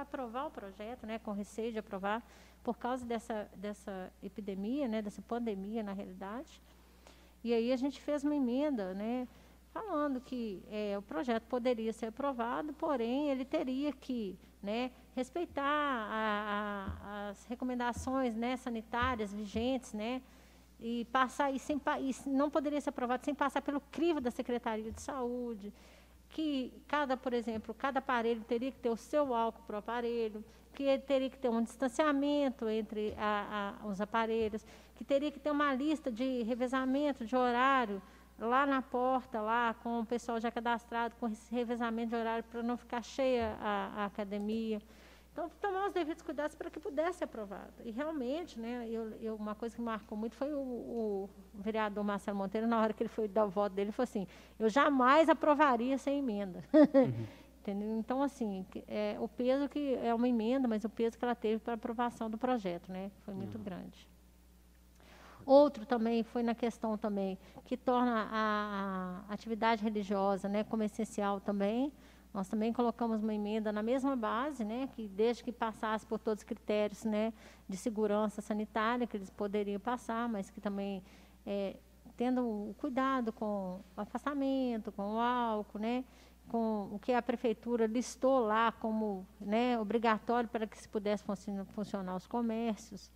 [0.00, 2.22] aprovar o projeto, né, com receio de aprovar,
[2.62, 6.61] por causa dessa, dessa epidemia, né, dessa pandemia, na realidade.
[7.42, 9.26] E aí a gente fez uma emenda, né,
[9.72, 16.98] falando que é, o projeto poderia ser aprovado, porém ele teria que né, respeitar a,
[17.03, 20.22] a, as recomendações né, sanitárias vigentes, né,
[20.83, 24.91] e passar e, sem, e não poderia ser aprovado sem passar pelo crivo da Secretaria
[24.91, 25.72] de Saúde,
[26.28, 30.45] que cada, por exemplo, cada aparelho teria que ter o seu álcool para o aparelho,
[30.74, 34.64] que teria que ter um distanciamento entre a, a, os aparelhos,
[34.97, 38.03] que teria que ter uma lista de revezamento de horário
[38.39, 42.62] lá na porta, lá com o pessoal já cadastrado, com esse revezamento de horário para
[42.62, 44.80] não ficar cheia a, a, academia.
[45.33, 47.72] Então, tomar os devidos cuidados para que pudesse ser aprovado.
[47.85, 52.37] E realmente, né, eu, eu, uma coisa que marcou muito foi o, o, vereador Marcelo
[52.37, 54.26] Monteiro, na hora que ele foi dar o voto dele, ele falou assim,
[54.59, 56.62] eu jamais aprovaria sem emenda.
[56.72, 57.26] Uhum.
[57.62, 57.97] Entendeu?
[57.97, 61.61] Então, assim, é, o peso que é uma emenda, mas o peso que ela teve
[61.61, 63.64] para aprovação do projeto, né, foi muito uhum.
[63.64, 64.07] grande.
[65.47, 71.41] Outro também foi na questão também que torna a, a atividade religiosa, né, como essencial
[71.41, 71.91] também.
[72.33, 76.43] Nós também colocamos uma emenda na mesma base, né, que desde que passasse por todos
[76.43, 77.33] os critérios, né,
[77.68, 81.03] de segurança sanitária que eles poderiam passar, mas que também
[81.45, 81.76] é,
[82.16, 86.05] tendo o cuidado com o afastamento, com o álcool, né,
[86.49, 91.24] com o que a prefeitura listou lá como né, obrigatório para que se pudesse
[91.74, 93.11] funcionar os comércios.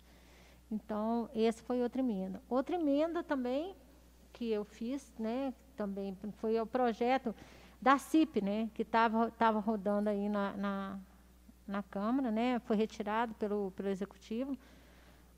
[0.71, 2.41] Então, essa foi outra emenda.
[2.49, 3.75] Outra emenda também
[4.33, 7.33] que eu fiz, né, também foi o projeto
[7.81, 10.99] da CIP, né, que estava tava rodando aí na, na,
[11.67, 14.57] na, Câmara, né, foi retirado pelo, pelo Executivo,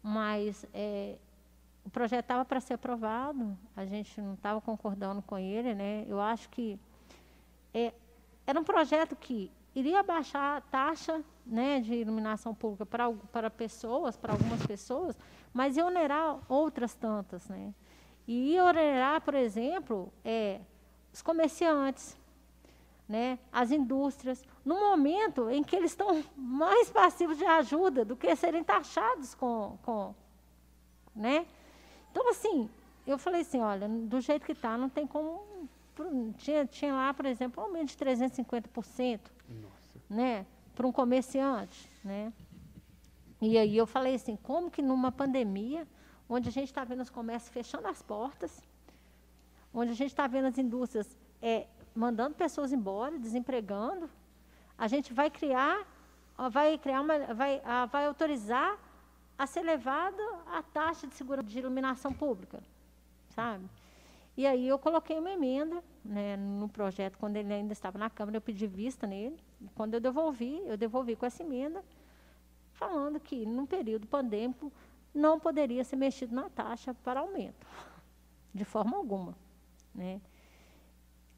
[0.02, 1.18] mas é,
[1.84, 6.20] o projeto estava para ser aprovado, a gente não estava concordando com ele, né, eu
[6.20, 6.80] acho que
[7.74, 7.94] é,
[8.48, 14.18] era um projeto que iria baixar a taxa né, de iluminação pública para, para pessoas,
[14.18, 15.18] para algumas pessoas,
[15.54, 17.48] mas ia onerar outras tantas.
[17.48, 17.74] Né?
[18.28, 20.62] E ia onerar, por exemplo, é,
[21.14, 22.18] os comerciantes,
[23.10, 28.34] né, as indústrias, no momento em que eles estão mais passivos de ajuda do que
[28.36, 29.78] serem taxados com.
[29.84, 30.16] com
[31.16, 31.46] né?
[32.12, 32.70] Então, assim,
[33.06, 35.44] eu falei assim, olha, do jeito que está, não tem como.
[36.38, 39.20] Tinha, tinha lá, por exemplo, um aumento de 350%.
[39.50, 40.00] Nossa.
[40.10, 40.46] Né?
[40.80, 42.32] para um comerciante, né?
[43.42, 45.86] E aí eu falei assim, como que numa pandemia,
[46.30, 48.64] onde a gente está vendo os comércios fechando as portas,
[49.74, 54.10] onde a gente está vendo as indústrias é, mandando pessoas embora, desempregando,
[54.78, 55.86] a gente vai criar,
[56.52, 57.62] vai criar uma, vai,
[57.92, 58.78] vai autorizar
[59.38, 62.62] a ser levada a taxa de segurança de iluminação pública,
[63.30, 63.66] sabe?
[64.36, 68.38] E aí eu coloquei uma emenda né, no projeto, quando ele ainda estava na Câmara,
[68.38, 69.38] eu pedi vista nele.
[69.76, 71.84] Quando eu devolvi, eu devolvi com essa emenda,
[72.72, 74.72] falando que, num período pandêmico,
[75.14, 77.68] não poderia ser mexido na taxa para aumento,
[78.56, 79.36] de forma alguma.
[79.94, 80.22] Né?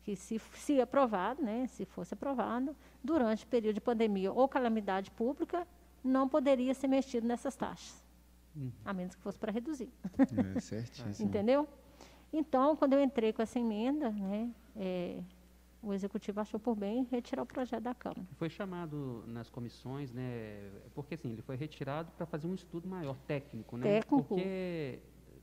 [0.04, 5.12] Que se, se aprovado, né, se fosse aprovado, durante o período de pandemia ou calamidade
[5.12, 5.68] pública,
[6.04, 8.04] não poderia ser mexido nessas taxas,
[8.56, 8.72] uhum.
[8.84, 9.90] a menos que fosse para reduzir.
[10.56, 11.14] É, certíssimo.
[11.28, 11.68] Entendeu?
[12.34, 15.22] Então, quando eu entrei com essa emenda, né, é,
[15.82, 18.24] o executivo achou por bem retirar o projeto da Câmara.
[18.38, 20.70] Foi chamado nas comissões, né?
[20.94, 23.84] Porque assim, ele foi retirado para fazer um estudo maior, técnico, né?
[23.84, 24.24] Técnico.
[24.24, 25.00] Porque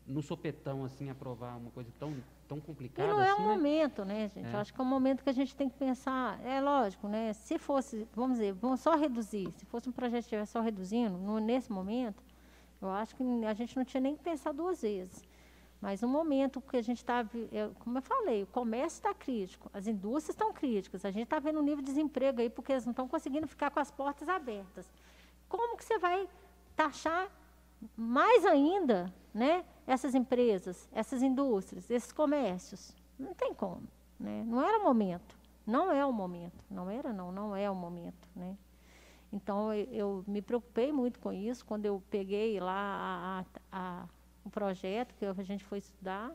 [0.06, 2.14] no sopetão, assim, aprovar uma coisa tão,
[2.48, 3.06] tão complicada.
[3.06, 3.54] E não é assim, um né?
[3.54, 4.48] momento, né, gente?
[4.48, 4.54] É.
[4.54, 6.40] Eu acho que é um momento que a gente tem que pensar.
[6.44, 7.32] É lógico, né?
[7.34, 9.52] Se fosse, vamos dizer, vamos só reduzir.
[9.56, 12.22] Se fosse um projeto que estivesse só reduzindo, no, nesse momento,
[12.80, 15.22] eu acho que a gente não tinha nem que pensar duas vezes.
[15.80, 17.24] Mas no momento que a gente está,
[17.78, 21.60] como eu falei, o comércio está crítico, as indústrias estão críticas, a gente está vendo
[21.60, 24.90] um nível de desemprego aí porque eles não estão conseguindo ficar com as portas abertas.
[25.48, 26.28] Como que você vai
[26.74, 27.30] taxar
[27.96, 32.94] mais ainda né, essas empresas, essas indústrias, esses comércios?
[33.18, 33.88] Não tem como.
[34.20, 34.44] Né?
[34.46, 35.36] Não era o momento.
[35.66, 36.62] Não é o momento.
[36.70, 38.28] Não era, não, não é o momento.
[38.36, 38.56] Né?
[39.32, 44.08] Então, eu, me preocupei muito com isso quando eu peguei lá a, a, a
[44.44, 46.34] o projeto que a gente foi estudar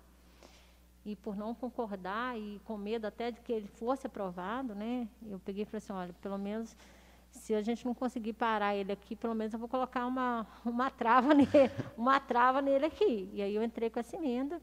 [1.03, 5.07] e por não concordar e com medo até de que ele fosse aprovado, né?
[5.25, 6.75] Eu peguei e falei assim, olha, pelo menos
[7.33, 10.89] se a gente não conseguir parar ele aqui, pelo menos eu vou colocar uma, uma
[10.89, 11.49] trava nele,
[11.97, 13.29] uma trava nele aqui.
[13.33, 14.61] E aí eu entrei com essa emenda.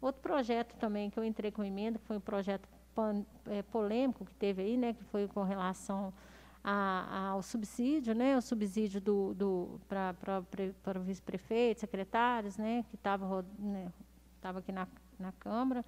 [0.00, 4.24] Outro projeto também que eu entrei com emenda, que foi um projeto pan, é, polêmico
[4.24, 4.92] que teve aí, né?
[4.92, 6.12] Que foi com relação
[6.62, 10.38] a, ao subsídio, né, o subsídio do, do, para
[10.98, 13.92] o vice-prefeito, secretários, né, que estava né,
[14.40, 14.86] tava aqui na,
[15.18, 15.84] na Câmara,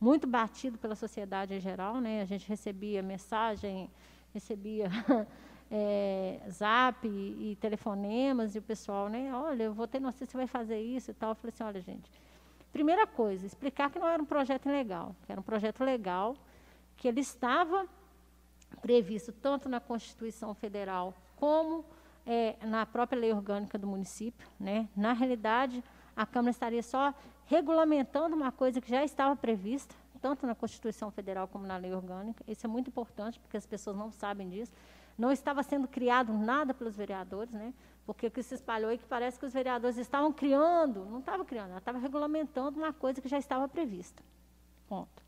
[0.00, 2.00] muito batido pela sociedade em geral.
[2.00, 3.90] Né, a gente recebia mensagem,
[4.32, 4.88] recebia
[5.70, 10.36] é, zap e, e, telefonemas, e o pessoal, né, olha, eu vou ter notícia, você
[10.36, 11.30] vai fazer isso e tal.
[11.30, 12.10] Eu falei assim, olha, gente,
[12.72, 16.36] primeira coisa, explicar que não era um projeto ilegal, que era um projeto legal,
[16.96, 17.86] que ele estava
[18.80, 21.84] previsto tanto na Constituição Federal como
[22.26, 24.46] é, na própria lei orgânica do município.
[24.58, 24.88] Né?
[24.96, 25.82] Na realidade,
[26.16, 27.14] a Câmara estaria só
[27.46, 32.42] regulamentando uma coisa que já estava prevista, tanto na Constituição Federal como na lei orgânica.
[32.48, 34.72] Isso é muito importante, porque as pessoas não sabem disso.
[35.16, 37.72] Não estava sendo criado nada pelos vereadores, né?
[38.06, 41.44] porque o que se espalhou é que parece que os vereadores estavam criando, não estava
[41.44, 44.22] criando, ela estava regulamentando uma coisa que já estava prevista.
[44.88, 45.22] Ponto.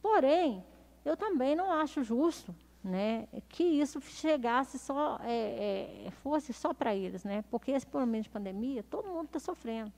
[0.00, 0.64] Porém,
[1.04, 6.94] eu também não acho justo né, que isso chegasse só, é, é, fosse só para
[6.94, 9.92] eles, né, porque esse momento de pandemia, todo mundo está sofrendo.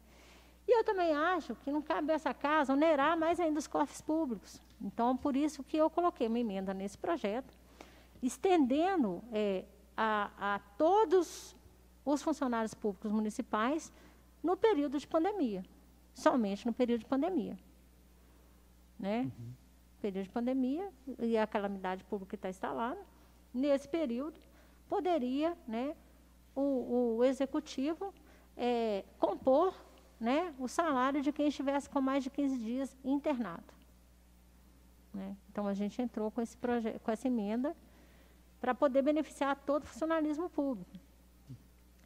[0.66, 4.60] E eu também acho que não cabe essa casa onerar mais ainda os cofres públicos.
[4.80, 7.54] Então, por isso que eu coloquei uma emenda nesse projeto,
[8.26, 9.64] estendendo é,
[9.96, 11.56] a, a todos
[12.04, 13.92] os funcionários públicos municipais
[14.42, 15.64] no período de pandemia,
[16.14, 17.58] somente no período de pandemia.
[18.98, 19.22] Né?
[19.38, 19.64] Uhum
[20.04, 23.00] período de pandemia e a calamidade pública está instalada,
[23.54, 24.38] nesse período
[24.86, 25.96] poderia né,
[26.54, 28.12] o, o executivo
[28.54, 29.74] é, compor
[30.20, 33.72] né, o salário de quem estivesse com mais de 15 dias internado.
[35.14, 35.34] Né?
[35.50, 36.54] Então, a gente entrou com, esse
[37.02, 37.74] com essa emenda
[38.64, 40.90] para poder beneficiar todo o funcionalismo público.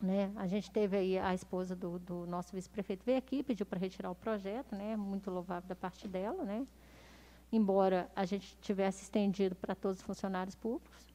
[0.02, 0.32] Né?
[0.34, 4.10] A gente teve aí a esposa do, do nosso vice-prefeito veio aqui, pediu para retirar
[4.10, 4.96] o projeto, né?
[4.96, 6.66] muito louvável da parte dela, né?
[7.52, 11.06] embora a gente tivesse estendido para todos os funcionários públicos.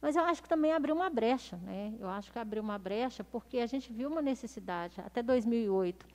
[0.00, 1.94] Mas eu acho que também abriu uma brecha, né?
[1.98, 5.00] Eu acho que abriu uma brecha porque a gente viu uma necessidade.
[5.00, 6.06] Até 2008,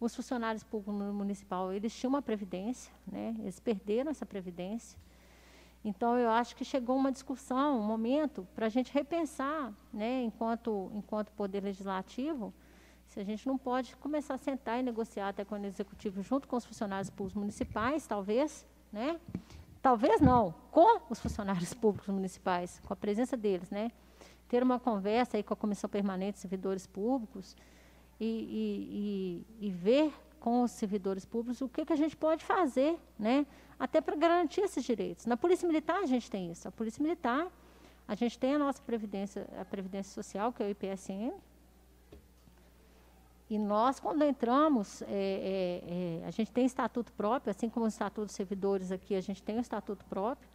[0.00, 3.36] os funcionários públicos municipal eles tinham uma previdência, né?
[3.38, 4.98] Eles perderam essa previdência.
[5.84, 10.22] Então eu acho que chegou uma discussão, um momento para a gente repensar, né?
[10.22, 12.54] Enquanto enquanto poder legislativo,
[13.08, 16.46] se a gente não pode começar a sentar e negociar até com o executivo junto
[16.46, 19.20] com os funcionários públicos municipais, talvez, né?
[19.82, 23.90] Talvez não, com os funcionários públicos municipais, com a presença deles, né?
[24.48, 27.56] Ter uma conversa aí com a Comissão Permanente de Servidores Públicos
[28.20, 32.44] e, e, e, e ver com os servidores públicos o que, que a gente pode
[32.44, 33.46] fazer, né?
[33.78, 35.24] Até para garantir esses direitos.
[35.24, 36.66] Na Polícia Militar a gente tem isso.
[36.66, 37.46] A Polícia Militar,
[38.08, 41.32] a gente tem a nossa previdência, a Previdência Social, que é o IPSM,
[43.48, 47.88] e nós, quando entramos, é, é, é, a gente tem estatuto próprio, assim como o
[47.88, 50.48] estatuto dos servidores aqui, a gente tem o estatuto próprio.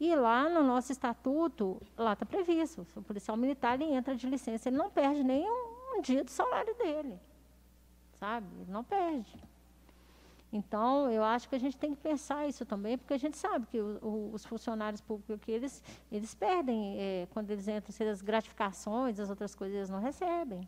[0.00, 4.68] E lá no nosso estatuto, lá está previsto, o policial militar ele entra de licença,
[4.68, 7.18] ele não perde nem um, um dia do salário dele.
[8.22, 8.46] Sabe?
[8.68, 9.36] Não perde.
[10.52, 13.66] Então, eu acho que a gente tem que pensar isso também, porque a gente sabe
[13.66, 18.04] que o, o, os funcionários públicos que eles, eles perdem, é, quando eles entram, se
[18.04, 20.60] as gratificações, as outras coisas, eles não recebem.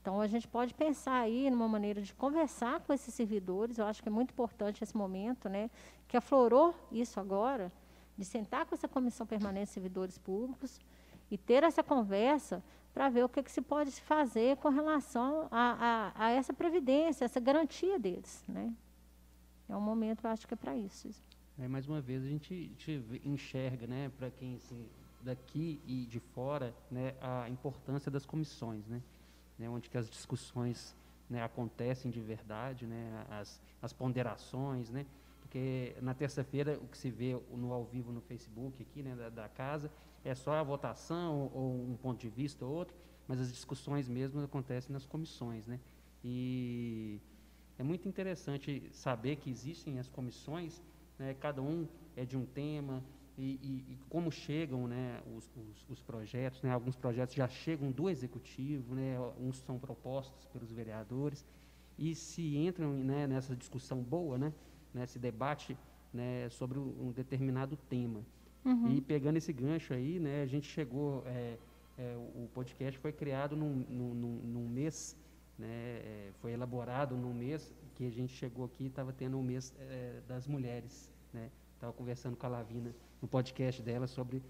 [0.00, 4.02] Então, a gente pode pensar aí numa maneira de conversar com esses servidores, eu acho
[4.02, 5.68] que é muito importante esse momento, né,
[6.08, 7.70] que aflorou isso agora,
[8.16, 10.80] de sentar com essa Comissão Permanente de Servidores Públicos
[11.30, 12.62] e ter essa conversa
[12.98, 17.24] para ver o que, que, se pode fazer com relação a, a, a essa previdência,
[17.24, 18.74] essa garantia deles, né?
[19.68, 21.08] é um momento, eu acho que é para isso.
[21.56, 24.84] É, mais uma vez, a gente, gente enxerga, né, para quem assim,
[25.22, 29.00] daqui e de fora, né, a importância das comissões, né,
[29.56, 30.96] né onde que as discussões
[31.30, 35.06] né, acontecem de verdade, né, as, as ponderações, né,
[35.38, 39.28] porque na terça-feira o que se vê no ao vivo no Facebook aqui, né, da,
[39.28, 39.88] da, casa,
[40.24, 42.96] é só a votação ou um ponto de vista ou outro,
[43.26, 45.80] mas as discussões mesmo acontecem nas comissões, né,
[46.24, 47.20] e
[47.78, 50.82] é muito interessante saber que existem as comissões,
[51.18, 53.02] né, cada um é de um tema,
[53.38, 56.60] e, e, e como chegam né, os, os, os, projetos.
[56.60, 61.46] Né, alguns projetos já chegam do executivo, né, uns são propostos pelos vereadores,
[61.96, 64.52] e se entram né, nessa discussão boa, né,
[64.92, 65.78] nesse debate
[66.12, 68.24] né, sobre um determinado tema.
[68.64, 68.94] Uhum.
[68.94, 71.56] E pegando esse gancho aí, né, a gente chegou, é,
[71.96, 75.16] é, o podcast foi criado num, num, num mês
[75.58, 79.74] né, é, foi elaborado no mês que a gente chegou aqui, estava tendo o mês
[79.80, 81.12] é, das mulheres.
[81.74, 81.98] Estava né?
[81.98, 84.40] conversando com a Lavina no podcast dela sobre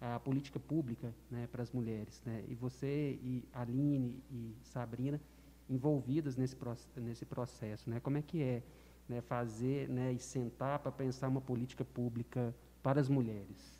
[0.00, 2.22] a política pública né, para as mulheres.
[2.24, 2.44] Né?
[2.48, 5.20] E você e Aline e Sabrina
[5.68, 6.56] envolvidas nesse,
[6.96, 7.90] nesse processo.
[7.90, 7.98] Né?
[7.98, 8.62] Como é que é
[9.08, 13.72] né, fazer né, e sentar para pensar uma política pública para as mulheres?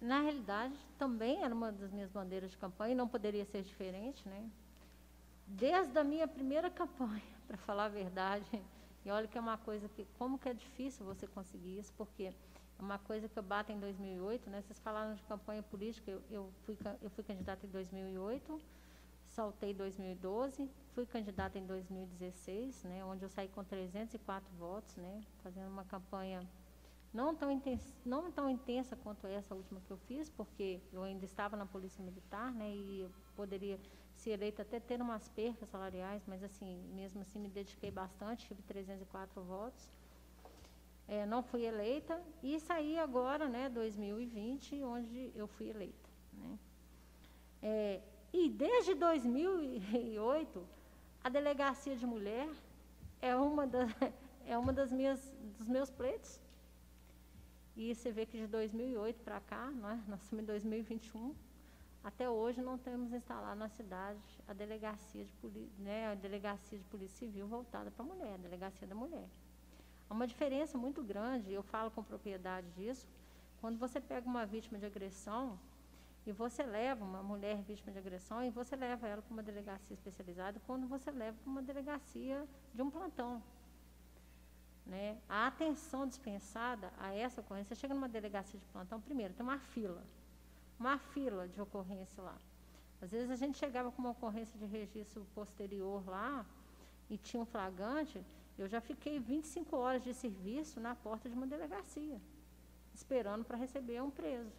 [0.00, 4.28] Na realidade, também era uma das minhas bandeiras de campanha e não poderia ser diferente,
[4.28, 4.50] né?
[5.46, 8.44] desde a minha primeira campanha, para falar a verdade.
[9.04, 12.24] E olha que é uma coisa que, como que é difícil você conseguir isso, porque
[12.24, 12.34] é
[12.78, 14.62] uma coisa que eu bato em 2008, né?
[14.62, 18.60] Vocês falaram de campanha política, eu, eu fui, eu fui candidata em 2008,
[19.24, 23.04] saltei em 2012, fui candidata em 2016, né?
[23.04, 25.20] Onde eu saí com 304 votos, né?
[25.42, 26.46] Fazendo uma campanha
[27.12, 31.24] não tão, intensa, não tão intensa quanto essa última que eu fiz, porque eu ainda
[31.24, 32.70] estava na Polícia Militar, né?
[32.70, 33.06] E
[33.36, 33.78] poderia
[34.16, 38.62] se eleita até ter umas percas salariais, mas assim, mesmo assim me dediquei bastante, tive
[38.62, 39.90] 304 votos.
[41.08, 46.08] É, não fui eleita e saí agora, né, 2020, onde eu fui eleita.
[46.32, 46.58] Né?
[47.60, 48.00] É,
[48.32, 50.66] e desde 2008,
[51.22, 52.48] a delegacia de mulher
[53.20, 53.86] é uma, da,
[54.46, 55.20] é uma das minhas,
[55.58, 56.40] dos meus pleitos.
[57.76, 60.10] E você vê que de 2008 para cá, é?
[60.10, 61.34] nós estamos em 2021,
[62.04, 67.18] até hoje não temos instalado na cidade a delegacia de, né, a delegacia de polícia
[67.18, 69.26] civil voltada para a mulher, a delegacia da mulher.
[70.10, 73.06] Há uma diferença muito grande, eu falo com propriedade disso,
[73.60, 75.58] quando você pega uma vítima de agressão
[76.26, 79.94] e você leva uma mulher vítima de agressão e você leva ela para uma delegacia
[79.94, 83.42] especializada, quando você leva para uma delegacia de um plantão.
[84.84, 85.18] Né?
[85.28, 89.58] A atenção dispensada a essa ocorrência, você chega numa delegacia de plantão, primeiro, tem uma
[89.58, 90.02] fila
[90.82, 92.36] uma fila de ocorrência lá.
[93.00, 96.44] Às vezes a gente chegava com uma ocorrência de registro posterior lá
[97.08, 98.24] e tinha um flagrante,
[98.58, 102.20] eu já fiquei 25 horas de serviço na porta de uma delegacia,
[102.92, 104.52] esperando para receber um preso.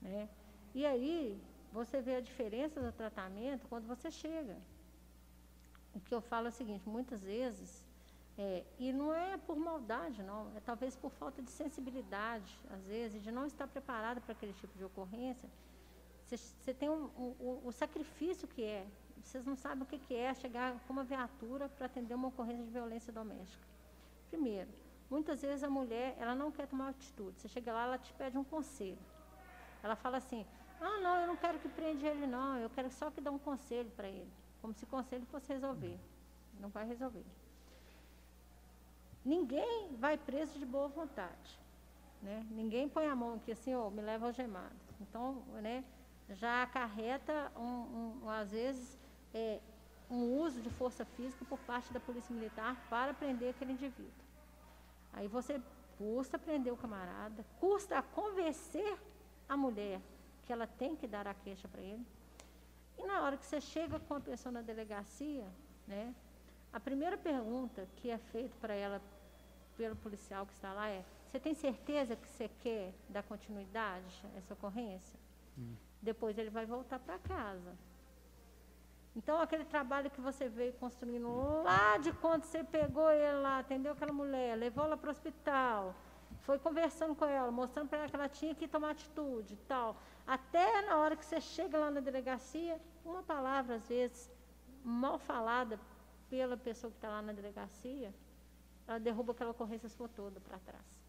[0.00, 0.28] Né?
[0.74, 1.40] E aí,
[1.72, 4.56] você vê a diferença do tratamento quando você chega.
[5.94, 7.81] O que eu falo é o seguinte, muitas vezes
[8.42, 13.22] é, e não é por maldade, não, é talvez por falta de sensibilidade, às vezes,
[13.22, 15.48] de não estar preparada para aquele tipo de ocorrência.
[16.26, 18.84] Você tem um, um, o sacrifício que é,
[19.22, 22.64] vocês não sabem o que, que é chegar com uma viatura para atender uma ocorrência
[22.64, 23.64] de violência doméstica.
[24.28, 24.70] Primeiro,
[25.08, 27.38] muitas vezes a mulher, ela não quer tomar atitude.
[27.38, 28.98] Você chega lá, ela te pede um conselho.
[29.84, 30.44] Ela fala assim,
[30.80, 33.38] ah, não, eu não quero que prenda ele, não, eu quero só que dê um
[33.38, 34.32] conselho para ele.
[34.60, 35.98] Como se conselho fosse resolver.
[36.58, 37.24] Não vai resolver.
[39.24, 41.60] Ninguém vai preso de boa vontade.
[42.20, 42.46] Né?
[42.50, 44.74] Ninguém põe a mão aqui assim, oh, me leva algemado.
[45.00, 45.84] Então, né,
[46.30, 48.98] já acarreta, um, um, às vezes,
[49.34, 49.60] é,
[50.10, 54.12] um uso de força física por parte da Polícia Militar para prender aquele indivíduo.
[55.12, 55.60] Aí você
[55.98, 58.98] custa prender o camarada, custa convencer
[59.48, 60.00] a mulher
[60.44, 62.04] que ela tem que dar a queixa para ele.
[62.98, 65.46] E na hora que você chega com a pessoa na delegacia,
[65.86, 66.14] né,
[66.72, 69.00] a primeira pergunta que é feita para ela
[69.82, 74.38] pelo policial que está lá é: Você tem certeza que você quer dar continuidade a
[74.38, 75.18] essa ocorrência?
[75.58, 75.74] Hum.
[76.00, 77.72] Depois ele vai voltar para casa.
[79.16, 81.28] Então, aquele trabalho que você veio construindo
[81.64, 85.94] lá de quando você pegou ele lá, atendeu aquela mulher, levou ela para o hospital,
[86.46, 89.96] foi conversando com ela, mostrando para ela que ela tinha que tomar atitude e tal.
[90.26, 94.30] Até na hora que você chega lá na delegacia, uma palavra, às vezes,
[94.82, 95.78] mal falada
[96.30, 98.14] pela pessoa que está lá na delegacia,
[98.86, 101.02] ela derruba aquela ocorrência sua toda para trás.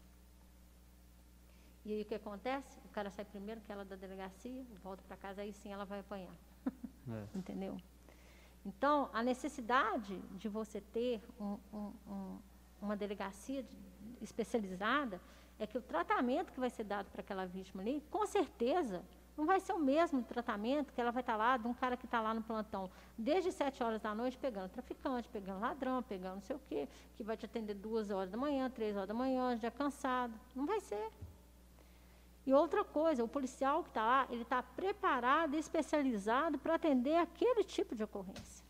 [1.84, 2.78] E aí o que acontece?
[2.84, 6.00] O cara sai primeiro que ela da delegacia, volta para casa, aí sim ela vai
[6.00, 6.34] apanhar.
[7.06, 7.38] É.
[7.38, 7.76] Entendeu?
[8.64, 12.38] Então, a necessidade de você ter um, um, um,
[12.80, 13.78] uma delegacia de,
[14.22, 15.20] especializada
[15.58, 19.04] é que o tratamento que vai ser dado para aquela vítima ali, com certeza,
[19.36, 22.04] não vai ser o mesmo tratamento que ela vai estar lá de um cara que
[22.04, 26.42] está lá no plantão desde sete horas da noite pegando traficante, pegando ladrão, pegando não
[26.42, 29.56] sei o quê, que vai te atender duas horas da manhã, três horas da manhã,
[29.56, 30.32] já cansado.
[30.54, 31.10] Não vai ser.
[32.46, 37.16] E outra coisa, o policial que está lá, ele está preparado e especializado para atender
[37.16, 38.64] aquele tipo de ocorrência.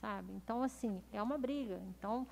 [0.00, 0.32] Sabe?
[0.32, 1.80] Então, assim, é uma briga.
[1.88, 2.26] Então,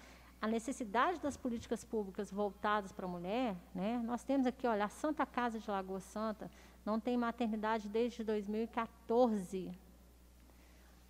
[0.44, 3.98] a necessidade das políticas públicas voltadas para a mulher, né?
[4.04, 6.50] Nós temos aqui, olha, a Santa Casa de Lagoa Santa
[6.84, 9.72] não tem maternidade desde 2014.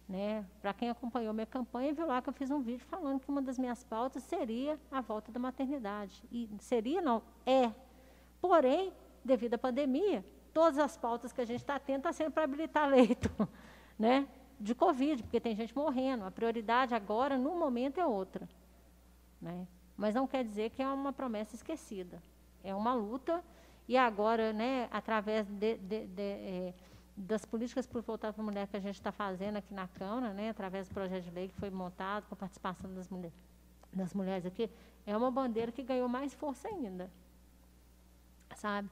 [0.09, 0.47] Né?
[0.63, 3.43] Para quem acompanhou minha campanha, viu lá que eu fiz um vídeo falando que uma
[3.43, 6.23] das minhas pautas seria a volta da maternidade.
[6.31, 7.73] E seria, não, é.
[8.41, 8.93] Porém,
[9.25, 12.45] devido à pandemia, todas as pautas que a gente está tendo estão tá sendo para
[12.45, 13.29] habilitar leito
[13.99, 14.29] né?
[14.61, 16.25] de Covid, porque tem gente morrendo.
[16.25, 18.49] A prioridade agora, no momento, é outra.
[19.45, 19.69] Né?
[19.95, 22.21] Mas não quer dizer que é uma promessa esquecida.
[22.65, 23.45] É uma luta
[23.87, 26.75] e agora, né, através de, de, de, é,
[27.15, 30.33] das políticas por voltar para a mulher que a gente está fazendo aqui na Câmara,
[30.33, 33.31] né, através do projeto de lei que foi montado com a participação das, mulher,
[33.93, 34.71] das mulheres aqui,
[35.07, 37.11] é uma bandeira que ganhou mais força ainda.
[38.57, 38.89] Sabe?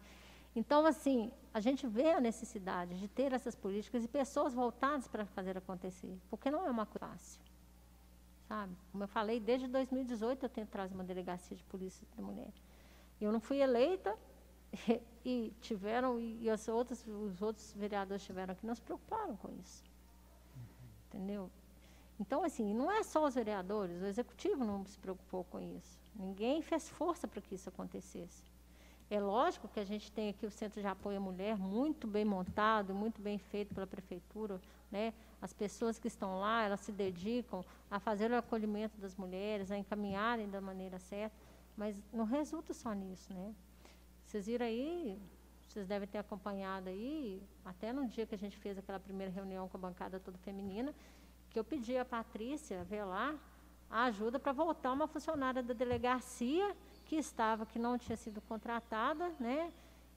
[0.54, 5.24] Então, assim, a gente vê a necessidade de ter essas políticas e pessoas voltadas para
[5.24, 7.51] fazer acontecer, porque não é uma coisa fácil
[8.52, 8.76] sabe?
[8.90, 12.52] Como eu falei, desde 2018 eu tento trazer uma delegacia de polícia da mulher.
[13.18, 14.14] Eu não fui eleita
[15.24, 19.82] e tiveram, e os outros, os outros vereadores tiveram aqui, não se preocuparam com isso.
[21.08, 21.50] Entendeu?
[22.20, 25.98] Então, assim, não é só os vereadores, o executivo não se preocupou com isso.
[26.14, 28.44] Ninguém fez força para que isso acontecesse.
[29.08, 32.24] É lógico que a gente tem aqui o Centro de Apoio à Mulher, muito bem
[32.24, 34.60] montado, muito bem feito pela Prefeitura.
[34.92, 35.14] Né?
[35.40, 39.78] As pessoas que estão lá, elas se dedicam a fazer o acolhimento das mulheres, a
[39.78, 41.34] encaminharem da maneira certa,
[41.76, 43.32] mas não resulta só nisso.
[43.32, 43.54] Né?
[44.26, 45.18] Vocês viram aí,
[45.66, 49.66] vocês devem ter acompanhado aí, até no dia que a gente fez aquela primeira reunião
[49.66, 50.94] com a bancada toda feminina,
[51.50, 53.34] que eu pedi a Patrícia lá
[53.90, 56.74] a ajuda para voltar uma funcionária da delegacia
[57.04, 59.70] que estava, que não tinha sido contratada, né?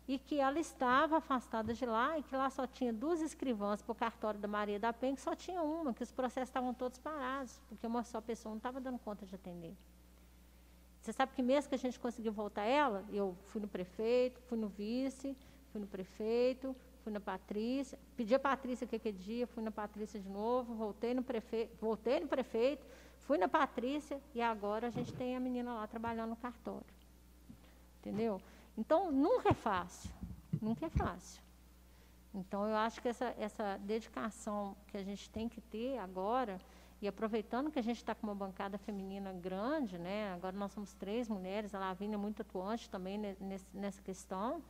[0.08, 3.92] E que ela estava afastada de lá e que lá só tinha duas escrivãs para
[3.92, 7.00] o cartório da Maria da Penha, que só tinha uma, que os processos estavam todos
[7.00, 9.76] parados, porque uma só pessoa não estava dando conta de atender.
[11.02, 14.58] Você sabe que mesmo que a gente conseguiu voltar ela, eu fui no prefeito, fui
[14.58, 15.36] no vice,
[15.72, 20.20] fui no prefeito, fui na Patrícia, pedi a Patrícia que aquele dia, fui na Patrícia
[20.20, 22.86] de novo, voltei no prefeito, voltei no prefeito,
[23.26, 26.86] Fui na Patrícia e agora a gente tem a menina lá trabalhando no cartório.
[28.00, 28.40] Entendeu?
[28.78, 30.12] Então, nunca é fácil.
[30.62, 31.42] Nunca é fácil.
[32.34, 36.60] Então, eu acho que essa, essa dedicação que a gente tem que ter agora,
[37.02, 40.34] e aproveitando que a gente está com uma bancada feminina grande, né?
[40.34, 43.20] agora nós somos três mulheres, a Lavínia é muito atuante também
[43.74, 44.62] nessa questão,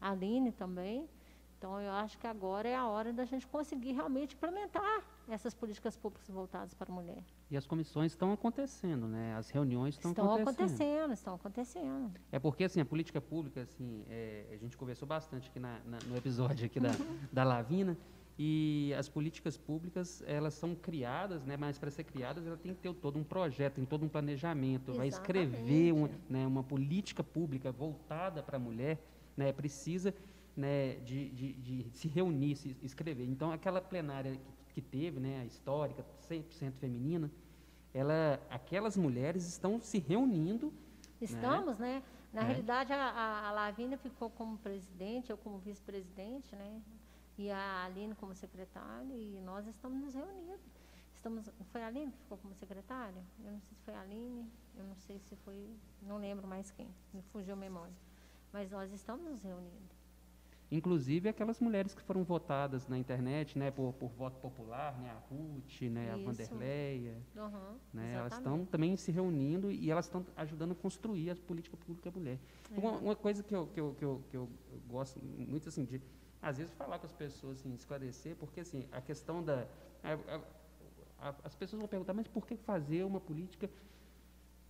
[0.00, 1.08] a Aline também.
[1.56, 5.96] Então, eu acho que agora é a hora da gente conseguir realmente implementar essas políticas
[5.96, 7.22] públicas voltadas para a mulher.
[7.50, 9.34] E as comissões estão acontecendo, né?
[9.36, 10.54] As reuniões estão, estão acontecendo.
[10.54, 11.12] acontecendo.
[11.12, 15.60] Estão acontecendo, É porque, assim, a política pública, assim, é, a gente conversou bastante aqui
[15.60, 16.90] na, na, no episódio aqui da,
[17.32, 17.96] da Lavina,
[18.36, 21.56] e as políticas públicas, elas são criadas, né?
[21.56, 24.90] Mas para ser criadas, ela tem que ter todo um projeto, tem todo um planejamento.
[24.90, 24.98] Exatamente.
[24.98, 28.98] Vai escrever um, né, uma política pública voltada para a mulher,
[29.36, 29.52] né?
[29.52, 30.12] Precisa
[30.56, 33.24] né, de, de, de, se reunir, se escrever.
[33.24, 37.30] Então, aquela plenária que, que teve, né, a histórica, 100% feminina,
[37.94, 40.66] ela, aquelas mulheres estão se reunindo.
[40.66, 40.72] Né?
[41.20, 42.00] Estamos, né?
[42.00, 42.02] né?
[42.32, 42.44] Na é.
[42.46, 46.82] realidade, a, a Lavínia ficou como presidente, eu como vice-presidente, né?
[47.38, 50.58] E a Aline como secretária, e nós estamos nos reunindo.
[51.14, 53.22] Estamos, foi a Aline que ficou como secretária?
[53.44, 55.70] Eu não sei se foi a Aline, eu não sei se foi,
[56.02, 57.94] não lembro mais quem, me fugiu a memória.
[58.52, 59.94] Mas nós estamos nos reunindo.
[60.76, 65.34] Inclusive aquelas mulheres que foram votadas na internet, né, por, por voto popular, né, a
[65.34, 70.72] Ruth, né, a Vanderleia, uhum, né, elas estão também se reunindo e elas estão ajudando
[70.72, 72.38] a construir a política pública mulher.
[72.70, 72.78] É.
[72.78, 74.48] Uma, uma, coisa que eu, que, eu, que, eu, que eu
[74.88, 76.00] gosto muito assim de
[76.42, 79.66] às vezes falar com as pessoas, assim, esclarecer, porque assim a questão da
[80.02, 83.70] a, a, a, as pessoas vão perguntar, mas por que fazer uma política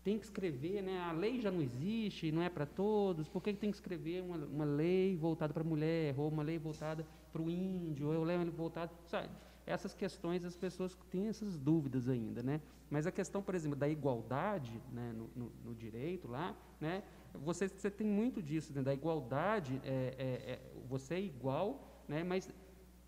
[0.04, 1.00] tem que escrever, né?
[1.00, 3.26] A lei já não existe, não é para todos.
[3.26, 6.58] Por que tem que escrever uma, uma lei voltada para a mulher, ou uma lei
[6.58, 9.30] voltada para o índio, ou uma lei voltada, sabe?
[9.66, 12.60] Essas questões as pessoas têm essas dúvidas ainda, né?
[12.90, 17.02] Mas a questão, por exemplo, da igualdade, né, no, no, no direito lá, né?
[17.32, 18.82] Você, você tem muito disso, né?
[18.82, 22.22] Da igualdade, é, é, é, você é igual, né?
[22.22, 22.50] Mas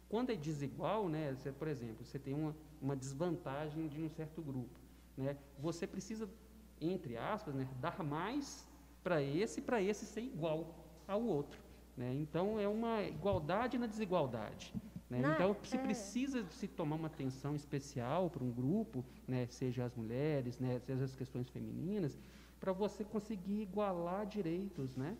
[0.08, 1.34] quando é desigual, né?
[1.34, 4.80] Você, por exemplo, você tem uma, uma desvantagem de um certo grupo,
[5.14, 5.36] né?
[5.58, 6.26] Você precisa
[6.80, 8.66] entre aspas, né, dar mais
[9.02, 10.74] para esse, para esse ser igual
[11.06, 11.60] ao outro.
[11.96, 12.14] Né?
[12.14, 14.74] Então, é uma igualdade na desigualdade.
[15.08, 15.20] Né?
[15.34, 15.80] Então, se é...
[15.80, 21.04] precisa se tomar uma atenção especial para um grupo, né, seja as mulheres, né, seja
[21.04, 22.18] as questões femininas,
[22.58, 25.16] para você conseguir igualar direitos, né?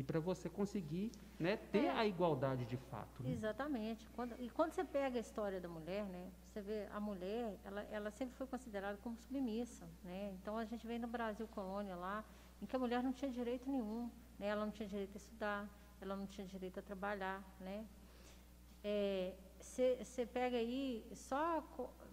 [0.00, 1.90] E para você conseguir né, ter é.
[1.90, 3.22] a igualdade de fato.
[3.22, 3.32] Né?
[3.32, 4.08] Exatamente.
[4.16, 7.82] Quando, e quando você pega a história da mulher, né, você vê a mulher, ela,
[7.92, 9.86] ela sempre foi considerada como submissa.
[10.02, 10.34] Né?
[10.40, 12.24] Então a gente vem no Brasil colônia lá,
[12.62, 14.10] em que a mulher não tinha direito nenhum.
[14.38, 14.46] Né?
[14.46, 15.68] Ela não tinha direito a estudar,
[16.00, 17.44] ela não tinha direito a trabalhar.
[17.60, 17.84] Né?
[19.58, 21.62] Você é, pega aí, só,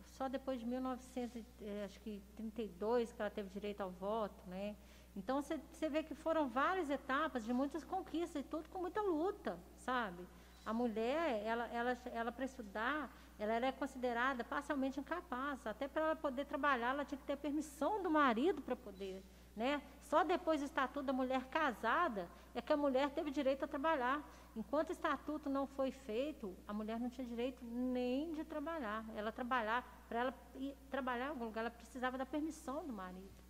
[0.04, 4.76] só depois de 1932 que ela teve direito ao voto, né?
[5.18, 9.58] Então você vê que foram várias etapas de muitas conquistas e tudo com muita luta,
[9.78, 10.24] sabe?
[10.64, 15.66] A mulher, ela, ela, ela para estudar, ela era considerada parcialmente incapaz.
[15.66, 19.24] Até para ela poder trabalhar, ela tinha que ter permissão do marido para poder.
[19.56, 19.82] Né?
[20.04, 24.22] Só depois do estatuto da mulher casada é que a mulher teve direito a trabalhar.
[24.56, 29.04] Enquanto o estatuto não foi feito, a mulher não tinha direito nem de trabalhar.
[29.16, 33.47] Ela trabalhar, para ela ir trabalhar em algum lugar, ela precisava da permissão do marido.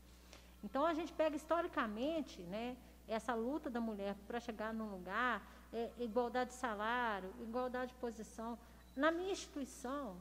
[0.63, 2.75] Então a gente pega historicamente, né,
[3.07, 8.57] essa luta da mulher para chegar num lugar, é, igualdade de salário, igualdade de posição.
[8.95, 10.17] Na minha instituição,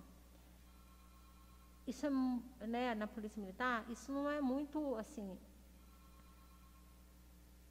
[1.86, 5.38] isso é, né, na polícia militar, isso não é muito assim.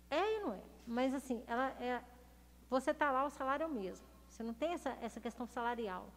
[0.10, 0.62] É e não é.
[0.88, 2.02] Mas assim, ela é,
[2.70, 4.06] você está lá, o salário é o mesmo.
[4.30, 6.10] Você não tem essa, essa questão salarial.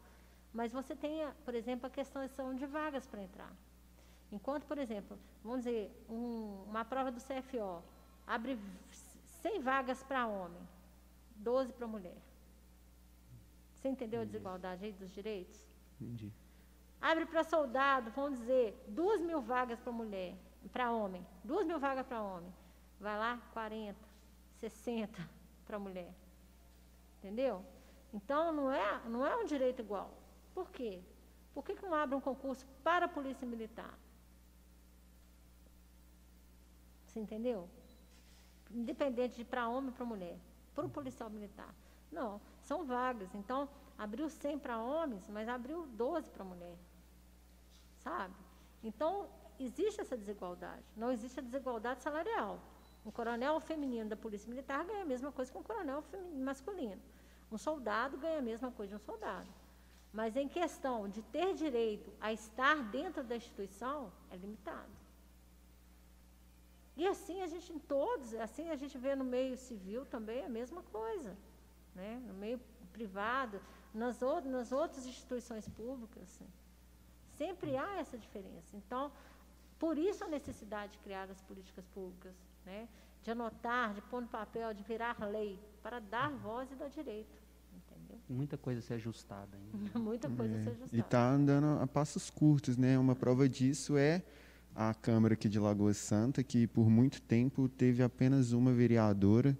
[0.52, 3.52] Mas você tem, por exemplo, a questão de vagas para entrar.
[4.30, 7.82] Enquanto, por exemplo, vamos dizer, um, uma prova do CFO
[8.26, 8.58] abre
[9.42, 10.60] 100 vagas para homem,
[11.36, 12.16] 12 para mulher.
[13.74, 14.30] Você entendeu Entendi.
[14.30, 15.64] a desigualdade aí dos direitos?
[16.00, 16.32] Entendi.
[17.00, 20.36] Abre para soldado, vamos dizer, 2 mil vagas para mulher,
[20.72, 22.52] para homem, 2 mil vagas para homem.
[23.00, 23.96] Vai lá, 40,
[24.60, 25.30] 60
[25.64, 26.12] para mulher.
[27.18, 27.64] Entendeu?
[28.12, 30.12] Então, não é, não é um direito igual.
[30.52, 31.00] Por quê?
[31.54, 33.96] Por que, que não abre um concurso para a Polícia Militar?
[37.18, 37.68] Entendeu?
[38.70, 40.38] Independente de para homem ou para mulher.
[40.74, 41.74] Para o policial militar.
[42.12, 43.34] Não, são vagas.
[43.34, 46.76] Então, abriu 100 para homens, mas abriu 12 para mulher.
[47.98, 48.34] Sabe?
[48.82, 49.28] Então,
[49.58, 50.84] existe essa desigualdade.
[50.96, 52.60] Não existe a desigualdade salarial.
[53.04, 56.04] Um coronel feminino da Polícia Militar ganha a mesma coisa que um coronel
[56.34, 57.00] masculino.
[57.50, 59.48] Um soldado ganha a mesma coisa de um soldado.
[60.12, 65.07] Mas em questão de ter direito a estar dentro da instituição, é limitado.
[66.98, 70.48] E assim a gente em todos, assim a gente vê no meio civil também a
[70.48, 71.36] mesma coisa,
[71.94, 72.20] né?
[72.26, 72.60] no meio
[72.92, 73.60] privado,
[73.94, 76.24] nas, outras, nas outras instituições públicas.
[76.24, 76.48] Assim.
[77.36, 78.76] Sempre há essa diferença.
[78.76, 79.12] Então,
[79.78, 82.34] por isso a necessidade de criar as políticas públicas,
[82.66, 82.88] né?
[83.22, 87.40] de anotar, de pôr no papel, de virar lei, para dar voz e dar direito.
[87.76, 88.18] Entendeu?
[88.28, 89.94] Muita coisa a ser ajustada ainda.
[90.00, 90.96] Muita coisa é, a ser ajustada.
[90.96, 92.98] E está andando a passos curtos, né?
[92.98, 94.24] Uma prova disso é
[94.78, 99.58] a Câmara aqui de Lagoa Santa, que por muito tempo teve apenas uma vereadora,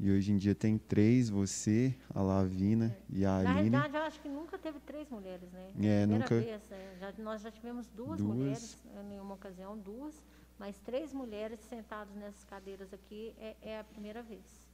[0.00, 3.18] e hoje em dia tem três, você, a Lavina é.
[3.18, 3.46] e a Aline.
[3.46, 5.70] Na realidade, eu acho que nunca teve três mulheres, né?
[5.80, 6.40] É, nunca...
[6.40, 8.76] Vez, é, já, nós já tivemos duas, duas, mulheres,
[9.12, 10.20] em uma ocasião, duas,
[10.58, 14.66] mas três mulheres sentadas nessas cadeiras aqui é, é a primeira vez.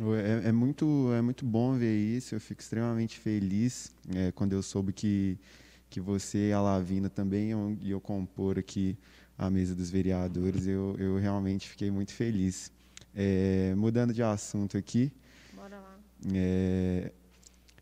[0.00, 4.62] É, é, muito, é muito bom ver isso, eu fico extremamente feliz é, quando eu
[4.62, 5.38] soube que
[5.94, 7.50] que você e a Lavina também
[7.80, 8.98] iam compor aqui
[9.38, 10.66] a mesa dos vereadores.
[10.66, 12.72] Eu, eu realmente fiquei muito feliz.
[13.14, 15.12] É, mudando de assunto aqui,
[15.54, 15.96] Bora lá.
[16.34, 17.12] É,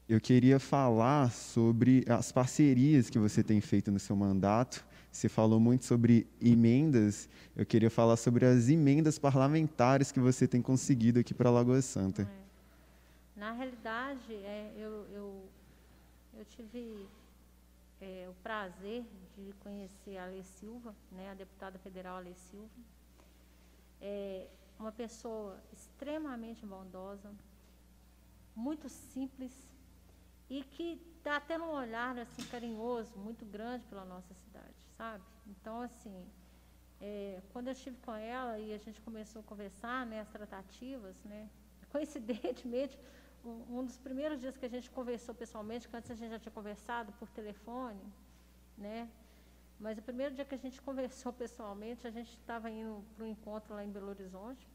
[0.06, 4.84] eu queria falar sobre as parcerias que você tem feito no seu mandato.
[5.10, 7.30] Você falou muito sobre emendas.
[7.56, 12.28] Eu queria falar sobre as emendas parlamentares que você tem conseguido aqui para Lagoa Santa.
[13.36, 13.40] É.
[13.40, 15.44] Na realidade, é, eu, eu,
[16.34, 17.08] eu tive
[18.02, 19.04] é, o prazer
[19.36, 22.68] de conhecer a Lei Silva, né, a deputada federal Lei Silva.
[24.00, 27.32] É uma pessoa extremamente bondosa,
[28.56, 29.52] muito simples
[30.50, 35.22] e que está tendo um olhar assim carinhoso, muito grande pela nossa cidade, sabe?
[35.46, 36.26] Então, assim,
[37.00, 41.22] é, quando eu estive com ela e a gente começou a conversar, né, as tratativas,
[41.22, 41.48] né,
[41.92, 42.98] coincidentemente,
[43.44, 46.52] um, dos primeiros dias que a gente conversou pessoalmente, que antes a gente já tinha
[46.52, 48.02] conversado por telefone,
[48.76, 49.08] né,
[49.78, 53.28] mas o primeiro dia que a gente conversou pessoalmente, a gente estava indo para um
[53.28, 54.68] encontro lá em Belo Horizonte,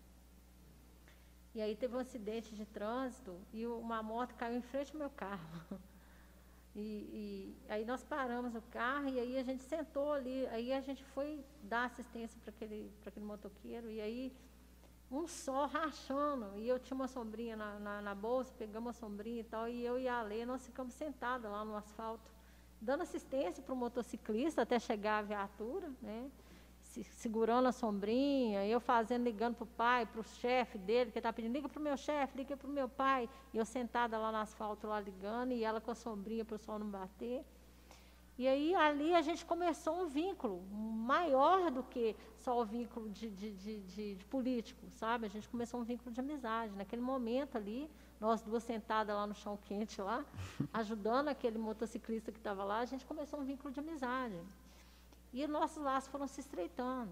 [1.55, 5.09] e aí teve um acidente de trânsito e uma moto caiu em frente ao meu
[5.09, 5.47] carro.
[6.79, 10.79] E, e, aí nós paramos o carro e aí a gente sentou ali, aí a
[10.79, 14.31] gente foi dar assistência para aquele, aquele motoqueiro, e aí
[15.09, 19.41] um sol rachando, e eu tinha uma sombrinha na, na, na bolsa, pegamos a sombrinha
[19.41, 22.29] e tal, e eu e a Lê, nós ficamos sentadas lá no asfalto,
[22.81, 26.29] dando assistência para o motociclista até chegar a viatura, né?
[27.03, 31.33] segurando a sombrinha, eu fazendo, ligando para o pai, para o chefe dele, que estava
[31.33, 33.29] pedindo, liga para o meu chefe, liga para o meu pai.
[33.53, 36.59] E eu sentada lá no asfalto, lá ligando, e ela com a sombrinha para o
[36.59, 37.43] sol não bater.
[38.37, 43.31] E aí, ali, a gente começou um vínculo maior do que só o vínculo de,
[43.31, 43.79] de, de,
[44.15, 45.25] de, político, sabe?
[45.25, 46.71] A gente começou um vínculo de amizade.
[46.75, 47.89] Naquele momento ali,
[48.19, 50.23] nós duas sentadas lá no chão quente, lá,
[50.71, 54.39] ajudando aquele motociclista que estava lá, a gente começou um vínculo de amizade.
[55.33, 57.11] E nossos laços foram se estreitando.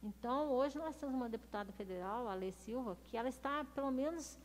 [0.00, 4.38] Então, hoje nós temos uma deputada federal, a Lei Silva, que ela está, pelo menos,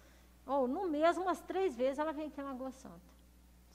[0.47, 3.16] ou no mês, umas três vezes, ela vem aqui em Lagoa Santa.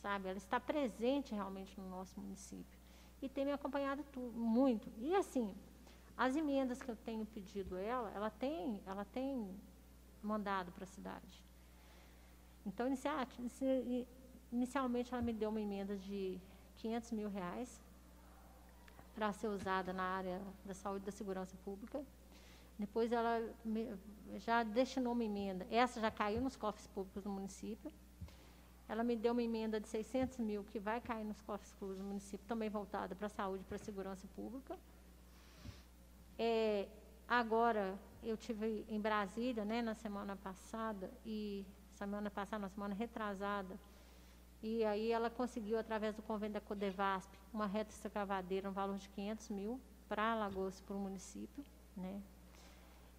[0.02, 0.28] Sabe?
[0.28, 2.78] Ela está presente realmente no nosso município.
[3.22, 4.90] E tem me acompanhado tu, muito.
[4.98, 5.54] E, assim,
[6.16, 9.48] as emendas que eu tenho pedido ela, ela tem, ela tem
[10.20, 11.44] mandado para a cidade.
[12.66, 12.86] Então,
[14.50, 16.40] inicialmente, ela me deu uma emenda de
[16.78, 17.80] 500 mil reais
[19.14, 22.04] para ser usada na área da saúde e da segurança pública.
[22.78, 23.94] Depois ela me,
[24.36, 27.92] já destinou uma emenda, essa já caiu nos cofres públicos do município.
[28.88, 32.08] Ela me deu uma emenda de 600 mil que vai cair nos cofres públicos do
[32.08, 34.76] município, também voltada para a saúde e para a segurança pública.
[36.38, 36.88] É,
[37.26, 41.64] agora, eu tive em Brasília, né, na semana passada, e
[41.94, 43.78] semana passada, na semana retrasada,
[44.62, 49.08] e aí ela conseguiu, através do convênio da Codevasp, uma reta escavadeira, um valor de
[49.08, 51.64] 500 mil para Alagoas, para o município.
[51.96, 52.22] Né?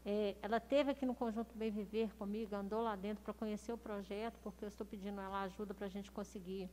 [0.05, 3.77] É, ela teve aqui no Conjunto Bem Viver comigo, andou lá dentro para conhecer o
[3.77, 6.69] projeto, porque eu estou pedindo ela ajuda para a gente conseguir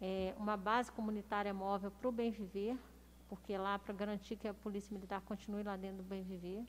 [0.00, 2.76] é, uma base comunitária móvel para o Bem Viver,
[3.28, 6.64] porque lá para garantir que a Polícia Militar continue lá dentro do Bem Viver.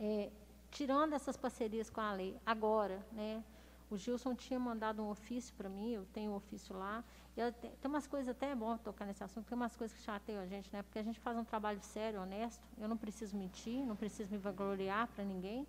[0.00, 0.32] É,
[0.68, 3.44] tirando essas parcerias com a lei, agora, né,
[3.88, 7.04] o Gilson tinha mandado um ofício para mim, eu tenho um ofício lá.
[7.36, 10.02] E tem, tem umas coisas até é bom tocar nesse assunto, tem umas coisas que
[10.02, 10.82] chateiam a gente, né?
[10.82, 12.62] Porque a gente faz um trabalho sério, honesto.
[12.78, 15.66] Eu não preciso mentir, não preciso me vangloriar para ninguém.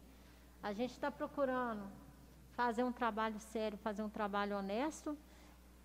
[0.62, 1.84] A gente está procurando
[2.52, 5.18] fazer um trabalho sério, fazer um trabalho honesto.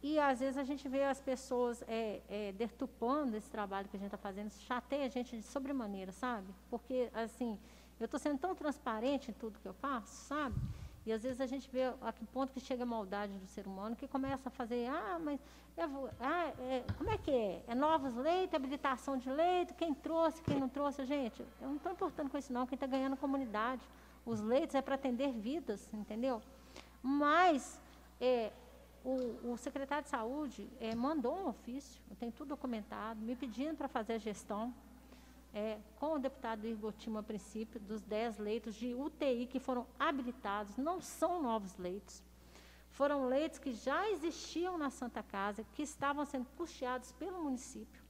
[0.02, 4.00] E às vezes a gente vê as pessoas é, é, detupando esse trabalho que a
[4.00, 6.46] gente está fazendo, isso chateia a gente de sobremaneira, sabe?
[6.70, 7.58] Porque, assim,
[7.98, 10.56] eu estou sendo tão transparente em tudo que eu faço, sabe?
[11.06, 13.66] E às vezes a gente vê a que ponto que chega a maldade do ser
[13.66, 15.40] humano, que começa a fazer, ah, mas
[15.88, 17.64] vou, ah, é, como é que é?
[17.68, 21.92] É novos leitos, habilitação de leito, quem trouxe, quem não trouxe, gente, eu não estou
[21.92, 23.82] importando com isso não, quem está ganhando comunidade.
[24.26, 26.42] Os leitos é para atender vidas, entendeu?
[27.02, 27.80] Mas
[28.20, 28.52] é,
[29.02, 33.76] o, o, secretário de saúde é, mandou um ofício, eu tenho tudo documentado, me pedindo
[33.76, 34.74] para fazer a gestão
[35.52, 39.86] é, com o deputado Igor Timo, a princípio, dos 10 leitos de UTI que foram
[39.98, 42.22] habilitados, não são novos leitos.
[42.90, 48.02] Foram leitos que já existiam na Santa Casa, que estavam sendo custeados pelo município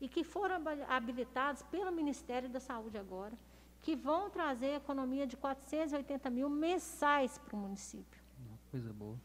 [0.00, 0.56] e que foram
[0.88, 3.36] habilitados pelo Ministério da Saúde agora,
[3.80, 8.22] que vão trazer economia de 480 mil mensais para o município.
[8.38, 9.18] Uma coisa boa.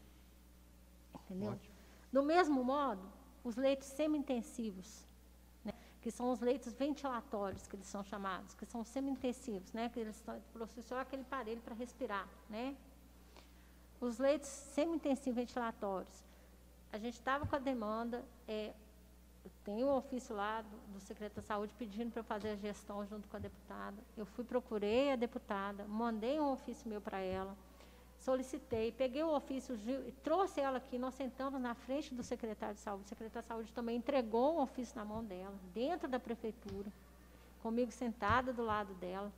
[1.24, 1.52] Entendeu?
[1.52, 1.74] Ótimo.
[2.12, 3.02] Do mesmo modo,
[3.42, 5.06] os leitos semi-intensivos
[6.02, 10.22] que são os leitos ventilatórios, que eles são chamados, que são semi-intensivos, né, que eles
[10.82, 12.76] só aquele aparelho para respirar, né?
[14.00, 16.24] Os leitos semi-intensivos ventilatórios,
[16.92, 18.74] a gente estava com a demanda, é,
[19.64, 23.06] tem um ofício lá do, do secretário da Saúde pedindo para eu fazer a gestão
[23.06, 23.96] junto com a deputada.
[24.16, 27.56] Eu fui, procurei a deputada, mandei um ofício meu para ela,
[28.22, 29.76] solicitei, peguei o ofício,
[30.22, 33.04] trouxe ela aqui, nós sentamos na frente do secretário de saúde.
[33.04, 36.90] O secretário de saúde também entregou um ofício na mão dela, dentro da prefeitura,
[37.62, 39.30] comigo sentada do lado dela.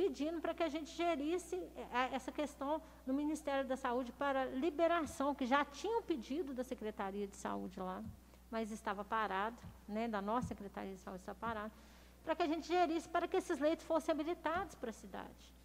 [0.00, 1.56] pedindo para que a gente gerisse
[1.92, 6.64] é, essa questão no Ministério da Saúde para liberação, que já tinha um pedido da
[6.64, 8.02] Secretaria de Saúde lá,
[8.50, 11.72] mas estava parado, né, da nossa Secretaria de Saúde estava parado,
[12.24, 15.59] para que a gente gerisse para que esses leitos fossem habilitados para a cidade.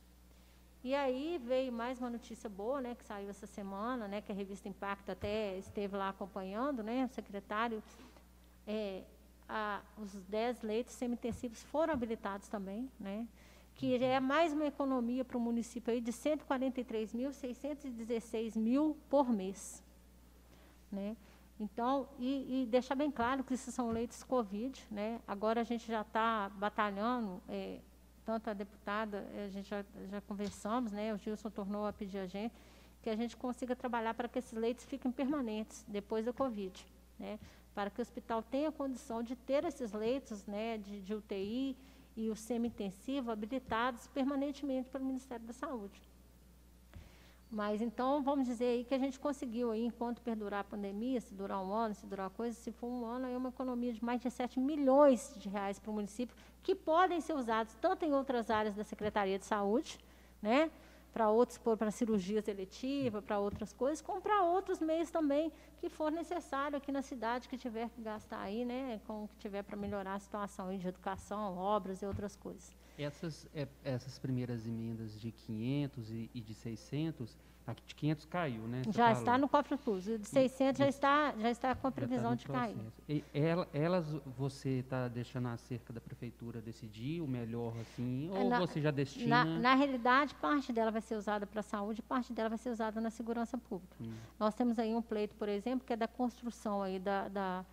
[0.85, 4.35] E aí veio mais uma notícia boa, né, que saiu essa semana, né, que a
[4.35, 7.81] revista Impacto até esteve lá acompanhando, né, o secretário,
[8.67, 9.01] é,
[9.49, 13.27] a, os 10 leitos semi-intensivos foram habilitados também, né,
[13.73, 19.83] que é mais uma economia para o município aí de 143.616 mil por mês,
[20.91, 21.17] né.
[21.59, 25.19] Então, e, e, deixar bem claro que esses são leitos Covid, né?
[25.25, 27.79] Agora a gente já está batalhando é,
[28.25, 32.17] tanto a deputada, eh, a gente já, já conversamos, né, o Gilson tornou a pedir
[32.17, 32.53] a gente,
[33.01, 36.85] que a gente consiga trabalhar para que esses leitos fiquem permanentes depois da Covid,
[37.19, 37.39] né,
[37.73, 41.77] para que o hospital tenha condição de ter esses leitos né, de, de UTI
[42.17, 46.01] e o semi-intensivo habilitados permanentemente pelo Ministério da Saúde.
[47.49, 51.33] Mas então, vamos dizer aí que a gente conseguiu aí, enquanto perdurar a pandemia, se
[51.33, 54.19] durar um ano, se durar coisa, se for um ano, é uma economia de mais
[54.19, 58.49] de 7 milhões de reais para o município, que podem ser usados tanto em outras
[58.49, 59.99] áreas da Secretaria de Saúde,
[60.41, 60.71] né?
[61.15, 65.49] para outros, para cirurgias eletivas, para outras coisas, como para outros meios também
[65.79, 69.37] que for necessário aqui na cidade, que tiver que gastar aí, né, com o que
[69.37, 72.75] tiver para melhorar a situação aí de educação, obras e outras coisas.
[72.97, 78.61] Essas, é, essas primeiras emendas de 500 e, e de 600, a de 500 caiu,
[78.67, 78.83] né?
[78.85, 79.19] já falou.
[79.19, 80.07] está no cofre plus.
[80.07, 82.77] O de 600 já está, já está com a previsão tá de cair.
[83.09, 83.23] E
[83.73, 84.05] elas,
[84.37, 88.91] você está deixando a cerca da prefeitura decidir o melhor, assim, ou na, você já
[88.91, 89.43] destina?
[89.43, 92.69] Na, na, realidade, parte dela vai ser usada para a saúde, parte dela vai ser
[92.69, 93.95] usada na segurança pública.
[93.99, 94.13] Hum.
[94.39, 97.65] Nós temos aí um pleito, por exemplo, que é da construção aí da, da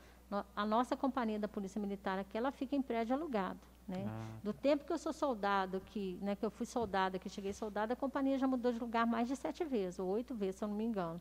[0.56, 3.60] a nossa companhia da Polícia Militar aqui, ela fica em prédio alugado.
[3.92, 4.06] Né?
[4.08, 4.26] Ah.
[4.42, 7.92] Do tempo que eu sou soldado, que, né, que eu fui soldada, que cheguei soldada,
[7.92, 10.68] a companhia já mudou de lugar mais de sete vezes, ou oito vezes, se eu
[10.68, 11.20] não me engano.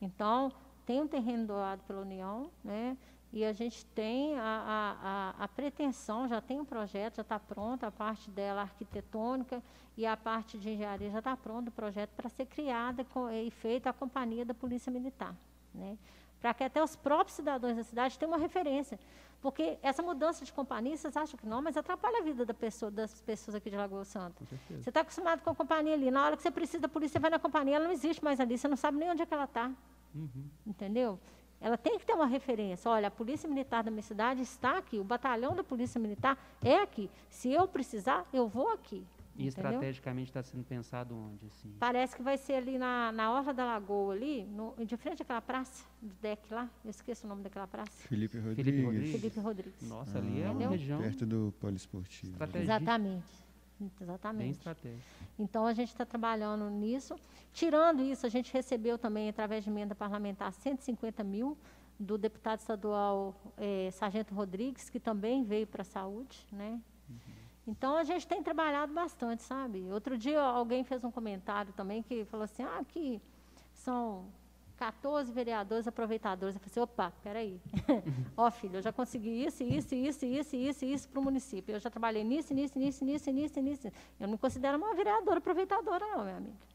[0.00, 0.52] Então,
[0.84, 2.96] tem um terreno doado pela União, né?
[3.32, 7.84] E a gente tem a, a, a, pretensão, já tem um projeto, já está pronto,
[7.84, 9.60] a parte dela arquitetônica
[9.96, 13.50] e a parte de engenharia já está pronto o projeto para ser criada com, e
[13.50, 15.34] feita a companhia da Polícia Militar.
[15.74, 15.98] Né?
[16.40, 18.98] Para que até os próprios cidadãos da cidade tenham uma referência.
[19.40, 22.90] Porque essa mudança de companhia, vocês acham que não, mas atrapalha a vida da pessoa,
[22.90, 24.42] das pessoas aqui de Lagoa Santa.
[24.68, 26.10] Você está acostumado com a companhia ali.
[26.10, 28.40] Na hora que você precisa da polícia, você vai na companhia, ela não existe mais
[28.40, 28.58] ali.
[28.58, 29.70] Você não sabe nem onde é que ela está.
[30.14, 30.48] Uhum.
[30.66, 31.20] Entendeu?
[31.60, 32.90] Ela tem que ter uma referência.
[32.90, 36.76] Olha, a Polícia Militar da minha cidade está aqui, o batalhão da Polícia Militar é
[36.76, 37.10] aqui.
[37.30, 39.06] Se eu precisar, eu vou aqui.
[39.38, 41.46] E estrategicamente está sendo pensado onde?
[41.46, 41.74] Assim?
[41.78, 45.40] Parece que vai ser ali na, na Orla da Lagoa, ali, no, de frente àquela
[45.40, 46.70] praça do deck lá.
[46.84, 47.90] Eu esqueço o nome daquela praça.
[48.08, 48.64] Felipe Rodrigues.
[48.64, 49.20] Felipe Rodrigues.
[49.20, 49.88] Felipe Rodrigues.
[49.88, 51.00] Nossa, ah, ali é uma região.
[51.00, 52.36] Perto do poliesportivo.
[52.54, 53.46] Exatamente.
[54.00, 54.42] Exatamente.
[54.42, 55.02] Bem estratégico.
[55.38, 57.14] Então, a gente está trabalhando nisso.
[57.52, 61.58] Tirando isso, a gente recebeu também, através de emenda parlamentar, 150 mil
[61.98, 66.80] do deputado estadual eh, Sargento Rodrigues, que também veio para a saúde, né?
[67.08, 67.35] Uhum.
[67.66, 69.90] Então a gente tem trabalhado bastante, sabe?
[69.90, 73.20] Outro dia alguém fez um comentário também que falou assim, ah, que
[73.72, 74.26] são
[74.76, 76.54] 14 vereadores aproveitadores.
[76.54, 77.60] Eu falei assim, opa, peraí.
[78.36, 81.74] Ó, oh, filho, eu já consegui isso, isso, isso, isso, isso, isso para o município.
[81.74, 83.86] Eu já trabalhei nisso, nisso, nisso, nisso, nisso, nisso.
[83.88, 86.66] Eu não me considero uma vereadora aproveitadora, não, minha amiga.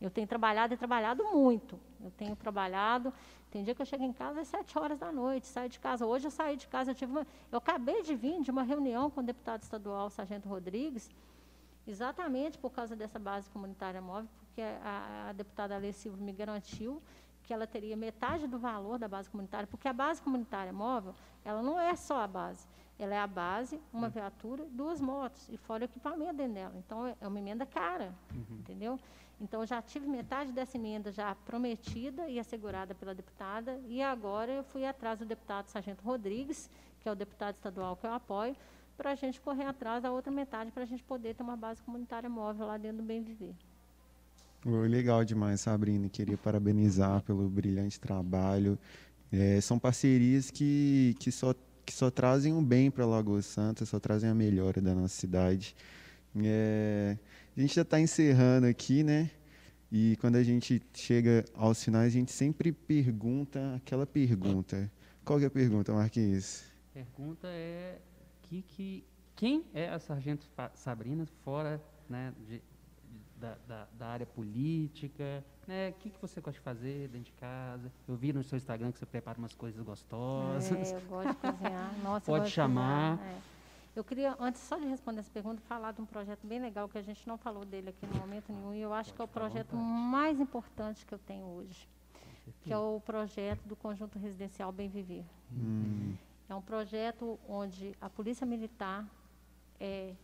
[0.00, 1.78] Eu tenho trabalhado e trabalhado muito.
[2.02, 3.12] Eu tenho trabalhado.
[3.52, 6.06] Tem dia que eu chego em casa às sete horas da noite, saio de casa.
[6.06, 9.10] Hoje eu saí de casa, eu tive uma, eu acabei de vir de uma reunião
[9.10, 11.10] com o deputado estadual Sargento Rodrigues,
[11.86, 17.02] exatamente por causa dessa base comunitária móvel, porque a, a deputada Alê Silva me garantiu
[17.42, 21.14] que ela teria metade do valor da base comunitária, porque a base comunitária móvel,
[21.44, 22.66] ela não é só a base,
[22.98, 24.10] ela é a base, uma hum.
[24.10, 26.74] viatura, duas motos, e fora o equipamento dentro dela.
[26.78, 28.56] Então, é, é uma emenda cara, uhum.
[28.60, 28.98] entendeu?
[29.42, 34.62] Então, já tive metade dessa emenda já prometida e assegurada pela deputada, e agora eu
[34.62, 36.70] fui atrás do deputado Sargento Rodrigues,
[37.00, 38.54] que é o deputado estadual que eu apoio,
[38.96, 41.82] para a gente correr atrás da outra metade, para a gente poder ter uma base
[41.82, 43.52] comunitária móvel lá dentro do Bem Viver.
[44.64, 46.08] Legal demais, Sabrina.
[46.08, 48.78] Queria parabenizar pelo brilhante trabalho.
[49.32, 51.52] É, são parcerias que, que, só,
[51.84, 55.74] que só trazem um bem para Lagoa Santa, só trazem a melhora da nossa cidade.
[56.36, 57.16] É,
[57.56, 59.30] a gente já está encerrando aqui, né?
[59.90, 64.90] E quando a gente chega aos finais, a gente sempre pergunta aquela pergunta.
[65.22, 66.64] Qual é a pergunta, Marquinhos?
[66.90, 67.98] A pergunta é
[68.40, 69.04] que, que,
[69.36, 72.62] quem é a Sargento Sabrina fora né, de,
[73.36, 75.44] da, da, da, área política?
[75.68, 75.90] Né?
[75.90, 77.92] O que, que você gosta de fazer dentro de casa?
[78.08, 80.90] Eu vi no seu Instagram que você prepara umas coisas gostosas.
[80.90, 81.94] É, eu gosto de cozinhar.
[82.02, 83.18] Nossa, Pode chamar.
[83.20, 83.51] é.
[83.94, 86.96] Eu queria, antes só de responder essa pergunta, falar de um projeto bem legal que
[86.96, 89.28] a gente não falou dele aqui no momento nenhum, e eu acho que é o
[89.28, 91.86] projeto mais importante que eu tenho hoje,
[92.62, 95.24] que é o projeto do Conjunto Residencial Bem Viver.
[95.52, 96.14] Hum.
[96.48, 99.06] É um projeto onde a Polícia Militar
[99.78, 100.14] é,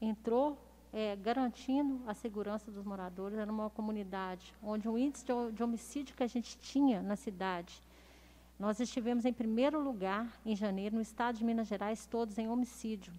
[0.00, 0.58] entrou
[0.92, 3.38] é, garantindo a segurança dos moradores.
[3.38, 7.82] Era uma comunidade onde o índice de, de homicídio que a gente tinha na cidade
[8.58, 13.12] nós estivemos em primeiro lugar em janeiro no estado de Minas Gerais, todos em homicídio.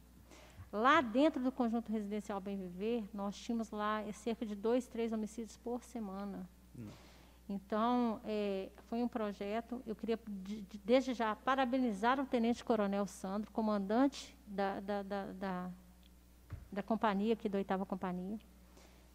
[0.72, 5.56] Lá dentro do conjunto residencial Bem Viver, nós tínhamos lá cerca de dois, três homicídios
[5.58, 6.48] por semana.
[7.48, 9.82] Então, é, foi um projeto.
[9.86, 15.26] Eu queria, de, de, desde já, parabenizar o Tenente Coronel Sandro, comandante da, da, da,
[15.32, 15.70] da,
[16.72, 18.38] da companhia, aqui da oitava companhia,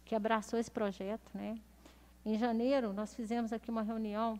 [0.03, 1.29] que abraçou esse projeto.
[1.35, 1.55] Né?
[2.25, 4.39] Em janeiro, nós fizemos aqui uma reunião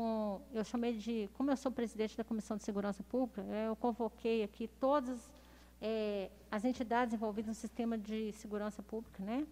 [0.00, 4.42] com, eu chamei de, como eu sou presidente da Comissão de Segurança Pública, eu convoquei
[4.42, 5.30] aqui todas
[5.78, 9.46] é, as entidades envolvidas no sistema de segurança pública, né?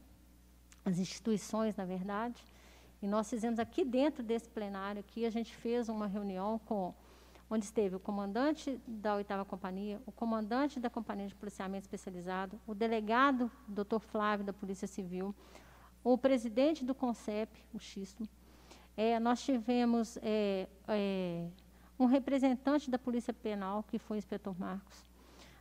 [0.86, 2.42] as instituições, na verdade,
[3.02, 6.94] e nós fizemos aqui dentro desse plenário, aqui a gente fez uma reunião com,
[7.50, 12.74] onde esteve o comandante da oitava companhia, o comandante da companhia de policiamento especializado, o
[12.74, 15.34] delegado, doutor Flávio, da Polícia Civil,
[16.02, 18.26] o presidente do CONCEP, o Xisto,
[18.98, 21.46] é, nós tivemos é, é,
[21.96, 25.06] um representante da Polícia Penal, que foi o inspetor Marcos.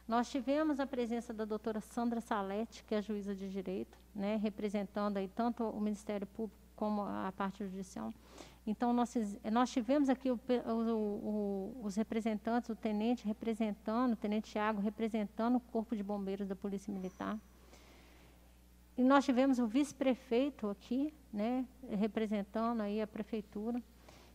[0.07, 5.18] Nós tivemos a presença da doutora Sandra Salete, que é juíza de direito, né, representando
[5.18, 8.11] aí tanto o Ministério Público como a parte judicial.
[8.65, 9.14] Então, nós,
[9.51, 15.57] nós tivemos aqui o, o, o, os representantes, o tenente representando, o tenente Tiago representando
[15.57, 17.38] o Corpo de Bombeiros da Polícia Militar.
[18.98, 23.80] E nós tivemos o vice-prefeito aqui, né, representando aí a prefeitura.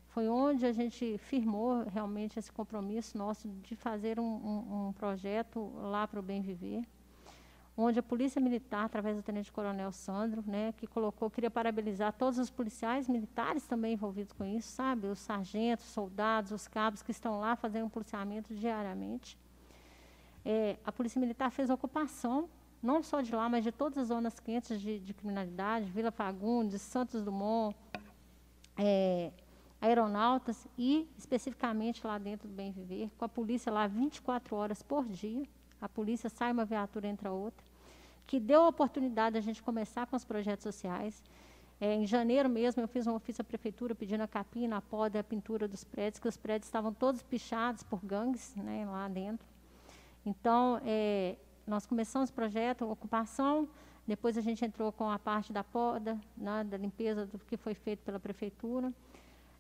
[0.07, 5.73] Foi onde a gente firmou realmente esse compromisso nosso de fazer um, um, um projeto
[5.81, 6.85] lá para o Bem Viver,
[7.77, 12.39] onde a Polícia Militar, através do Tenente Coronel Sandro, né, que colocou, queria parabenizar todos
[12.39, 15.09] os policiais militares também envolvidos com isso, sabe?
[15.09, 19.37] Os sargentos, soldados, os cabos que estão lá fazendo policiamento diariamente.
[20.45, 22.49] É, a Polícia Militar fez ocupação
[22.83, 26.83] não só de lá, mas de todas as zonas quentes de, de criminalidade, Vila Fagundes,
[26.83, 27.77] Santos Dumont,
[28.77, 29.31] é,
[29.81, 35.05] aeronautas e especificamente lá dentro do Bem Viver, com a polícia lá 24 horas por
[35.07, 35.47] dia.
[35.81, 37.65] A polícia sai uma viatura entre a outra,
[38.27, 41.23] que deu a oportunidade de a gente começar com os projetos sociais.
[41.81, 45.19] É, em janeiro mesmo, eu fiz um ofício à prefeitura pedindo a capina, a poda
[45.19, 49.45] a pintura dos prédios, que os prédios estavam todos pichados por gangues né, lá dentro.
[50.25, 51.37] Então, é,
[51.67, 53.69] nós começamos o projeto ocupação,
[54.07, 57.75] depois a gente entrou com a parte da poda, né, da limpeza do que foi
[57.75, 58.93] feito pela prefeitura.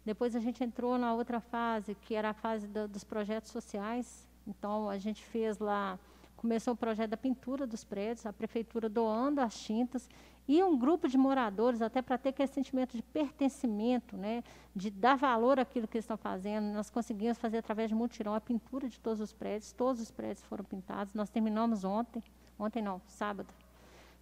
[0.04, 4.26] Depois a gente entrou na outra fase, que era a fase do, dos projetos sociais.
[4.46, 5.96] Então a gente fez lá,
[6.36, 10.08] começou o projeto da pintura dos prédios, a prefeitura doando as tintas
[10.46, 14.42] e um grupo de moradores, até para ter aquele sentimento de pertencimento, né,
[14.74, 16.72] de dar valor àquilo que eles estão fazendo.
[16.72, 20.44] Nós conseguimos fazer através de mutirão a pintura de todos os prédios, todos os prédios
[20.44, 21.14] foram pintados.
[21.14, 22.22] Nós terminamos ontem,
[22.58, 23.48] ontem não, sábado.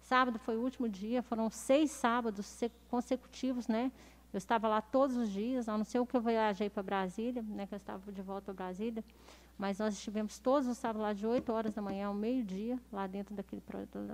[0.01, 3.91] Sábado foi o último dia, foram seis sábados consecutivos, né?
[4.33, 7.43] Eu estava lá todos os dias, a não ser o que eu viajei para Brasília,
[7.43, 9.03] né, que eu estava de volta para Brasília,
[9.61, 13.05] mas nós estivemos todos os sábados lá de 8 horas da manhã ao meio-dia, lá
[13.05, 13.61] dentro daquele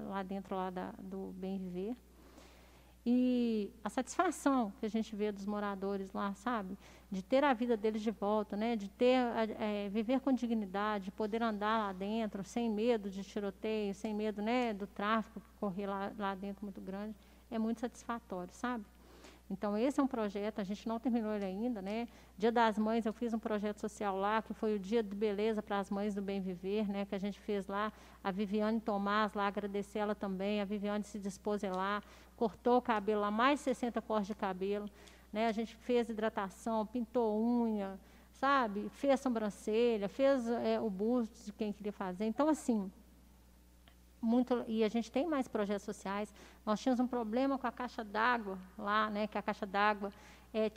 [0.10, 1.96] lá dentro lá da, do Bem Viver.
[3.06, 6.78] E a satisfação que a gente vê dos moradores lá, sabe?
[7.10, 8.76] De ter a vida deles de volta, né?
[8.76, 9.22] De ter,
[9.58, 14.42] é, viver com dignidade, de poder andar lá dentro, sem medo de tiroteio, sem medo,
[14.42, 14.74] né?
[14.74, 17.16] Do tráfico que corria lá, lá dentro muito grande,
[17.50, 18.84] é muito satisfatório, sabe?
[19.50, 22.08] Então, esse é um projeto, a gente não terminou ele ainda, né?
[22.38, 25.64] Dia das Mães, eu fiz um projeto social lá, que foi o Dia de Beleza
[25.64, 27.06] para as Mães do Bem Viver, né?
[27.06, 31.18] Que a gente fez lá, a Viviane Tomás lá, agradecer ela também, a Viviane se
[31.18, 32.04] dispôs lá,
[32.36, 34.90] cortou o cabelo lá, mais 60 cortes de cabelo,
[35.32, 35.48] né?
[35.48, 37.98] A gente fez hidratação, pintou unha,
[38.34, 38.90] sabe?
[38.90, 42.26] Fez sobrancelha, fez é, o busto de quem queria fazer.
[42.26, 42.92] Então, assim,
[44.22, 46.34] muito e a gente tem mais projetos sociais.
[46.66, 49.28] Nós tínhamos um problema com a caixa d'água lá, né?
[49.28, 50.12] Que a caixa d'água
[50.54, 50.72] é,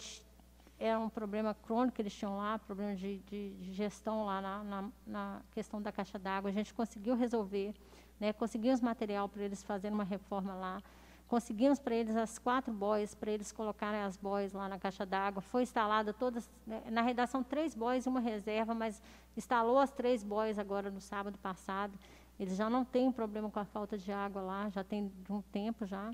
[0.79, 4.65] era um problema crônico que eles tinham lá, problema de, de, de gestão lá na,
[4.65, 6.51] na, na, questão da caixa d'água.
[6.51, 7.75] A gente conseguiu resolver,
[8.19, 8.33] né?
[8.33, 10.83] Conseguimos material para eles fazerem uma reforma lá.
[11.31, 15.41] Conseguimos para eles as quatro boias, para eles colocarem as boias lá na caixa d'água.
[15.41, 19.01] Foi instalada todas, né, na redação, três boias e uma reserva, mas
[19.37, 21.97] instalou as três boias agora no sábado passado.
[22.41, 25.87] Eles já não têm problema com a falta de água lá, já tem um tempo
[25.87, 26.11] já.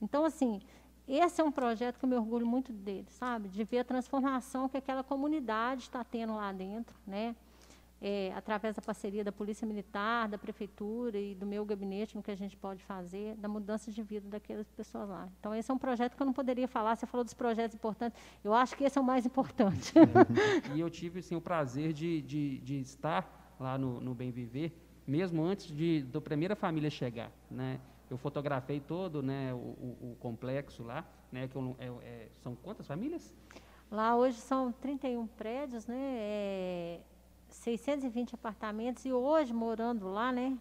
[0.00, 0.60] Então, assim,
[1.06, 3.48] esse é um projeto que eu me orgulho muito dele, sabe?
[3.48, 7.34] De ver a transformação que aquela comunidade está tendo lá dentro, né?
[8.06, 12.30] é, através da parceria da Polícia Militar, da Prefeitura e do meu gabinete, no que
[12.30, 15.26] a gente pode fazer, da mudança de vida daquelas pessoas lá.
[15.40, 16.96] Então, esse é um projeto que eu não poderia falar.
[16.96, 18.20] Você falou dos projetos importantes.
[18.44, 19.94] Eu acho que esse é o mais importante.
[20.74, 24.83] e eu tive assim, o prazer de, de, de estar lá no, no Bem Viver,
[25.06, 27.30] mesmo antes de da primeira família chegar.
[27.50, 27.80] Né?
[28.10, 32.54] Eu fotografei todo né, o, o, o complexo lá, né, que eu, é, é, são
[32.54, 33.34] quantas famílias?
[33.90, 35.96] Lá hoje são 31 prédios, né?
[35.98, 37.00] É,
[37.48, 40.58] 620 apartamentos e hoje morando lá, né?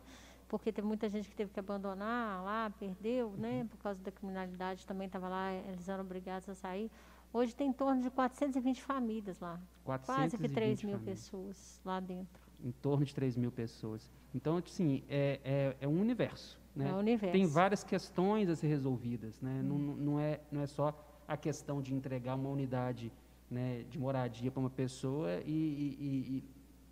[0.47, 3.61] Porque teve muita gente que teve que abandonar lá, perdeu, né?
[3.61, 3.67] Uhum.
[3.67, 6.91] Por causa da criminalidade também estava lá, eles eram obrigados a sair.
[7.33, 9.59] Hoje tem em torno de 420 famílias lá.
[9.83, 11.19] 420 Quase que 3 mil famílias.
[11.19, 12.42] pessoas lá dentro.
[12.63, 14.09] Em torno de 3 mil pessoas.
[14.33, 16.57] Então, sim, é, é, é um universo.
[16.75, 16.89] Né?
[16.89, 17.33] É um universo.
[17.33, 19.39] Tem várias questões a ser resolvidas.
[19.41, 19.59] Né?
[19.61, 19.67] Hum.
[19.67, 23.11] Não, não, é, não é só a questão de entregar uma unidade
[23.49, 26.43] né, de moradia para uma pessoa e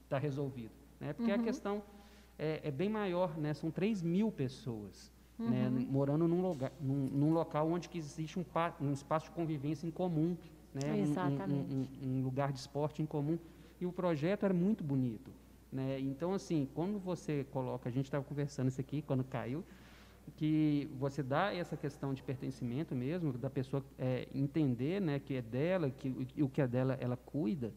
[0.04, 0.74] está resolvido.
[1.00, 1.14] Né?
[1.14, 1.40] Porque uhum.
[1.40, 1.84] a questão
[2.38, 3.54] é, é, bem maior, né?
[3.54, 5.12] são 3 mil pessoas
[5.50, 5.72] né, uhum.
[5.72, 8.46] né, morando num, lugar, num, num, local onde existe um,
[8.80, 10.38] um, espaço de convivência em comum,
[10.74, 11.00] né?
[11.00, 11.74] Exatamente.
[11.74, 13.38] Um, um, um, lugar de esporte em comum.
[13.80, 15.32] E o projeto era muito bonito.
[15.72, 16.00] Né?
[16.00, 19.64] Então, assim, quando você coloca, a gente estava conversando isso aqui quando caiu,
[20.36, 25.42] que você dá essa questão de pertencimento mesmo, da pessoa é, entender né, que é
[25.42, 27.74] dela, que o que é dela ela cuida,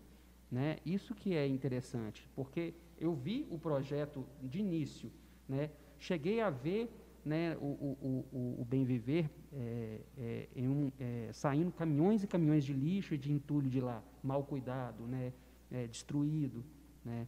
[0.50, 5.10] né, isso que é interessante, porque eu vi o projeto de início,
[5.48, 6.90] né, cheguei a ver
[7.24, 12.64] né, o, o, o, o Bem Viver é, é, um, é, saindo caminhões e caminhões
[12.64, 15.32] de lixo e de entulho de lá, mal cuidado, né,
[15.70, 16.62] é, destruído,
[17.04, 17.26] né,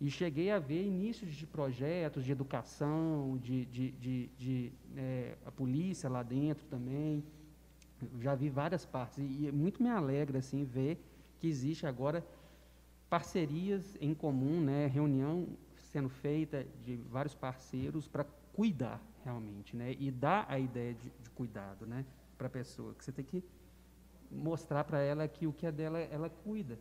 [0.00, 5.50] e cheguei a ver inícios de projetos de educação, de, de, de, de é, a
[5.50, 7.24] polícia lá dentro também.
[8.20, 9.18] já vi várias partes.
[9.18, 11.02] E, e muito me alegra assim, ver
[11.40, 12.24] que existe agora
[13.08, 20.10] parcerias em comum, né, reunião sendo feita de vários parceiros para cuidar realmente, né, e
[20.10, 22.04] dar a ideia de, de cuidado, né,
[22.36, 23.42] para a pessoa, que você tem que
[24.30, 26.78] mostrar para ela que o que é dela ela cuida,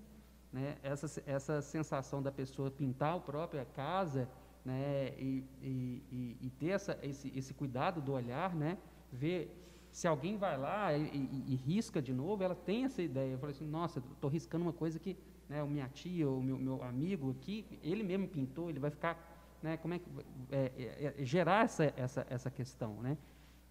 [0.51, 0.77] né?
[0.81, 4.29] Essa, essa sensação da pessoa pintar a própria casa
[4.63, 5.13] né?
[5.17, 8.77] e, e, e ter essa, esse, esse cuidado do olhar, né?
[9.11, 9.53] ver
[9.91, 13.31] se alguém vai lá e, e, e, risca de novo, ela tem essa ideia.
[13.31, 15.17] Eu falei assim, nossa, estou riscando uma coisa que
[15.49, 19.17] né, o minha tia ou meu, meu amigo aqui, ele mesmo pintou, ele vai ficar,
[19.61, 20.05] né, como é que
[20.51, 23.17] é, é, é, gerar essa, essa, essa questão, né?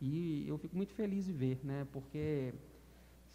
[0.00, 1.86] E eu fico muito feliz de ver, né?
[1.92, 2.52] Porque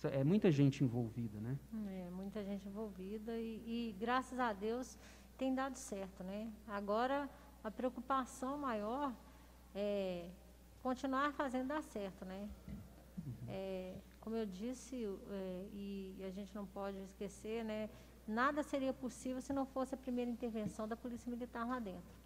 [0.08, 1.58] é muita gente envolvida, né?
[1.88, 4.98] É, muita gente envolvida e, e, graças a Deus
[5.38, 6.52] tem dado certo, né?
[6.68, 7.30] Agora
[7.64, 9.14] a preocupação maior
[9.76, 10.30] é
[10.82, 12.50] continuar fazendo dar certo, né?
[13.26, 13.34] Uhum.
[13.48, 17.90] É, como eu disse é, e a gente não pode esquecer, né?
[18.28, 22.22] Nada seria possível se não fosse a primeira intervenção da Polícia Militar lá dentro.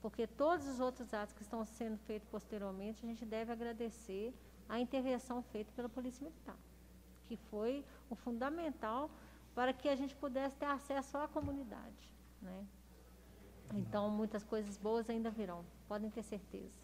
[0.00, 4.34] Porque todos os outros atos que estão sendo feitos posteriormente, a gente deve agradecer
[4.68, 6.56] a intervenção feita pela Polícia Militar
[7.26, 9.10] que foi o fundamental
[9.54, 12.12] para que a gente pudesse ter acesso à comunidade.
[12.40, 12.66] Né?
[13.74, 16.82] Então, muitas coisas boas ainda virão, podem ter certeza.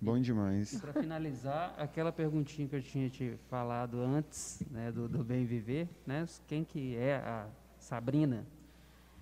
[0.00, 0.80] Bom demais.
[0.80, 5.88] Para finalizar, aquela perguntinha que eu tinha te falado antes, né, do, do bem viver,
[6.04, 7.48] né, quem que é a
[7.78, 8.44] Sabrina?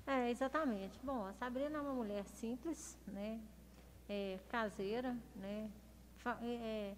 [0.06, 0.98] É, exatamente.
[1.02, 3.38] Bom, a Sabrina é uma mulher simples, né,
[4.08, 5.70] é, caseira, né,
[6.42, 6.94] é, é,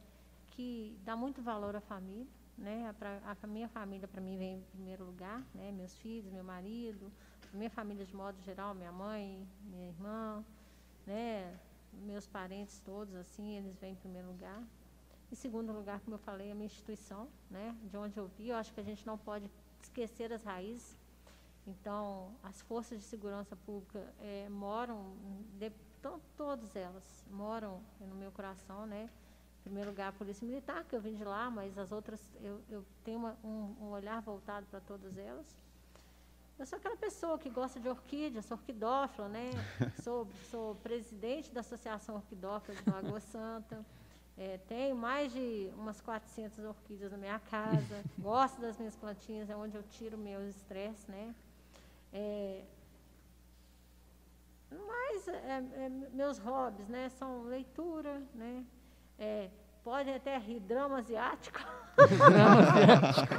[0.50, 2.26] que dá muito valor à família,
[2.58, 2.92] né?
[3.24, 5.70] A, a minha família para mim vem em primeiro lugar, né?
[5.72, 7.10] Meus filhos, meu marido,
[7.52, 10.44] minha família de modo geral, minha mãe, minha irmã,
[11.06, 11.58] né?
[11.92, 14.62] Meus parentes todos assim, eles vêm em primeiro lugar.
[15.30, 17.76] Em segundo lugar, como eu falei, a minha instituição, né?
[17.84, 19.48] De onde eu vi, eu acho que a gente não pode
[19.82, 20.98] esquecer as raízes.
[21.66, 25.14] Então, as forças de segurança pública é, moram,
[25.58, 25.70] de,
[26.36, 29.10] todas elas moram no meu coração, né?
[29.62, 32.84] Primeiro lugar a Polícia Militar, que eu vim de lá, mas as outras eu, eu
[33.04, 35.46] tenho uma, um, um, olhar voltado para todas elas.
[36.58, 39.50] Eu sou aquela pessoa que gosta de orquídea, sou orquidófila, né?
[40.02, 43.84] sou, sou presidente da Associação Orquidófila de Lagoa Santa.
[44.36, 48.04] É, tenho mais de umas 400 orquídeas na minha casa.
[48.18, 51.34] Gosto das minhas plantinhas, é onde eu tiro meus estresse, né?
[52.12, 52.64] É,
[54.70, 57.08] mas é, é, meus hobbies, né?
[57.10, 58.64] São leitura, né?
[59.18, 59.48] É,
[59.82, 61.58] podem até rir, drama asiático.
[61.96, 63.34] Drama asiático.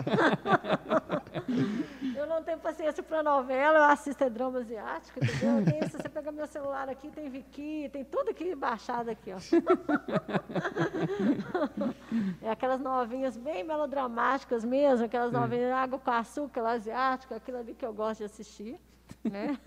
[2.17, 5.63] eu não tenho paciência para novela, eu assisto é drama asiático, entendeu?
[5.63, 9.37] Tem, se você pegar meu celular aqui, tem Viki, tem tudo aqui baixado aqui, ó.
[12.41, 17.85] é aquelas novinhas bem melodramáticas mesmo, aquelas novinhas água com açúcar asiático, aquilo ali que
[17.85, 18.77] eu gosto de assistir.
[19.23, 19.57] Né?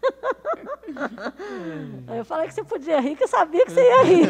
[2.17, 4.29] Eu falei que você podia rir, que eu sabia que você ia rir.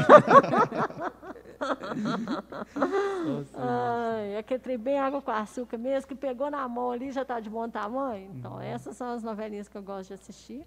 [3.55, 7.40] Ai, aquele trem bem água com açúcar mesmo, que pegou na mão ali já está
[7.40, 8.30] de bom tamanho.
[8.34, 8.60] Então, uhum.
[8.60, 10.66] essas são as novelinhas que eu gosto de assistir.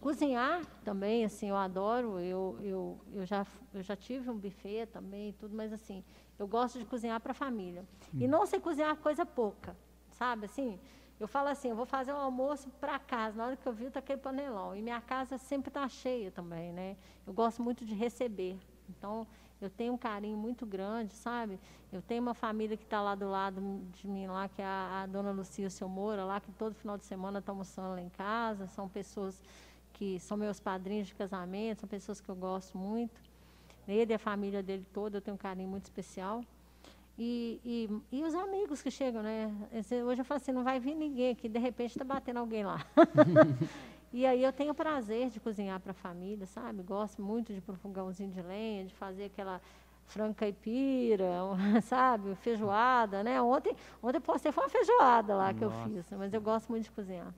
[0.00, 2.18] Cozinhar também, assim, eu adoro.
[2.18, 6.04] Eu, eu, eu, já, eu já tive um buffet também, tudo, mas assim,
[6.38, 7.84] eu gosto de cozinhar para a família.
[8.12, 8.30] E uhum.
[8.30, 9.76] não sei cozinhar coisa pouca,
[10.10, 10.46] sabe?
[10.46, 10.78] Assim,
[11.22, 13.36] eu falo assim, eu vou fazer um almoço para casa.
[13.36, 14.74] Na hora que eu vi, tá aquele panelão.
[14.74, 16.96] E minha casa sempre está cheia também, né?
[17.24, 18.58] Eu gosto muito de receber.
[18.88, 19.26] Então,
[19.60, 21.58] eu tenho um carinho muito grande, sabe?
[21.92, 23.60] Eu tenho uma família que está lá do lado
[23.92, 26.98] de mim, lá, que é a, a dona Lucia Seu Moura, lá, que todo final
[26.98, 28.66] de semana está almoçando lá em casa.
[28.66, 29.40] São pessoas
[29.92, 33.20] que são meus padrinhos de casamento, são pessoas que eu gosto muito.
[33.86, 36.42] Ele e a família dele toda, eu tenho um carinho muito especial.
[37.18, 39.52] E, e, e os amigos que chegam, né?
[40.04, 42.84] Hoje eu falo assim, não vai vir ninguém aqui, de repente está batendo alguém lá.
[44.12, 46.82] E aí eu tenho prazer de cozinhar para a família, sabe?
[46.82, 49.60] Gosto muito de pôr um fogãozinho de lenha, de fazer aquela
[50.06, 51.30] franca caipira,
[51.82, 52.34] sabe?
[52.36, 53.40] Feijoada, né?
[53.40, 55.58] Ontem, ontem postei foi uma feijoada lá Nossa.
[55.58, 57.32] que eu fiz, mas eu gosto muito de cozinhar.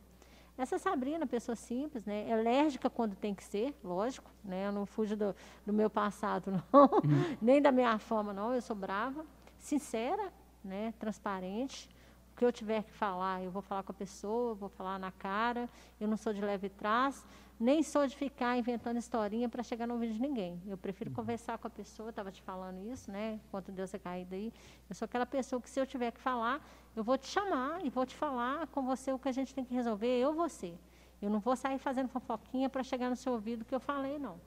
[0.56, 2.32] Essa Sabrina, pessoa simples, né?
[2.32, 4.68] Alérgica quando tem que ser, lógico, né?
[4.68, 5.34] Eu não fujo do,
[5.66, 6.82] do meu passado, não.
[6.82, 7.36] Uhum.
[7.40, 8.54] Nem da minha fama, não.
[8.54, 9.24] Eu sou brava,
[9.58, 10.32] sincera,
[10.62, 10.94] né?
[10.98, 11.88] Transparente.
[12.34, 15.12] O que eu tiver que falar, eu vou falar com a pessoa, vou falar na
[15.12, 15.70] cara.
[16.00, 17.24] Eu não sou de leve trás,
[17.60, 20.60] nem sou de ficar inventando historinha para chegar no ouvido de ninguém.
[20.66, 21.14] Eu prefiro uhum.
[21.14, 23.38] conversar com a pessoa, estava te falando isso, né?
[23.46, 24.52] Enquanto Deus é caído aí.
[24.88, 26.60] Eu sou aquela pessoa que, se eu tiver que falar,
[26.96, 29.64] eu vou te chamar e vou te falar com você o que a gente tem
[29.64, 30.74] que resolver, eu você.
[31.22, 34.40] Eu não vou sair fazendo fofoquinha para chegar no seu ouvido que eu falei, não.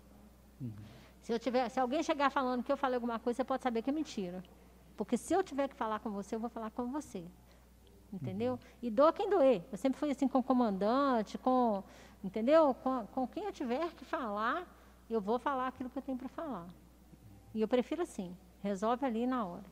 [0.60, 0.74] Uhum.
[1.22, 3.82] Se, eu tiver, se alguém chegar falando que eu falei alguma coisa, você pode saber
[3.82, 4.44] que é mentira.
[4.98, 7.24] Porque se eu tiver que falar com você, eu vou falar com você
[8.12, 8.60] entendeu?
[8.82, 9.64] E doa quem doer.
[9.72, 11.84] Eu sempre fui assim com o comandante, com,
[12.24, 12.74] entendeu?
[12.76, 14.68] Com, com quem eu tiver que falar,
[15.10, 16.68] eu vou falar aquilo que eu tenho para falar.
[17.54, 19.66] E eu prefiro assim, resolve ali na hora.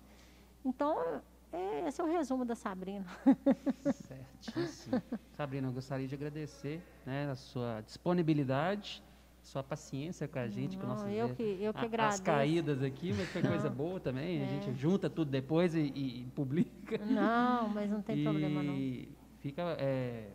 [0.64, 1.22] Então,
[1.52, 3.06] é, esse é o resumo da Sabrina.
[4.42, 5.02] Certíssimo.
[5.32, 9.04] Sabrina, eu gostaria de agradecer né, a sua disponibilidade
[9.46, 12.16] sua paciência com a gente, com nossas eu que, eu que agradeço.
[12.16, 14.42] as caídas aqui, mas foi coisa boa também.
[14.42, 14.44] É.
[14.44, 16.98] A gente junta tudo depois e, e, publica.
[17.06, 18.76] Não, mas não tem e problema não.
[19.40, 20.32] Fica é,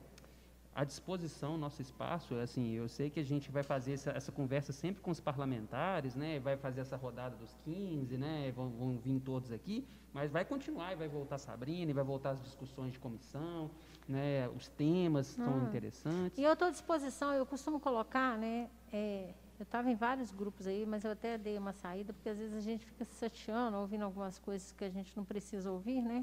[0.72, 2.36] à disposição nosso espaço.
[2.36, 6.14] Assim, eu sei que a gente vai fazer essa, essa, conversa sempre com os parlamentares,
[6.14, 6.38] né?
[6.38, 8.52] Vai fazer essa rodada dos 15, né?
[8.54, 12.04] Vão, vão vir todos aqui, mas vai continuar, e vai voltar a Sabrina, e vai
[12.04, 13.72] voltar as discussões de comissão,
[14.08, 14.48] né?
[14.56, 16.38] Os temas são interessantes.
[16.38, 17.32] E eu estou à disposição.
[17.32, 18.70] Eu costumo colocar, né?
[18.92, 22.38] É, eu estava em vários grupos aí, mas eu até dei uma saída, porque às
[22.38, 26.00] vezes a gente fica se chateando, ouvindo algumas coisas que a gente não precisa ouvir,
[26.00, 26.22] né?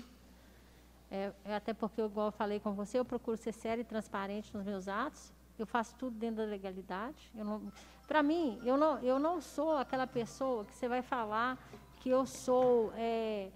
[1.12, 4.56] É, é até porque, igual eu falei com você, eu procuro ser séria e transparente
[4.56, 5.32] nos meus atos.
[5.58, 7.32] Eu faço tudo dentro da legalidade.
[8.08, 11.58] Para mim, eu não, eu não sou aquela pessoa que você vai falar
[11.98, 12.92] que eu sou.
[12.96, 13.50] É,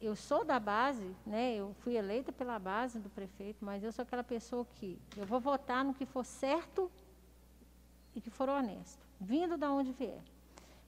[0.00, 1.54] eu sou da base, né?
[1.54, 5.40] Eu fui eleita pela base do prefeito, mas eu sou aquela pessoa que eu vou
[5.40, 6.90] votar no que for certo
[8.14, 10.22] e que for honesto, vindo da onde vier.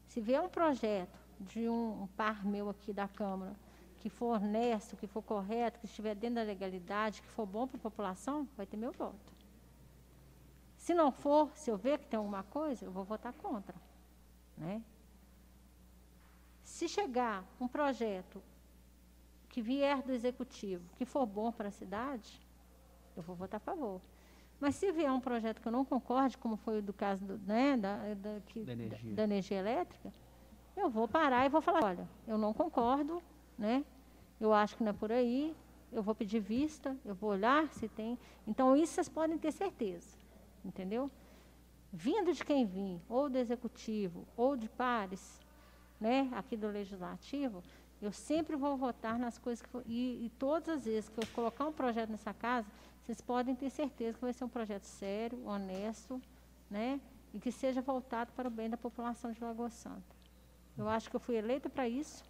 [0.08, 3.54] Se vier um projeto de um, par meu aqui da Câmara
[4.04, 7.78] que for honesto, que for correto, que estiver dentro da legalidade, que for bom para
[7.78, 9.32] a população, vai ter meu voto.
[10.76, 13.74] Se não for, se eu ver que tem alguma coisa, eu vou votar contra.
[14.58, 14.82] Né?
[16.62, 18.42] Se chegar um projeto
[19.48, 22.46] que vier do executivo, que for bom para a cidade,
[23.16, 24.02] eu vou votar a favor.
[24.64, 27.36] Mas se vier um projeto que eu não concorde, como foi o do caso do,
[27.46, 29.12] né, da, da, que, da, energia.
[29.12, 29.58] da, energia.
[29.58, 30.10] elétrica,
[30.74, 33.22] eu vou parar e vou falar, olha, eu não concordo,
[33.58, 33.84] né?
[34.40, 35.54] Eu acho que não é por aí,
[35.92, 38.18] eu vou pedir vista, eu vou olhar se tem.
[38.46, 40.16] Então, isso vocês podem ter certeza,
[40.64, 41.10] entendeu?
[41.92, 45.42] Vindo de quem vir, ou do executivo, ou de pares,
[46.00, 47.62] né, aqui do legislativo,
[48.00, 49.68] eu sempre vou votar nas coisas que.
[49.84, 52.66] E, e todas as vezes que eu colocar um projeto nessa casa,
[53.04, 56.20] vocês podem ter certeza que vai ser um projeto sério, honesto,
[56.70, 56.98] né?
[57.34, 60.16] E que seja voltado para o bem da população de Lagoa Santa.
[60.76, 62.24] Eu acho que eu fui eleita para isso,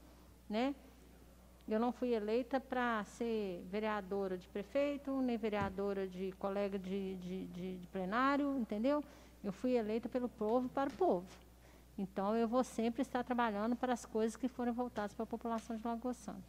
[0.50, 0.74] né?
[1.68, 7.46] Eu não fui eleita para ser vereadora de prefeito, nem vereadora de colega de, de,
[7.46, 9.02] de, de plenário, entendeu?
[9.44, 11.26] Eu fui eleita pelo povo para o povo.
[11.96, 15.76] Então, eu vou sempre estar trabalhando para as coisas que forem voltadas para a população
[15.76, 16.42] de Lagoa Santa.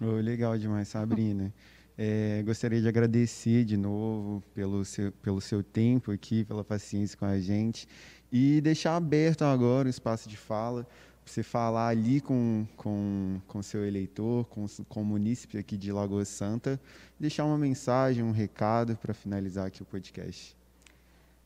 [0.00, 1.54] Oh, legal demais, Sabrina.
[1.98, 7.24] É, gostaria de agradecer de novo pelo seu, pelo seu tempo aqui, pela paciência com
[7.24, 7.88] a gente.
[8.30, 10.86] E deixar aberto agora o espaço de fala,
[11.24, 16.24] você falar ali com com com seu eleitor, com, com o munícipe aqui de Lagoa
[16.24, 16.78] Santa,
[17.18, 20.54] deixar uma mensagem, um recado para finalizar aqui o podcast.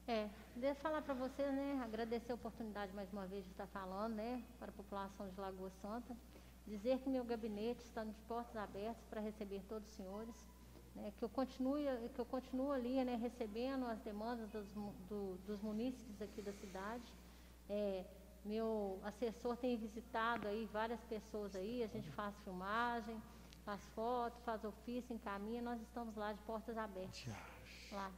[0.09, 0.27] É,
[0.61, 4.43] eu falar para você, né, agradecer a oportunidade mais uma vez de estar falando, né,
[4.59, 6.15] para a população de Lagoa Santa
[6.71, 10.35] dizer que meu gabinete está de portas abertas para receber todos os senhores,
[10.95, 11.85] né, que eu continue,
[12.15, 14.67] que eu continuo ali, né, recebendo as demandas dos,
[15.09, 17.13] do, dos munícipes aqui da cidade.
[17.69, 18.05] É,
[18.45, 23.21] meu assessor tem visitado aí várias pessoas aí, a gente faz filmagem,
[23.65, 27.27] faz foto, faz ofício, encaminha, nós estamos lá de portas abertas.
[27.93, 28.11] Lá.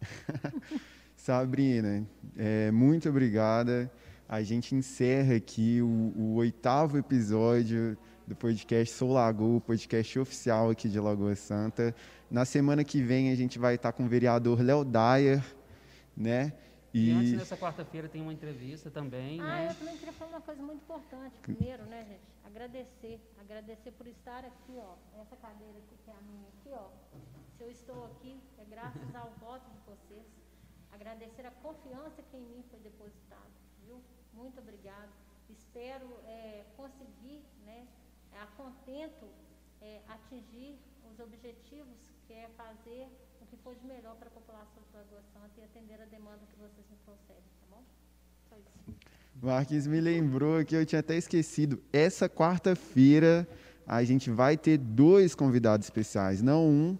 [1.16, 2.06] Sabrina,
[2.36, 3.90] é, muito obrigada
[4.30, 10.88] a gente encerra aqui o, o, oitavo episódio do podcast Sou Lagoa, podcast oficial aqui
[10.88, 11.92] de Lagoa Santa.
[12.30, 15.44] Na semana que vem a gente vai estar com o vereador Léo Dyer,
[16.16, 16.52] né?
[16.94, 19.68] E, e antes dessa quarta-feira tem uma entrevista também, ah, né?
[19.70, 21.34] eu também queria falar uma coisa muito importante.
[21.42, 22.22] Primeiro, né, gente?
[22.44, 23.20] Agradecer.
[23.36, 24.94] Agradecer por estar aqui, ó.
[25.20, 26.86] Essa cadeira aqui que é a minha aqui, ó.
[27.56, 30.24] Se eu estou aqui, é graças ao voto de vocês.
[30.92, 33.59] Agradecer a confiança que em mim foi depositada?
[34.34, 35.10] Muito obrigado.
[35.48, 37.86] Espero é, conseguir, né,
[38.32, 39.26] a contento,
[39.80, 40.78] é, atingir
[41.10, 43.08] os objetivos que é fazer
[43.40, 46.40] o que for de melhor para a população de Lagoa Santa e atender a demanda
[46.52, 47.82] que vocês me trouxeram, tá bom?
[48.48, 49.10] Só isso.
[49.42, 51.82] Marquinhos me lembrou que eu tinha até esquecido.
[51.92, 53.48] Essa quarta-feira
[53.86, 56.98] a gente vai ter dois convidados especiais, não um,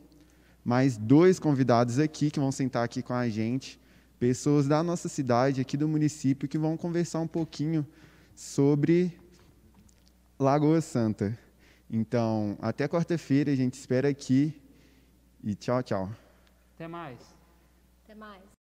[0.65, 3.79] mas dois convidados aqui que vão sentar aqui com a gente
[4.21, 7.87] pessoas da nossa cidade, aqui do município, que vão conversar um pouquinho
[8.37, 9.19] sobre
[10.39, 11.37] Lagoa Santa.
[11.91, 14.55] Então, até quarta-feira, a gente espera aqui
[15.43, 16.13] e tchau, tchau.
[16.75, 17.19] Até mais.
[18.05, 18.60] Até mais.